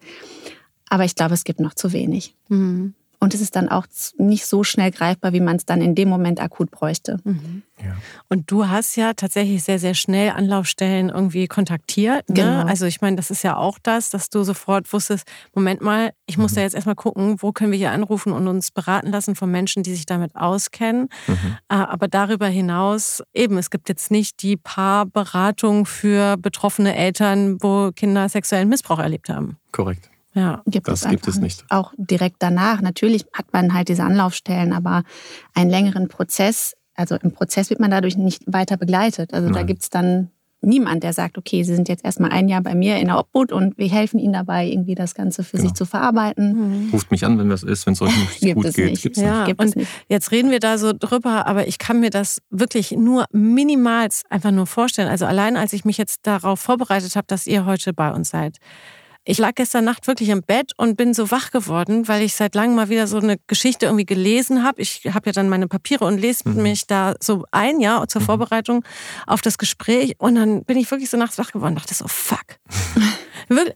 Aber 0.89 1.05
ich 1.05 1.15
glaube, 1.15 1.35
es 1.35 1.45
gibt 1.45 1.61
noch 1.61 1.75
zu 1.75 1.93
wenig. 1.93 2.35
Mhm. 2.49 2.95
Und 3.21 3.35
es 3.35 3.41
ist 3.41 3.57
dann 3.57 3.69
auch 3.69 3.87
nicht 4.17 4.47
so 4.47 4.63
schnell 4.63 4.93
greifbar, 4.93 5.33
wie 5.33 5.41
man 5.41 5.57
es 5.57 5.67
dann 5.67 5.81
in 5.81 5.95
dem 5.95 6.09
Moment 6.09 6.41
akut 6.41 6.71
bräuchte. 6.71 7.19
Mhm. 7.25 7.63
Ja. 7.83 7.97
Und 8.29 8.51
du 8.51 8.69
hast 8.69 8.97
ja 8.97 9.13
tatsächlich 9.13 9.63
sehr, 9.65 9.79
sehr 9.79 9.95
schnell 9.95 10.31
Anlaufstellen 10.31 11.09
irgendwie 11.09 11.47
kontaktiert. 11.49 12.29
Ne? 12.29 12.35
Genau. 12.35 12.65
Also 12.65 12.87
ich 12.87 13.01
meine, 13.01 13.17
das 13.17 13.31
ist 13.31 13.43
ja 13.43 13.57
auch 13.57 13.79
das, 13.83 14.11
dass 14.11 14.31
du 14.31 14.43
sofort 14.45 14.93
wusstest, 14.93 15.27
Moment 15.55 15.81
mal, 15.81 16.13
ich 16.27 16.39
muss 16.39 16.53
mhm. 16.53 16.57
da 16.57 16.61
jetzt 16.63 16.75
erstmal 16.75 16.95
gucken, 16.95 17.37
wo 17.41 17.53
können 17.53 17.73
wir 17.73 17.79
hier 17.79 17.93
anrufen 17.93 18.33
und 18.33 18.47
uns 18.47 18.71
beraten 18.71 19.11
lassen 19.11 19.35
von 19.35 19.51
Menschen, 19.51 19.83
die 19.83 19.95
sich 19.95 20.07
damit 20.07 20.37
auskennen. 20.37 21.09
Mhm. 21.27 21.57
Äh, 21.69 21.75
aber 21.75 22.07
darüber 22.07 22.47
hinaus, 22.47 23.23
eben, 23.35 23.59
es 23.59 23.71
gibt 23.71 23.89
jetzt 23.89 24.11
nicht 24.11 24.43
die 24.43 24.57
Paarberatung 24.57 25.87
für 25.87 26.37
betroffene 26.37 26.97
Eltern, 26.97 27.59
wo 27.61 27.91
Kinder 27.93 28.29
sexuellen 28.29 28.69
Missbrauch 28.69 28.99
erlebt 28.99 29.29
haben. 29.29 29.57
Korrekt. 29.73 30.11
Ja, 30.39 30.63
gibt 30.67 30.87
das 30.87 31.03
es 31.03 31.11
gibt 31.11 31.27
es 31.27 31.39
nicht. 31.39 31.65
Auch 31.69 31.93
direkt 31.97 32.37
danach. 32.39 32.81
Natürlich 32.81 33.27
hat 33.33 33.53
man 33.53 33.75
halt 33.75 33.89
diese 33.89 34.05
Anlaufstellen, 34.05 34.73
aber 34.73 35.03
einen 35.53 35.69
längeren 35.69 36.07
Prozess, 36.07 36.75
also 36.95 37.17
im 37.17 37.33
Prozess 37.33 37.71
wird 37.71 37.81
man 37.81 37.91
dadurch 37.91 38.17
nicht 38.17 38.45
weiter 38.47 38.77
begleitet. 38.77 39.35
Also 39.35 39.47
Nein. 39.47 39.55
da 39.55 39.63
gibt 39.65 39.83
es 39.83 39.91
dann 39.91 40.31
niemand, 40.61 41.03
der 41.03 41.13
sagt, 41.13 41.39
okay, 41.39 41.65
Sie 41.65 41.75
sind 41.75 41.89
jetzt 41.89 42.05
erstmal 42.05 42.31
ein 42.31 42.49
Jahr 42.49 42.61
bei 42.61 42.77
mir 42.77 42.99
in 42.99 43.07
der 43.07 43.19
Obhut 43.19 43.51
und 43.51 43.77
wir 43.79 43.89
helfen 43.89 44.21
Ihnen 44.21 44.33
dabei, 44.33 44.67
irgendwie 44.67 44.95
das 44.95 45.15
Ganze 45.15 45.43
für 45.43 45.57
genau. 45.57 45.69
sich 45.69 45.77
zu 45.77 45.87
verarbeiten. 45.87 46.85
Mhm. 46.85 46.91
Ruft 46.93 47.11
mich 47.11 47.25
an, 47.25 47.37
wenn 47.39 47.49
das 47.49 47.65
ist, 47.65 47.87
wenn 47.87 47.95
es 47.95 48.03
euch 48.03 48.17
nicht 48.17 48.41
gibt 48.41 48.55
gut 48.55 48.65
es 48.67 48.75
geht. 48.75 48.91
Nicht. 48.91 49.03
Gibt's 49.03 49.21
ja, 49.21 49.47
nicht. 49.47 49.61
und 49.61 49.87
jetzt 50.09 50.31
reden 50.31 50.51
wir 50.53 50.61
da 50.61 50.79
so 50.79 50.93
drüber, 50.93 51.47
aber 51.47 51.67
ich 51.67 51.79
kann 51.79 52.01
mir 52.01 52.11
das 52.11 52.41
wirklich 52.51 52.93
nur 52.93 53.25
minimal 53.33 54.09
einfach 54.31 54.53
nur 54.53 54.67
vorstellen. 54.67 55.09
Also 55.09 55.27
allein 55.27 55.57
als 55.57 55.73
ich 55.73 55.85
mich 55.85 55.99
jetzt 55.99 56.21
darauf 56.27 56.61
vorbereitet 56.61 57.17
habe, 57.17 57.27
dass 57.27 57.47
ihr 57.47 57.65
heute 57.67 57.93
bei 57.93 58.13
uns 58.13 58.31
seid, 58.31 58.59
ich 59.29 59.37
lag 59.37 59.55
gestern 59.57 59.85
Nacht 59.85 60.07
wirklich 60.07 60.31
im 60.31 60.43
Bett 60.43 60.73
und 60.79 60.97
bin 60.97 61.13
so 61.13 61.31
wach 61.31 61.51
geworden, 61.51 62.09
weil 62.09 62.23
ich 62.23 62.35
seit 62.35 62.55
langem 62.55 62.77
mal 62.77 62.89
wieder 62.89 63.07
so 63.07 63.19
eine 63.19 63.37
Geschichte 63.47 63.85
irgendwie 63.85 64.07
gelesen 64.07 64.65
habe. 64.65 64.81
Ich 64.81 65.03
habe 65.13 65.27
ja 65.27 65.33
dann 65.33 65.51
meine 65.51 65.69
Papiere 65.69 66.07
und 66.07 66.17
lese 66.17 66.49
mhm. 66.49 66.63
mich 66.63 66.87
da 66.87 67.15
so 67.21 67.45
ein 67.51 67.79
Jahr 67.79 68.09
zur 68.09 68.23
mhm. 68.23 68.27
Vorbereitung 68.27 68.85
auf 69.27 69.43
das 69.43 69.59
Gespräch. 69.59 70.15
Und 70.17 70.37
dann 70.37 70.65
bin 70.65 70.79
ich 70.79 70.91
wirklich 70.91 71.11
so 71.11 71.19
nachts 71.19 71.37
wach 71.37 71.53
geworden 71.53 71.75
und 71.75 71.81
dachte 71.81 71.93
so, 71.93 72.09
fuck. 72.09 72.47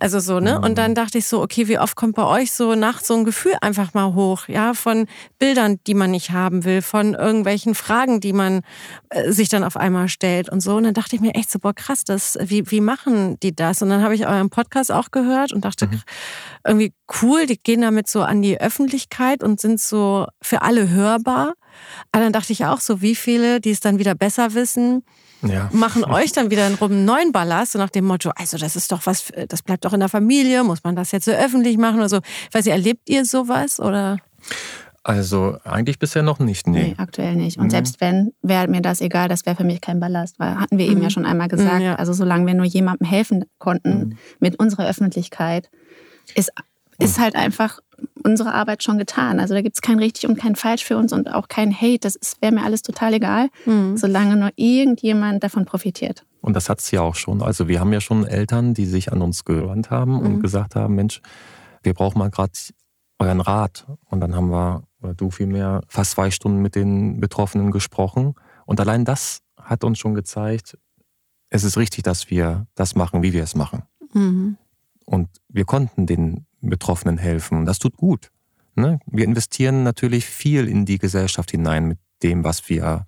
Also 0.01 0.21
so, 0.21 0.41
ne? 0.41 0.61
Und 0.61 0.77
dann 0.77 0.95
dachte 0.95 1.19
ich 1.19 1.27
so, 1.27 1.43
okay, 1.43 1.69
wie 1.69 1.79
oft 1.79 1.97
kommt 1.97 2.15
bei 2.15 2.25
euch 2.25 2.53
so 2.53 2.75
nachts 2.75 3.09
so 3.09 3.15
ein 3.15 3.25
Gefühl 3.25 3.55
einfach 3.61 3.95
mal 3.95 4.15
hoch, 4.15 4.49
ja, 4.49 4.75
von 4.75 5.07
Bildern, 5.39 5.79
die 5.87 5.95
man 5.95 6.11
nicht 6.11 6.31
haben 6.31 6.65
will, 6.65 6.83
von 6.83 7.15
irgendwelchen 7.15 7.75
Fragen, 7.75 8.21
die 8.21 8.33
man 8.33 8.61
äh, 9.11 9.33
sich 9.33 9.49
dann 9.49 9.65
auf 9.65 9.77
einmal 9.77 10.09
stellt 10.09 10.49
und 10.51 10.61
so. 10.61 10.77
Und 10.77 10.85
dann 10.85 10.95
dachte 10.95 11.17
ich 11.17 11.23
mir 11.23 11.35
echt 11.35 11.51
so, 11.51 11.59
boah, 11.59 11.75
krass, 11.75 12.05
das, 12.05 12.39
wie, 12.41 12.71
wie 12.71 12.81
machen 12.81 13.39
die 13.41 13.55
das? 13.55 13.83
Und 13.83 13.91
dann 13.91 14.03
habe 14.03 14.15
ich 14.15 14.27
euren 14.27 14.51
Podcast 14.51 14.93
auch 14.93 15.11
gehört 15.11 15.53
und 15.53 15.65
dachte, 15.65 15.87
mhm. 15.87 16.03
irgendwie 16.67 16.93
cool, 17.23 17.47
die 17.47 17.59
gehen 17.61 17.81
damit 17.81 18.09
so 18.09 18.23
an 18.23 18.43
die 18.43 18.61
Öffentlichkeit 18.61 19.43
und 19.43 19.61
sind 19.61 19.81
so 19.81 20.27
für 20.41 20.63
alle 20.63 20.91
hörbar. 20.91 21.55
Aber 22.13 22.25
dann 22.25 22.33
dachte 22.33 22.53
ich 22.53 22.67
auch 22.67 22.81
so, 22.81 23.01
wie 23.01 23.15
viele, 23.15 23.61
die 23.61 23.71
es 23.71 23.81
dann 23.81 23.99
wieder 23.99 24.15
besser 24.15 24.55
wissen, 24.55 25.03
ja. 25.43 25.69
machen 25.73 26.05
euch 26.05 26.33
dann 26.33 26.51
wieder 26.51 26.67
einen 26.67 27.05
neuen 27.05 27.33
Ballast, 27.33 27.73
so 27.73 27.79
nach 27.79 27.91
dem 27.91 28.05
Motto, 28.05 28.31
also 28.37 28.57
das 28.59 28.77
ist 28.77 28.93
doch 28.93 29.07
was, 29.07 29.33
das 29.49 29.63
bleibt 29.63 29.85
doch 29.85 29.93
in 29.93 30.01
der 30.01 30.09
Familie, 30.09 30.65
muss 30.65 30.85
man 30.85 30.97
das 30.97 31.13
jetzt 31.13 31.25
so 31.25 31.33
öffentlich 31.33 31.79
machen 31.79 31.99
oder 31.99 32.09
so. 32.09 32.19
Ich 32.49 32.55
weiß 32.55 32.65
nicht, 32.65 32.75
erlebt 32.75 33.09
ihr 33.09 33.25
sowas 33.25 33.81
oder? 33.81 34.19
Also 35.05 35.59
eigentlich 35.65 35.99
bisher 35.99 36.23
noch 36.23 36.39
nicht, 36.39 36.69
nee. 36.69 36.83
nee 36.91 36.95
aktuell 36.97 37.35
nicht. 37.35 37.59
Und 37.59 37.65
mhm. 37.65 37.71
selbst 37.71 38.01
wenn, 38.01 38.33
wäre 38.41 38.69
mir 38.69 38.83
das 38.83 39.01
egal, 39.01 39.29
das 39.29 39.45
wäre 39.47 39.57
für 39.57 39.65
mich 39.65 39.81
kein 39.81 39.99
Ballast, 39.99 40.39
weil 40.39 40.61
hatten 40.61 40.79
wir 40.79 40.87
mhm. 40.87 40.93
eben 40.93 41.03
ja 41.03 41.11
schon 41.11 41.27
einmal 41.27 41.49
gesagt, 41.49 41.81
mhm, 41.81 41.83
ja. 41.83 41.95
also 41.97 42.13
solange 42.13 42.47
wir 42.47 42.55
nur 42.55 42.67
jemandem 42.67 43.09
helfen 43.09 43.45
konnten 43.59 43.99
mhm. 43.99 44.19
mit 44.39 44.61
unserer 44.61 44.87
Öffentlichkeit, 44.89 45.71
ist, 46.37 46.53
ist 47.03 47.19
halt 47.19 47.37
einfach 47.37 47.81
unsere 48.25 48.55
Arbeit 48.55 48.83
schon 48.83 48.99
getan. 48.99 49.41
Also 49.41 49.55
da 49.55 49.63
gibt 49.63 49.77
es 49.77 49.83
kein 49.83 49.99
richtig 49.99 50.29
und 50.29 50.37
kein 50.37 50.57
falsch 50.57 50.85
für 50.85 50.97
uns 50.97 51.13
und 51.13 51.33
auch 51.33 51.49
kein 51.49 51.75
Hate. 51.75 52.01
Das 52.01 52.19
wäre 52.41 52.53
mir 52.53 52.65
alles 52.65 52.83
total 52.83 53.15
egal, 53.15 53.49
mhm. 53.67 53.97
solange 53.97 54.37
nur 54.37 54.51
irgendjemand 54.57 55.43
davon 55.43 55.65
profitiert. 55.65 56.25
Und 56.41 56.55
das 56.55 56.69
hat 56.69 56.81
es 56.81 56.91
ja 56.91 57.01
auch 57.03 57.15
schon. 57.15 57.43
Also 57.43 57.69
wir 57.69 57.81
haben 57.81 57.93
ja 57.93 58.01
schon 58.01 58.27
Eltern, 58.27 58.75
die 58.75 58.87
sich 58.87 59.13
an 59.13 59.23
uns 59.23 59.45
gewandt 59.45 59.91
haben 59.91 60.15
mhm. 60.15 60.21
und 60.21 60.41
gesagt 60.41 60.75
haben, 60.75 60.95
Mensch, 60.95 61.21
wir 61.83 61.95
brauchen 61.95 62.19
mal 62.19 62.31
gerade 62.31 62.53
euren 63.19 63.41
Rat. 63.41 63.87
Und 64.09 64.21
dann 64.21 64.35
haben 64.35 64.51
wir, 64.51 64.83
oder 65.01 65.15
du 65.15 65.31
vielmehr, 65.31 65.83
fast 65.89 66.13
zwei 66.13 66.31
Stunden 66.31 66.61
mit 66.61 66.75
den 66.75 67.21
Betroffenen 67.21 67.71
gesprochen. 67.71 68.35
Und 68.67 68.81
allein 68.81 69.05
das 69.05 69.41
hat 69.57 69.85
uns 69.85 69.99
schon 69.99 70.15
gezeigt, 70.15 70.77
es 71.49 71.65
ist 71.65 71.77
richtig, 71.77 72.03
dass 72.03 72.31
wir 72.31 72.67
das 72.75 72.95
machen, 72.95 73.23
wie 73.23 73.33
wir 73.33 73.43
es 73.43 73.55
machen. 73.55 73.83
Mhm. 74.15 74.57
Und 75.05 75.29
wir 75.49 75.65
konnten 75.65 76.07
den 76.07 76.47
Betroffenen 76.63 77.19
helfen. 77.19 77.59
Und 77.59 77.67
das 77.67 77.79
tut 77.79 77.97
gut. 77.97 78.31
Ne? 78.75 79.01
Wir 79.07 79.25
investieren 79.25 79.83
natürlich 79.83 80.25
viel 80.27 80.69
in 80.69 80.85
die 80.85 80.99
Gesellschaft 80.99 81.51
hinein 81.51 81.89
mit 81.89 81.99
dem, 82.23 82.45
was 82.45 82.69
wir, 82.69 83.07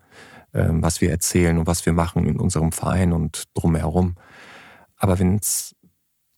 äh, 0.53 0.69
was 0.71 1.01
wir 1.01 1.11
erzählen 1.11 1.59
und 1.59 1.67
was 1.67 1.87
wir 1.87 1.93
machen 1.93 2.27
in 2.27 2.39
unserem 2.39 2.73
Verein 2.73 3.13
und 3.13 3.45
drumherum. 3.55 4.17
Aber 4.97 5.19
wenn 5.19 5.37
es 5.37 5.75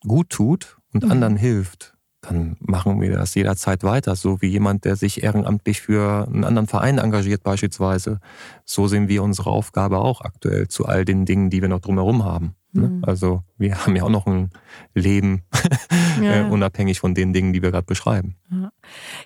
gut 0.07 0.31
tut 0.31 0.77
und 0.93 1.05
mhm. 1.05 1.11
anderen 1.11 1.37
hilft, 1.37 1.97
dann 2.21 2.57
machen 2.61 3.01
wir 3.01 3.13
das 3.13 3.35
jederzeit 3.35 3.85
weiter. 3.85 4.17
So 4.17 4.43
wie 4.43 4.49
jemand, 4.49 4.85
der 4.85 4.97
sich 4.97 5.23
ehrenamtlich 5.23 5.81
für 5.81 6.27
einen 6.27 6.45
anderen 6.45 6.67
Verein 6.67 6.99
engagiert 6.99 7.43
beispielsweise. 7.43 8.21
So 8.65 8.89
sehen 8.89 9.09
wir 9.09 9.23
unsere 9.23 9.51
Aufgabe 9.51 9.99
auch 9.99 10.21
aktuell 10.23 10.69
zu 10.69 10.87
all 10.87 11.05
den 11.05 11.25
Dingen, 11.25 11.51
die 11.51 11.63
wir 11.63 11.69
noch 11.69 11.81
drumherum 11.81 12.25
haben. 12.25 12.55
Ne? 12.77 12.89
Mhm. 12.89 13.05
Also 13.05 13.43
wir 13.59 13.77
haben 13.85 13.97
ja 13.97 14.05
auch 14.05 14.11
noch 14.11 14.27
ein 14.27 14.51
Leben, 14.95 15.43
ja. 16.23 16.47
äh, 16.47 16.51
unabhängig 16.51 17.01
von 17.01 17.15
den 17.15 17.33
Dingen, 17.33 17.53
die 17.53 17.63
wir 17.63 17.71
gerade 17.71 17.87
beschreiben. 17.87 18.37
Ja. 18.51 18.71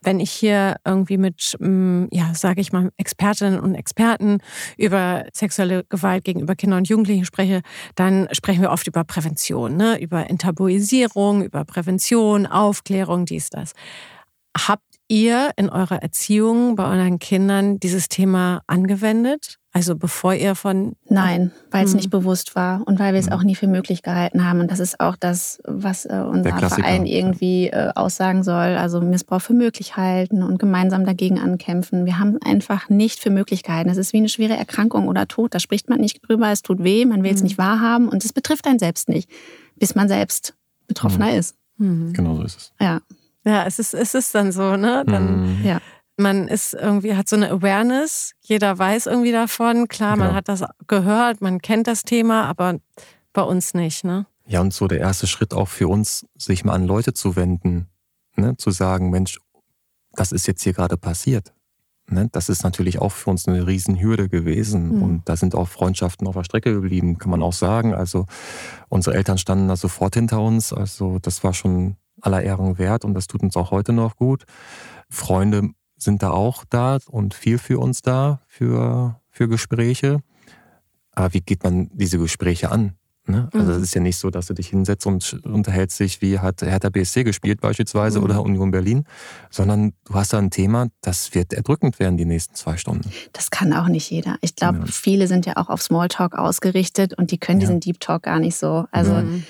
Wenn 0.03 0.21
ich 0.21 0.31
hier 0.31 0.77
irgendwie 0.85 1.19
mit, 1.19 1.57
mm, 1.59 2.05
ja, 2.11 2.33
sage 2.35 2.61
ich 2.61 2.73
mal, 2.73 2.91
Expertinnen 2.97 3.61
und 3.61 3.75
Experten 3.75 4.39
über 4.77 5.25
sexuelle 5.33 5.85
Gewalt 5.85 6.25
gegenüber 6.25 6.55
Kindern 6.55 6.79
und 6.79 6.89
Jugendlichen 6.89 7.25
spreche, 7.25 7.63
dann 7.95 8.29
sprechen 8.33 8.63
wir 8.63 8.71
oft 8.71 8.87
über 8.87 9.05
Prävention, 9.05 9.77
ne? 9.77 10.01
über 10.01 10.31
Enttabuisierung, 10.31 11.43
über 11.43 11.65
Prävention, 11.65 12.47
Aufklärung, 12.47 13.27
dies, 13.27 13.51
das. 13.51 13.73
Habt 14.57 14.85
ihr 15.09 15.51
in 15.57 15.69
eurer 15.69 16.03
Erziehung 16.03 16.77
bei 16.77 16.85
euren 16.85 17.19
Kindern 17.19 17.79
dieses 17.79 18.09
Thema 18.09 18.63
angewendet? 18.67 19.60
Also 19.73 19.95
bevor 19.95 20.35
ihr 20.35 20.57
von... 20.57 20.97
Nein, 21.09 21.53
weil 21.71 21.85
es 21.85 21.93
hm. 21.93 21.99
nicht 21.99 22.11
bewusst 22.11 22.57
war 22.57 22.83
und 22.87 22.99
weil 22.99 23.13
wir 23.13 23.21
es 23.21 23.27
hm. 23.27 23.35
auch 23.35 23.45
nie 23.45 23.55
für 23.55 23.69
möglich 23.69 24.03
gehalten 24.03 24.45
haben. 24.45 24.59
Und 24.59 24.71
das 24.71 24.81
ist 24.81 24.99
auch 24.99 25.15
das, 25.15 25.61
was 25.65 26.07
äh, 26.07 26.25
unser 26.29 26.59
Verein 26.59 27.07
irgendwie 27.07 27.69
äh, 27.69 27.93
aussagen 27.95 28.43
soll. 28.43 28.77
Also 28.77 29.01
Missbrauch 29.01 29.41
für 29.41 29.55
möglich 29.55 29.97
halten 29.97 30.43
und 30.43 30.59
gemeinsam 30.59 31.07
dagegen 31.07 31.39
ankämpfen. 31.39 32.05
Wir 32.05 32.19
haben 32.19 32.39
einfach 32.45 32.89
nicht 32.89 33.21
für 33.21 33.31
möglich 33.31 33.63
gehalten. 33.63 33.91
Es 33.91 33.97
ist 33.97 34.13
wie 34.13 34.19
eine 34.19 34.29
schwere 34.29 34.57
Erkrankung 34.57 35.07
oder 35.07 35.29
Tod. 35.29 35.55
Da 35.55 35.61
spricht 35.61 35.89
man 35.89 36.01
nicht 36.01 36.21
drüber, 36.27 36.51
es 36.51 36.63
tut 36.63 36.83
weh, 36.83 37.05
man 37.05 37.23
will 37.23 37.33
es 37.33 37.41
hm. 37.41 37.45
nicht 37.45 37.59
wahrhaben 37.59 38.09
und 38.09 38.25
es 38.25 38.33
betrifft 38.33 38.67
einen 38.67 38.81
selbst 38.81 39.09
nicht, 39.09 39.31
bis 39.77 39.95
man 39.95 40.09
selbst 40.09 40.55
Betroffener 40.89 41.37
ist. 41.37 41.55
Genau 41.79 42.35
so 42.35 42.43
ist 42.43 42.57
es. 42.57 42.73
Ja. 42.81 43.01
Ja, 43.47 43.65
es 43.67 43.79
ist, 43.79 43.95
es 43.95 44.15
ist 44.15 44.35
dann 44.35 44.53
so, 44.53 44.77
ne? 44.77 45.03
Dann, 45.07 45.63
ja 45.65 45.81
man 46.21 46.49
ist 46.49 46.75
irgendwie, 46.75 47.17
hat 47.17 47.29
so 47.29 47.37
eine 47.37 47.51
Awareness, 47.51 48.35
jeder 48.41 48.79
weiß 48.79 49.07
irgendwie 49.07 49.33
davon. 49.33 49.89
Klar, 49.89 50.17
man 50.17 50.29
genau. 50.29 50.37
hat 50.37 50.49
das 50.49 50.65
gehört, 50.87 51.41
man 51.41 51.61
kennt 51.61 51.87
das 51.87 52.03
Thema, 52.03 52.45
aber 52.45 52.79
bei 53.33 53.43
uns 53.43 53.75
nicht, 53.75 54.05
ne? 54.05 54.27
Ja, 54.47 54.61
und 54.61 54.75
so 54.75 54.89
der 54.89 54.99
erste 54.99 55.27
Schritt 55.27 55.55
auch 55.55 55.69
für 55.69 55.89
uns, 55.89 56.27
sich 56.37 56.65
mal 56.65 56.75
an 56.75 56.87
Leute 56.87 57.15
zu 57.15 57.37
wenden, 57.37 57.89
ne? 58.37 58.57
zu 58.57 58.71
sagen, 58.73 59.11
Mensch, 59.11 59.39
das 60.13 60.33
ist 60.33 60.47
jetzt 60.49 60.63
hier 60.63 60.73
gerade 60.73 60.97
passiert. 60.97 61.53
Ne? 62.09 62.29
Das 62.33 62.49
ist 62.49 62.65
natürlich 62.65 62.99
auch 62.99 63.13
für 63.13 63.31
uns 63.31 63.47
eine 63.47 63.67
Riesenhürde 63.67 64.29
gewesen. 64.29 64.97
Mhm. 64.97 65.03
Und 65.03 65.29
da 65.29 65.37
sind 65.37 65.55
auch 65.55 65.69
Freundschaften 65.69 66.27
auf 66.27 66.35
der 66.35 66.43
Strecke 66.43 66.75
geblieben, 66.75 67.19
kann 67.19 67.31
man 67.31 67.43
auch 67.43 67.53
sagen. 67.53 67.95
Also 67.95 68.27
unsere 68.89 69.15
Eltern 69.15 69.39
standen 69.39 69.69
da 69.69 69.77
sofort 69.77 70.15
hinter 70.15 70.41
uns. 70.41 70.73
Also 70.73 71.21
das 71.21 71.45
war 71.45 71.55
schon 71.55 71.97
aller 72.21 72.43
Ehren 72.43 72.77
wert 72.79 73.05
und 73.05 73.15
das 73.15 73.29
tut 73.29 73.43
uns 73.43 73.57
auch 73.57 73.71
heute 73.71 73.93
noch 73.93 74.17
gut. 74.17 74.45
Freunde 75.09 75.71
sind 76.03 76.23
da 76.23 76.31
auch 76.31 76.65
da 76.69 76.99
und 77.09 77.35
viel 77.35 77.59
für 77.59 77.79
uns 77.79 78.03
da, 78.03 78.41
für, 78.47 79.21
für 79.31 79.49
Gespräche. 79.49 80.23
Aber 81.13 81.35
wie 81.35 81.41
geht 81.41 81.63
man 81.63 81.91
diese 81.93 82.19
Gespräche 82.19 82.71
an? 82.71 82.95
Ne? 83.27 83.49
Also 83.53 83.73
es 83.73 83.79
mhm. 83.79 83.83
ist 83.85 83.95
ja 83.95 84.01
nicht 84.01 84.17
so, 84.17 84.31
dass 84.31 84.47
du 84.47 84.55
dich 84.55 84.69
hinsetzt 84.69 85.07
und 85.07 85.45
unterhältst 85.45 86.01
dich, 86.01 86.21
wie 86.21 86.39
hat 86.39 86.63
Hertha 86.63 86.89
BSC 86.89 87.23
gespielt 87.23 87.61
beispielsweise 87.61 88.19
mhm. 88.19 88.25
oder 88.25 88.43
Union 88.43 88.71
Berlin, 88.71 89.05
sondern 89.51 89.93
du 90.05 90.15
hast 90.15 90.33
da 90.33 90.39
ein 90.39 90.51
Thema, 90.51 90.89
das 91.01 91.35
wird 91.35 91.53
erdrückend 91.53 91.99
werden 91.99 92.17
die 92.17 92.25
nächsten 92.25 92.55
zwei 92.55 92.77
Stunden. 92.77 93.11
Das 93.33 93.51
kann 93.51 93.73
auch 93.73 93.89
nicht 93.89 94.11
jeder. 94.11 94.37
Ich 94.41 94.57
glaube, 94.57 94.79
ja. 94.79 94.87
viele 94.87 95.29
sind 95.29 95.47
ja 95.47 95.57
auch 95.57 95.69
auf 95.69 95.83
Smalltalk 95.83 96.35
ausgerichtet 96.35 97.15
und 97.17 97.31
die 97.31 97.39
können 97.39 97.61
ja. 97.61 97.67
diesen 97.67 97.81
Deep 97.81 98.01
Talk 98.01 98.25
gar 98.25 98.41
nicht 98.41 98.57
so. 98.57 98.87
Also 98.91 99.13
mhm 99.13 99.45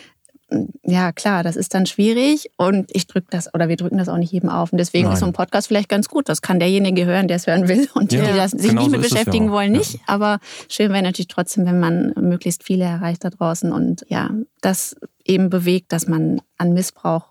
ja 0.84 1.12
klar, 1.12 1.42
das 1.42 1.56
ist 1.56 1.74
dann 1.74 1.86
schwierig 1.86 2.50
und 2.56 2.90
ich 2.92 3.06
drücke 3.06 3.28
das 3.30 3.52
oder 3.54 3.68
wir 3.68 3.76
drücken 3.76 3.98
das 3.98 4.08
auch 4.08 4.16
nicht 4.16 4.32
jedem 4.32 4.48
auf. 4.48 4.72
Und 4.72 4.78
deswegen 4.78 5.04
Nein. 5.04 5.14
ist 5.14 5.20
so 5.20 5.26
ein 5.26 5.32
Podcast 5.32 5.68
vielleicht 5.68 5.88
ganz 5.88 6.08
gut. 6.08 6.28
Das 6.28 6.42
kann 6.42 6.58
derjenige 6.58 7.06
hören, 7.06 7.28
der 7.28 7.36
es 7.36 7.46
hören 7.46 7.68
will 7.68 7.88
und 7.94 8.12
ja, 8.12 8.20
die, 8.20 8.32
die 8.32 8.36
das, 8.36 8.50
sich 8.52 8.70
genau 8.70 8.82
nicht 8.82 8.90
mit 8.90 9.02
beschäftigen 9.02 9.46
ja 9.46 9.52
wollen, 9.52 9.72
nicht. 9.72 9.94
Ja. 9.94 10.00
Aber 10.06 10.38
schön 10.68 10.92
wäre 10.92 11.02
natürlich 11.02 11.28
trotzdem, 11.28 11.66
wenn 11.66 11.80
man 11.80 12.12
möglichst 12.20 12.64
viele 12.64 12.84
erreicht 12.84 13.24
da 13.24 13.30
draußen 13.30 13.72
und 13.72 14.04
ja, 14.08 14.30
das 14.60 14.96
eben 15.24 15.50
bewegt, 15.50 15.92
dass 15.92 16.06
man 16.06 16.40
an 16.58 16.72
Missbrauch 16.72 17.26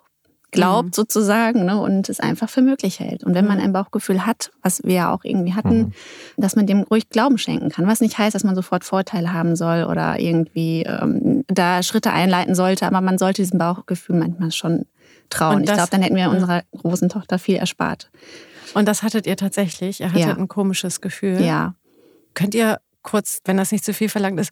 glaubt 0.51 0.89
mhm. 0.89 0.93
sozusagen 0.93 1.65
ne, 1.65 1.79
und 1.79 2.09
es 2.09 2.19
einfach 2.19 2.49
für 2.49 2.61
möglich 2.61 2.99
hält. 2.99 3.23
Und 3.23 3.35
wenn 3.35 3.45
man 3.45 3.59
ein 3.59 3.71
Bauchgefühl 3.71 4.25
hat, 4.25 4.51
was 4.61 4.83
wir 4.83 4.93
ja 4.93 5.13
auch 5.13 5.23
irgendwie 5.23 5.53
hatten, 5.53 5.77
mhm. 5.77 5.93
dass 6.37 6.55
man 6.55 6.65
dem 6.65 6.81
ruhig 6.81 7.09
Glauben 7.09 7.37
schenken 7.37 7.69
kann. 7.69 7.87
Was 7.87 8.01
nicht 8.01 8.17
heißt, 8.17 8.35
dass 8.35 8.43
man 8.43 8.55
sofort 8.55 8.83
Vorteile 8.83 9.33
haben 9.33 9.55
soll 9.55 9.83
oder 9.83 10.19
irgendwie 10.19 10.83
ähm, 10.83 11.43
da 11.47 11.83
Schritte 11.83 12.11
einleiten 12.11 12.55
sollte, 12.55 12.87
aber 12.87 13.01
man 13.01 13.17
sollte 13.17 13.41
diesem 13.41 13.59
Bauchgefühl 13.59 14.15
manchmal 14.15 14.51
schon 14.51 14.85
trauen. 15.29 15.63
Das, 15.63 15.71
ich 15.71 15.75
glaube, 15.75 15.91
dann 15.91 16.01
hätten 16.01 16.15
wir 16.15 16.29
unserer 16.29 16.63
großen 16.77 17.09
Tochter 17.09 17.39
viel 17.39 17.55
erspart. 17.55 18.09
Und 18.73 18.87
das 18.87 19.03
hattet 19.03 19.27
ihr 19.27 19.37
tatsächlich? 19.37 19.99
Ihr 19.99 20.09
hattet 20.09 20.21
ja. 20.21 20.35
ein 20.35 20.47
komisches 20.47 21.01
Gefühl? 21.01 21.41
Ja. 21.41 21.75
Könnt 22.33 22.55
ihr 22.55 22.79
kurz, 23.01 23.39
wenn 23.45 23.57
das 23.57 23.71
nicht 23.71 23.83
zu 23.83 23.93
viel 23.93 24.09
verlangt 24.09 24.39
ist, 24.39 24.51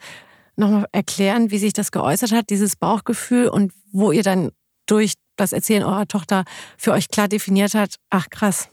nochmal 0.55 0.85
erklären, 0.91 1.51
wie 1.51 1.59
sich 1.59 1.73
das 1.73 1.91
geäußert 1.91 2.31
hat, 2.31 2.49
dieses 2.49 2.75
Bauchgefühl 2.75 3.47
und 3.47 3.71
wo 3.91 4.11
ihr 4.11 4.23
dann 4.23 4.51
durch 4.87 5.13
das 5.35 5.53
Erzählen 5.53 5.83
eurer 5.83 6.07
Tochter 6.07 6.43
für 6.77 6.91
euch 6.91 7.09
klar 7.09 7.27
definiert 7.27 7.75
hat, 7.75 7.95
ach 8.09 8.29
krass, 8.29 8.69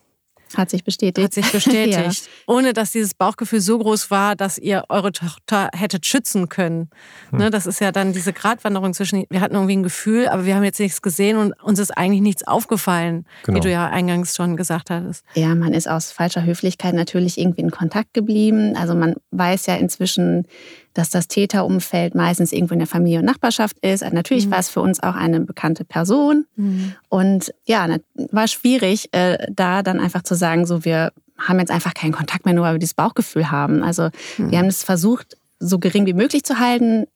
hat 0.57 0.71
sich 0.71 0.85
bestätigt. 0.85 1.25
Hat 1.25 1.35
sich 1.35 1.51
bestätigt. 1.53 1.97
ja. 1.97 2.11
Ohne 2.47 2.73
dass 2.73 2.93
dieses 2.93 3.15
Bauchgefühl 3.15 3.61
so 3.61 3.79
groß 3.79 4.11
war, 4.11 4.37
dass 4.37 4.59
ihr 4.59 4.85
eure 4.89 5.13
Tochter 5.13 5.71
hättet 5.75 6.07
schützen 6.07 6.49
können. 6.49 6.91
Hm. 7.31 7.39
Ne, 7.39 7.51
das 7.51 7.67
ist 7.67 7.81
ja 7.81 7.93
dann 7.93 8.13
diese 8.13 8.33
Gratwanderung 8.33 8.95
zwischen, 8.95 9.25
wir 9.31 9.41
hatten 9.41 9.55
irgendwie 9.55 9.77
ein 9.77 9.83
Gefühl, 9.83 10.29
aber 10.29 10.45
wir 10.45 10.55
haben 10.55 10.65
jetzt 10.65 10.81
nichts 10.81 11.03
gesehen 11.03 11.37
und 11.37 11.53
uns 11.63 11.79
ist 11.79 11.97
eigentlich 11.97 12.23
nichts 12.23 12.47
aufgefallen, 12.47 13.27
genau. 13.45 13.57
wie 13.57 13.61
du 13.61 13.71
ja 13.71 13.89
eingangs 13.89 14.37
schon 14.37 14.57
gesagt 14.57 14.91
hattest. 14.91 15.25
Ja, 15.35 15.55
man 15.55 15.73
ist 15.73 15.89
aus 15.89 16.13
falscher 16.13 16.45
Höflichkeit 16.45 16.95
natürlich 16.95 17.39
irgendwie 17.39 17.63
in 17.63 17.71
Kontakt 17.71 18.15
geblieben. 18.15 18.77
Also 18.77 18.95
man 18.95 19.15
weiß 19.31 19.67
ja 19.67 19.77
inzwischen, 19.77 20.47
dass 20.95 21.11
das 21.11 21.29
Täterumfeld 21.29 22.15
meistens 22.15 22.53
irgendwo 22.53 22.73
in 22.73 22.79
der 22.79 22.89
Familie 22.89 23.19
und 23.19 23.25
Nachbarschaft 23.25 23.79
ist. 23.81 24.03
Also 24.03 24.15
natürlich 24.15 24.47
mhm. 24.47 24.53
war 24.53 24.59
es 24.61 24.71
für 24.71 24.81
uns 24.81 25.03
auch 25.03 25.15
eine 25.15 25.41
bekannte 25.41 25.85
Person. 25.85 26.47
Mhm. 26.57 26.95
Und 27.09 27.53
ja, 27.67 27.97
war 28.31 28.49
schwierig, 28.49 29.13
äh, 29.13 29.39
da 29.51 29.83
dann 29.83 30.01
einfach 30.01 30.23
zu 30.23 30.35
sagen, 30.35 30.67
so 30.67 30.85
wir 30.85 31.13
haben 31.37 31.59
jetzt 31.59 31.73
einfach 31.73 31.95
keinen 31.95 32.13
Kontakt 32.13 32.45
mehr, 32.45 32.55
nur 32.55 32.65
weil 32.65 32.75
wir 32.75 32.79
dieses 32.79 32.95
Bauchgefühl 32.95 33.51
haben. 33.51 33.83
Also 33.83 34.11
mhm. 34.39 34.51
wir 34.51 34.59
haben 34.59 34.67
es 34.67 34.85
versucht, 34.85 35.37
so 35.59 35.79
gering 35.79 36.07
wie 36.07 36.15
möglich 36.15 36.45
zu 36.45 36.59
halten. 36.59 37.07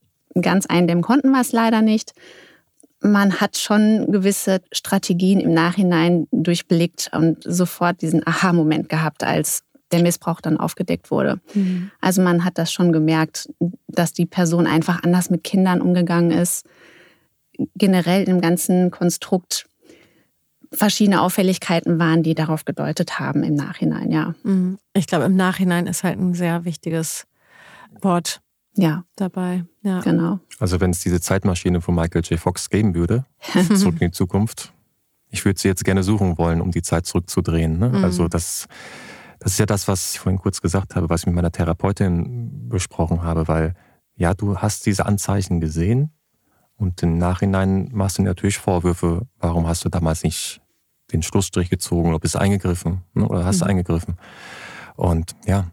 Ganz 0.41 0.67
eindämmen 0.67 1.03
konnten 1.03 1.31
wir 1.31 1.41
es 1.41 1.53
leider 1.53 1.81
nicht. 1.83 2.13
Man 3.01 3.41
hat 3.41 3.57
schon 3.57 4.11
gewisse 4.11 4.61
Strategien 4.73 5.39
im 5.39 5.55
Nachhinein 5.55 6.27
durchblickt 6.33 7.11
und 7.13 7.45
sofort 7.45 8.03
diesen 8.03 8.27
Aha-Moment 8.27 8.89
gehabt, 8.89 9.23
als 9.23 9.63
der 9.93 10.03
Missbrauch 10.03 10.41
dann 10.41 10.59
aufgedeckt 10.59 11.11
wurde. 11.11 11.41
Mhm. 11.55 11.91
Also 12.01 12.23
man 12.23 12.45
hat 12.45 12.59
das 12.59 12.73
schon 12.73 12.93
gemerkt, 12.93 13.49
dass 13.87 14.13
die 14.13 14.27
Person 14.27 14.67
einfach 14.67 15.03
anders 15.03 15.31
mit 15.31 15.45
Kindern 15.45 15.81
umgegangen 15.81 16.31
ist. 16.31 16.67
Generell 17.75 18.29
im 18.29 18.41
ganzen 18.41 18.91
Konstrukt 18.91 19.67
verschiedene 20.73 21.23
Auffälligkeiten 21.23 21.99
waren, 21.99 22.23
die 22.23 22.35
darauf 22.35 22.65
gedeutet 22.65 23.19
haben 23.19 23.43
im 23.43 23.55
Nachhinein, 23.55 24.11
ja. 24.11 24.35
Mhm. 24.43 24.79
Ich 24.93 25.07
glaube, 25.07 25.25
im 25.25 25.37
Nachhinein 25.37 25.87
ist 25.87 26.05
halt 26.05 26.19
ein 26.19 26.35
sehr 26.35 26.65
wichtiges 26.65 27.27
Wort 28.03 28.41
ja. 28.75 29.05
dabei. 29.17 29.65
Ja. 29.83 30.01
Genau. 30.01 30.41
Also 30.59 30.81
wenn 30.81 30.91
es 30.91 31.01
diese 31.01 31.21
Zeitmaschine 31.21 31.81
von 31.81 31.95
Michael 31.95 32.23
J. 32.23 32.39
Fox 32.39 32.71
geben 32.71 32.95
würde, 32.95 33.25
zurück 33.75 34.01
in 34.01 34.09
die 34.09 34.11
Zukunft, 34.11 34.73
ich 35.31 35.45
würde 35.45 35.59
sie 35.59 35.69
jetzt 35.69 35.85
gerne 35.85 36.03
suchen 36.03 36.39
wollen, 36.39 36.61
um 36.61 36.71
die 36.71 36.83
Zeit 36.83 37.07
zurückzudrehen. 37.07 37.79
Ne? 37.79 37.89
Mhm. 37.91 38.05
Also 38.05 38.29
das 38.29 38.67
das 39.41 39.53
ist 39.53 39.59
ja 39.59 39.67
das, 39.67 39.89
was 39.89 40.15
ich 40.15 40.21
vorhin 40.21 40.39
kurz 40.39 40.61
gesagt 40.61 40.97
habe, 40.97 41.09
was 41.09 41.23
ich 41.23 41.27
mit 41.27 41.35
meiner 41.35 41.53
Therapeutin 41.53 42.69
besprochen 42.69 43.23
habe, 43.23 43.49
weil 43.49 43.75
ja, 44.17 44.35
du 44.35 44.59
hast 44.59 44.87
diese 44.87 45.07
Anzeichen 45.07 45.61
gesehen 45.61 46.11
und 46.77 47.03
im 47.03 47.19
Nachhinein 47.19 47.89
machst 47.93 48.19
du 48.19 48.23
natürlich 48.23 48.59
Vorwürfe, 48.59 49.27
warum 49.39 49.67
hast 49.67 49.85
du 49.85 49.89
damals 49.89 50.23
nicht 50.25 50.61
den 51.13 51.23
Schlussstrich 51.23 51.71
gezogen 51.71 52.11
oder 52.11 52.19
bist 52.19 52.37
eingegriffen 52.37 53.03
ne, 53.15 53.27
oder 53.27 53.45
hast 53.45 53.63
mhm. 53.63 53.69
eingegriffen. 53.69 54.17
Und 54.97 55.35
ja, 55.47 55.71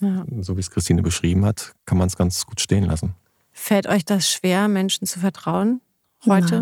ja, 0.00 0.24
so 0.40 0.56
wie 0.56 0.60
es 0.60 0.70
Christine 0.70 1.02
beschrieben 1.02 1.44
hat, 1.44 1.72
kann 1.86 1.98
man 1.98 2.08
es 2.08 2.16
ganz 2.16 2.44
gut 2.46 2.60
stehen 2.60 2.84
lassen. 2.84 3.14
Fällt 3.52 3.86
euch 3.86 4.04
das 4.04 4.28
schwer, 4.28 4.68
Menschen 4.68 5.06
zu 5.06 5.20
vertrauen 5.20 5.80
heute? 6.26 6.54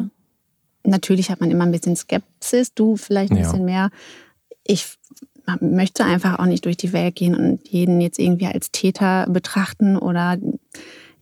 Ja. 0.85 0.91
Natürlich 0.91 1.31
hat 1.31 1.41
man 1.41 1.51
immer 1.51 1.65
ein 1.65 1.73
bisschen 1.73 1.97
Skepsis, 1.97 2.75
du 2.75 2.97
vielleicht 2.97 3.33
ein 3.33 3.39
ja. 3.39 3.45
bisschen 3.45 3.65
mehr. 3.65 3.91
Ich 4.65 4.97
möchte 5.61 6.05
einfach 6.05 6.39
auch 6.39 6.47
nicht 6.47 6.65
durch 6.65 6.77
die 6.77 6.93
Welt 6.93 7.17
gehen 7.17 7.35
und 7.35 7.69
jeden 7.69 8.01
jetzt 8.01 8.19
irgendwie 8.19 8.47
als 8.47 8.71
Täter 8.71 9.27
betrachten 9.29 9.97
oder 9.97 10.39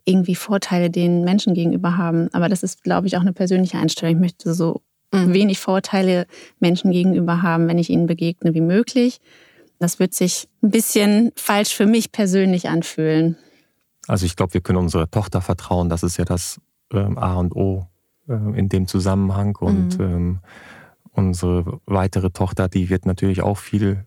irgendwie 0.05 0.34
Vorteile 0.34 0.91
den 0.91 1.24
Menschen 1.24 1.55
gegenüber 1.55 1.97
haben. 1.97 2.28
Aber 2.32 2.49
das 2.49 2.62
ist, 2.62 2.82
glaube 2.82 3.07
ich, 3.07 3.16
auch 3.16 3.22
eine 3.22 3.32
persönliche 3.32 3.78
Einstellung. 3.78 4.16
Ich 4.16 4.20
möchte 4.20 4.55
so 4.55 4.82
mhm. 5.12 5.32
wenig 5.32 5.59
Vorteile 5.59 6.26
Menschen 6.59 6.91
gegenüber 6.91 7.43
haben, 7.43 7.68
wenn 7.68 7.78
ich 7.78 7.91
ihnen 7.91 8.07
begegne, 8.07 8.55
wie 8.55 8.61
möglich. 8.61 9.20
Das 9.78 9.99
wird 9.99 10.14
sich 10.14 10.49
ein 10.62 10.70
bisschen 10.70 11.32
falsch 11.36 11.74
für 11.74 11.86
mich 11.86 12.12
persönlich 12.12 12.68
anfühlen. 12.68 13.36
Also 14.07 14.26
ich 14.26 14.36
glaube, 14.36 14.55
wir 14.55 14.61
können 14.61 14.78
unserer 14.78 15.11
Tochter 15.11 15.41
vertrauen. 15.41 15.88
Das 15.88 16.03
ist 16.03 16.16
ja 16.16 16.24
das 16.24 16.61
ähm, 16.93 17.16
A 17.16 17.34
und 17.34 17.55
O 17.55 17.86
äh, 18.28 18.59
in 18.59 18.68
dem 18.68 18.86
Zusammenhang. 18.86 19.57
Und 19.57 19.99
mhm. 19.99 20.05
ähm, 20.05 20.38
unsere 21.27 21.81
weitere 21.87 22.31
Tochter, 22.31 22.68
die 22.68 22.91
wird 22.91 23.07
natürlich 23.07 23.43
auch 23.43 23.59
viel 23.59 24.07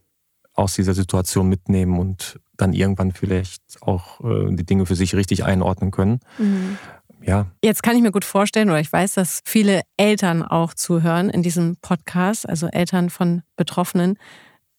aus 0.54 0.76
dieser 0.76 0.94
Situation 0.94 1.50
mitnehmen 1.50 1.98
und 1.98 2.40
dann 2.58 2.74
irgendwann 2.74 3.12
vielleicht 3.12 3.64
auch 3.82 4.22
äh, 4.22 4.56
die 4.56 4.66
Dinge 4.66 4.86
für 4.86 4.96
sich 4.96 5.16
richtig 5.16 5.44
einordnen 5.44 5.92
können. 5.92 6.20
Mhm. 6.38 6.78
Ja. 7.26 7.48
Jetzt 7.64 7.84
kann 7.84 7.96
ich 7.96 8.02
mir 8.02 8.12
gut 8.12 8.26
vorstellen, 8.26 8.70
oder 8.70 8.80
ich 8.80 8.92
weiß, 8.92 9.14
dass 9.14 9.42
viele 9.46 9.82
Eltern 9.98 10.44
auch 10.44 10.74
zuhören 10.74 11.30
in 11.30 11.42
diesem 11.42 11.78
Podcast, 11.78 12.48
also 12.48 12.68
Eltern 12.68 13.10
von 13.10 13.44
Betroffenen, 13.56 14.18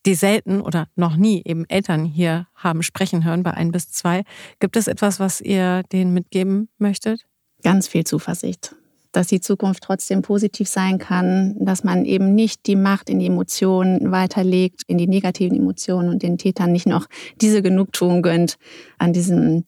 die 0.04 0.14
selten 0.14 0.60
oder 0.60 0.86
noch 0.94 1.16
nie 1.16 1.42
eben 1.46 1.64
Eltern 1.70 2.04
hier 2.04 2.46
haben 2.54 2.82
sprechen 2.82 3.24
hören 3.24 3.42
bei 3.42 3.52
ein 3.52 3.72
bis 3.72 3.90
zwei. 3.90 4.24
Gibt 4.60 4.76
es 4.76 4.86
etwas, 4.86 5.18
was 5.18 5.40
ihr 5.40 5.82
denen 5.84 6.12
mitgeben 6.12 6.68
möchtet? 6.76 7.24
Ganz 7.62 7.88
viel 7.88 8.04
Zuversicht 8.04 8.76
dass 9.14 9.28
die 9.28 9.40
Zukunft 9.40 9.84
trotzdem 9.84 10.22
positiv 10.22 10.68
sein 10.68 10.98
kann, 10.98 11.54
dass 11.64 11.84
man 11.84 12.04
eben 12.04 12.34
nicht 12.34 12.66
die 12.66 12.74
Macht 12.74 13.08
in 13.08 13.20
die 13.20 13.26
Emotionen 13.26 14.10
weiterlegt, 14.10 14.82
in 14.88 14.98
die 14.98 15.06
negativen 15.06 15.56
Emotionen 15.56 16.08
und 16.08 16.22
den 16.22 16.36
Tätern 16.36 16.72
nicht 16.72 16.86
noch 16.86 17.06
diese 17.40 17.62
Genugtuung 17.62 18.22
gönnt, 18.22 18.56
an 18.98 19.12
diesem 19.12 19.64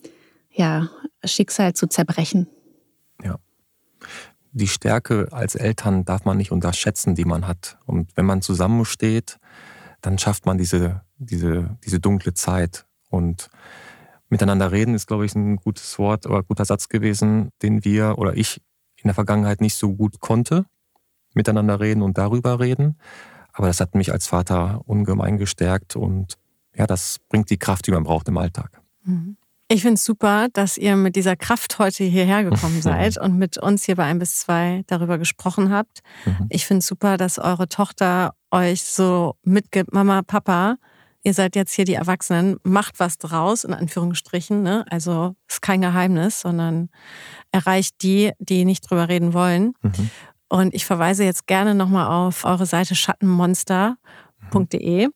ja, 0.51 0.88
Schicksal 1.24 1.74
zu 1.74 1.86
zerbrechen. 1.86 2.49
Ja. 3.22 3.36
Die 4.53 4.68
Stärke 4.68 5.28
als 5.30 5.55
Eltern 5.55 6.05
darf 6.05 6.24
man 6.24 6.38
nicht 6.38 6.51
unterschätzen, 6.51 7.14
die 7.14 7.24
man 7.24 7.47
hat. 7.47 7.78
Und 7.86 8.16
wenn 8.16 8.26
man 8.26 8.42
zusammensteht, 8.42 9.38
dann 10.01 10.18
schafft 10.18 10.44
man 10.44 10.59
diese, 10.59 11.03
diese, 11.18 11.76
diese 11.84 12.01
dunkle 12.01 12.34
Zeit. 12.34 12.84
Und 13.11 13.49
miteinander 14.28 14.72
reden 14.72 14.94
ist, 14.94 15.07
glaube 15.07 15.24
ich, 15.24 15.36
ein 15.36 15.57
gutes 15.57 15.99
Wort 16.01 16.26
oder 16.26 16.42
guter 16.42 16.64
Satz 16.64 16.88
gewesen, 16.88 17.51
den 17.62 17.84
wir 17.84 18.18
oder 18.18 18.36
ich 18.36 18.61
in 19.07 19.09
der 19.09 19.14
Vergangenheit 19.14 19.61
nicht 19.61 19.76
so 19.76 19.94
gut 19.94 20.18
konnte, 20.18 20.66
miteinander 21.32 21.78
reden 21.78 22.02
und 22.02 22.18
darüber 22.18 22.59
reden. 22.59 22.98
Aber 23.52 23.68
das 23.68 23.78
hat 23.78 23.94
mich 23.94 24.11
als 24.11 24.26
Vater 24.26 24.80
ungemein 24.84 25.38
gestärkt 25.38 25.94
und 25.94 26.34
ja, 26.74 26.88
das 26.88 27.18
bringt 27.28 27.48
die 27.50 27.57
Kraft, 27.57 27.86
die 27.86 27.92
man 27.92 28.02
braucht 28.02 28.26
im 28.26 28.36
Alltag. 28.36 28.82
Mhm. 29.04 29.36
Ich 29.68 29.82
finde 29.82 29.94
es 29.94 30.04
super, 30.04 30.48
dass 30.52 30.76
ihr 30.76 30.96
mit 30.96 31.14
dieser 31.14 31.36
Kraft 31.36 31.78
heute 31.78 32.02
hierher 32.02 32.42
gekommen 32.42 32.82
seid 32.82 33.16
und 33.16 33.38
mit 33.38 33.59
uns 33.59 33.84
hier 33.84 33.94
bei 33.94 34.04
ein 34.04 34.18
bis 34.18 34.38
zwei 34.38 34.82
darüber 34.88 35.18
gesprochen 35.18 35.70
habt. 35.70 36.00
Mhm. 36.24 36.46
Ich 36.48 36.66
finde 36.66 36.80
es 36.80 36.86
super, 36.88 37.16
dass 37.16 37.38
eure 37.38 37.68
Tochter 37.68 38.34
euch 38.50 38.82
so 38.82 39.36
mitgibt, 39.44 39.92
Mama, 39.92 40.22
Papa, 40.22 40.78
ihr 41.27 41.35
seid 41.35 41.57
jetzt 41.57 41.72
hier 41.72 41.85
die 41.85 41.95
Erwachsenen, 41.95 42.59
macht 42.62 43.01
was 43.01 43.18
draus, 43.18 43.64
in 43.64 43.74
Anführungsstrichen. 43.74 44.62
Ne? 44.62 44.85
Also 44.89 45.35
ist 45.49 45.61
kein 45.61 45.81
Geheimnis, 45.81 46.41
sondern 46.41 46.89
erreicht 47.51 47.97
die, 48.03 48.31
die 48.39 48.64
nicht 48.64 48.89
drüber 48.89 49.09
reden 49.09 49.35
wollen. 49.35 49.72
Mhm. 49.83 50.11
Und 50.49 50.72
ich 50.72 50.87
verweise 50.87 51.24
jetzt 51.24 51.49
gerne 51.49 51.74
nochmal 51.74 52.07
auf 52.07 52.45
eure 52.45 52.64
Seite 52.64 52.95
schattenmonster.de. 52.95 55.09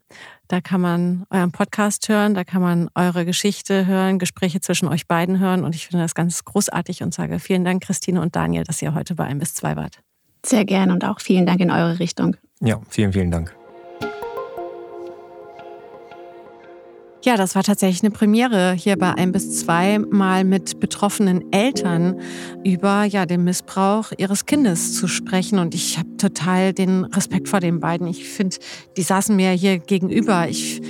Da 0.49 0.61
kann 0.61 0.81
man 0.81 1.27
euren 1.31 1.53
Podcast 1.53 2.09
hören, 2.09 2.35
da 2.35 2.43
kann 2.43 2.61
man 2.61 2.91
eure 2.97 3.25
Geschichte 3.25 3.87
hören, 3.87 4.19
Gespräche 4.19 4.61
zwischen 4.61 4.89
euch 4.89 5.07
beiden 5.07 5.39
hören. 5.39 5.63
Und 5.63 5.77
ich 5.77 5.87
finde 5.87 6.03
das 6.03 6.17
ganz 6.17 6.45
großartig 6.45 7.05
und 7.05 7.15
sage 7.15 7.39
vielen 7.39 7.65
Dank, 7.65 7.85
Christine 7.85 8.21
und 8.21 8.35
Daniel, 8.35 8.65
dass 8.65 8.83
ihr 8.83 8.95
heute 8.95 9.15
bei 9.15 9.27
1 9.27 9.39
bis 9.39 9.55
2 9.55 9.77
wart. 9.77 10.01
Sehr 10.45 10.65
gerne 10.65 10.93
und 10.93 11.05
auch 11.05 11.21
vielen 11.21 11.47
Dank 11.47 11.61
in 11.61 11.71
eure 11.71 12.01
Richtung. 12.01 12.35
Ja, 12.59 12.81
vielen, 12.89 13.13
vielen 13.13 13.31
Dank. 13.31 13.55
Ja, 17.23 17.37
das 17.37 17.55
war 17.55 17.62
tatsächlich 17.62 18.03
eine 18.03 18.11
Premiere, 18.11 18.73
hier 18.73 18.97
bei 18.97 19.12
ein 19.12 19.31
bis 19.31 19.61
zwei 19.61 19.99
Mal 19.99 20.43
mit 20.43 20.81
betroffenen 20.81 21.53
Eltern 21.53 22.18
über 22.64 23.05
ja, 23.05 23.27
den 23.27 23.45
Missbrauch 23.45 24.12
ihres 24.16 24.47
Kindes 24.47 24.95
zu 24.95 25.07
sprechen. 25.07 25.59
Und 25.59 25.75
ich 25.75 25.99
habe 25.99 26.16
total 26.16 26.73
den 26.73 27.05
Respekt 27.05 27.51
vor 27.51 27.61
den 27.61 27.79
beiden. 27.79 28.07
Ich 28.07 28.27
finde, 28.27 28.57
die 28.97 29.03
saßen 29.03 29.37
mir 29.37 29.51
hier 29.51 29.79
gegenüber. 29.79 30.49
Ich 30.49 30.81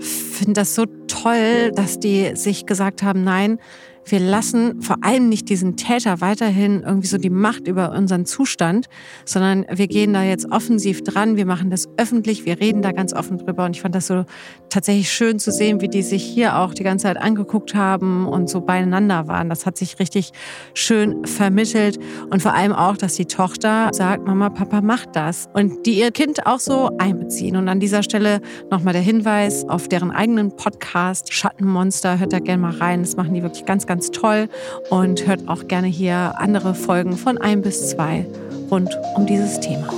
finde 0.00 0.54
das 0.54 0.74
so 0.74 0.86
toll, 1.06 1.70
dass 1.74 2.00
die 2.00 2.34
sich 2.34 2.64
gesagt 2.64 3.02
haben, 3.02 3.22
nein, 3.22 3.58
wir 4.06 4.20
lassen 4.20 4.82
vor 4.82 4.96
allem 5.02 5.28
nicht 5.28 5.48
diesen 5.48 5.76
Täter 5.76 6.20
weiterhin 6.20 6.82
irgendwie 6.82 7.06
so 7.06 7.18
die 7.18 7.30
Macht 7.30 7.66
über 7.66 7.92
unseren 7.92 8.26
Zustand, 8.26 8.86
sondern 9.24 9.64
wir 9.70 9.88
gehen 9.88 10.12
da 10.12 10.22
jetzt 10.22 10.50
offensiv 10.50 11.02
dran, 11.02 11.36
wir 11.36 11.46
machen 11.46 11.70
das 11.70 11.88
öffentlich, 11.96 12.44
wir 12.44 12.60
reden 12.60 12.82
da 12.82 12.92
ganz 12.92 13.12
offen 13.12 13.38
drüber. 13.38 13.64
Und 13.64 13.76
ich 13.76 13.82
fand 13.82 13.94
das 13.94 14.06
so 14.06 14.24
tatsächlich 14.68 15.10
schön 15.10 15.38
zu 15.38 15.52
sehen, 15.52 15.80
wie 15.80 15.88
die 15.88 16.02
sich 16.02 16.22
hier 16.22 16.58
auch 16.58 16.74
die 16.74 16.82
ganze 16.82 17.04
Zeit 17.04 17.16
angeguckt 17.16 17.74
haben 17.74 18.26
und 18.26 18.48
so 18.48 18.60
beieinander 18.60 19.28
waren. 19.28 19.48
Das 19.48 19.66
hat 19.66 19.78
sich 19.78 19.98
richtig 19.98 20.32
schön 20.74 21.24
vermittelt. 21.26 21.98
Und 22.30 22.42
vor 22.42 22.54
allem 22.54 22.72
auch, 22.72 22.96
dass 22.96 23.14
die 23.14 23.26
Tochter 23.26 23.90
sagt, 23.92 24.26
Mama, 24.26 24.50
Papa 24.50 24.80
macht 24.80 25.16
das. 25.16 25.48
Und 25.54 25.86
die 25.86 25.98
ihr 25.98 26.10
Kind 26.10 26.46
auch 26.46 26.60
so 26.60 26.90
einbeziehen. 26.98 27.56
Und 27.56 27.68
an 27.68 27.80
dieser 27.80 28.02
Stelle 28.02 28.40
nochmal 28.70 28.92
der 28.92 29.02
Hinweis 29.02 29.64
auf 29.68 29.88
deren 29.88 30.10
eigenen 30.10 30.54
Podcast. 30.56 31.32
Schattenmonster, 31.32 32.18
hört 32.18 32.32
da 32.32 32.38
gerne 32.38 32.62
mal 32.62 32.76
rein. 32.76 33.00
Das 33.00 33.16
machen 33.16 33.34
die 33.34 33.42
wirklich 33.42 33.64
ganz, 33.64 33.86
ganz 33.86 33.93
toll 34.00 34.48
und 34.90 35.26
hört 35.26 35.48
auch 35.48 35.68
gerne 35.68 35.88
hier 35.88 36.34
andere 36.38 36.74
Folgen 36.74 37.16
von 37.16 37.38
ein 37.38 37.62
bis 37.62 37.90
zwei 37.90 38.26
rund 38.70 38.90
um 39.16 39.26
dieses 39.26 39.60
Thema. 39.60 39.88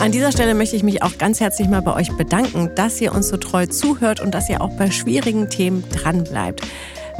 An 0.00 0.10
dieser 0.10 0.32
Stelle 0.32 0.54
möchte 0.54 0.74
ich 0.74 0.82
mich 0.82 1.02
auch 1.02 1.16
ganz 1.16 1.38
herzlich 1.38 1.68
mal 1.68 1.80
bei 1.80 1.94
euch 1.94 2.10
bedanken, 2.16 2.70
dass 2.74 3.00
ihr 3.00 3.14
uns 3.14 3.28
so 3.28 3.36
treu 3.36 3.66
zuhört 3.66 4.20
und 4.20 4.34
dass 4.34 4.48
ihr 4.48 4.60
auch 4.60 4.76
bei 4.76 4.90
schwierigen 4.90 5.48
Themen 5.48 5.84
dranbleibt. 5.92 6.62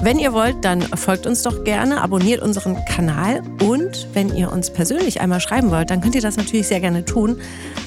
Wenn 0.01 0.19
ihr 0.19 0.33
wollt, 0.33 0.65
dann 0.65 0.83
folgt 0.83 1.29
uns 1.29 1.45
doch 1.45 1.63
gerne, 1.63 2.01
abonniert 2.01 2.43
unseren 2.43 2.85
Kanal 2.87 3.41
und 3.63 4.09
wenn 4.15 4.35
ihr 4.35 4.51
uns 4.51 4.71
persönlich 4.71 5.21
einmal 5.21 5.39
schreiben 5.39 5.71
wollt, 5.71 5.91
dann 5.91 6.01
könnt 6.01 6.17
ihr 6.17 6.21
das 6.21 6.37
natürlich 6.37 6.67
sehr 6.67 6.81
gerne 6.81 7.05
tun. 7.05 7.41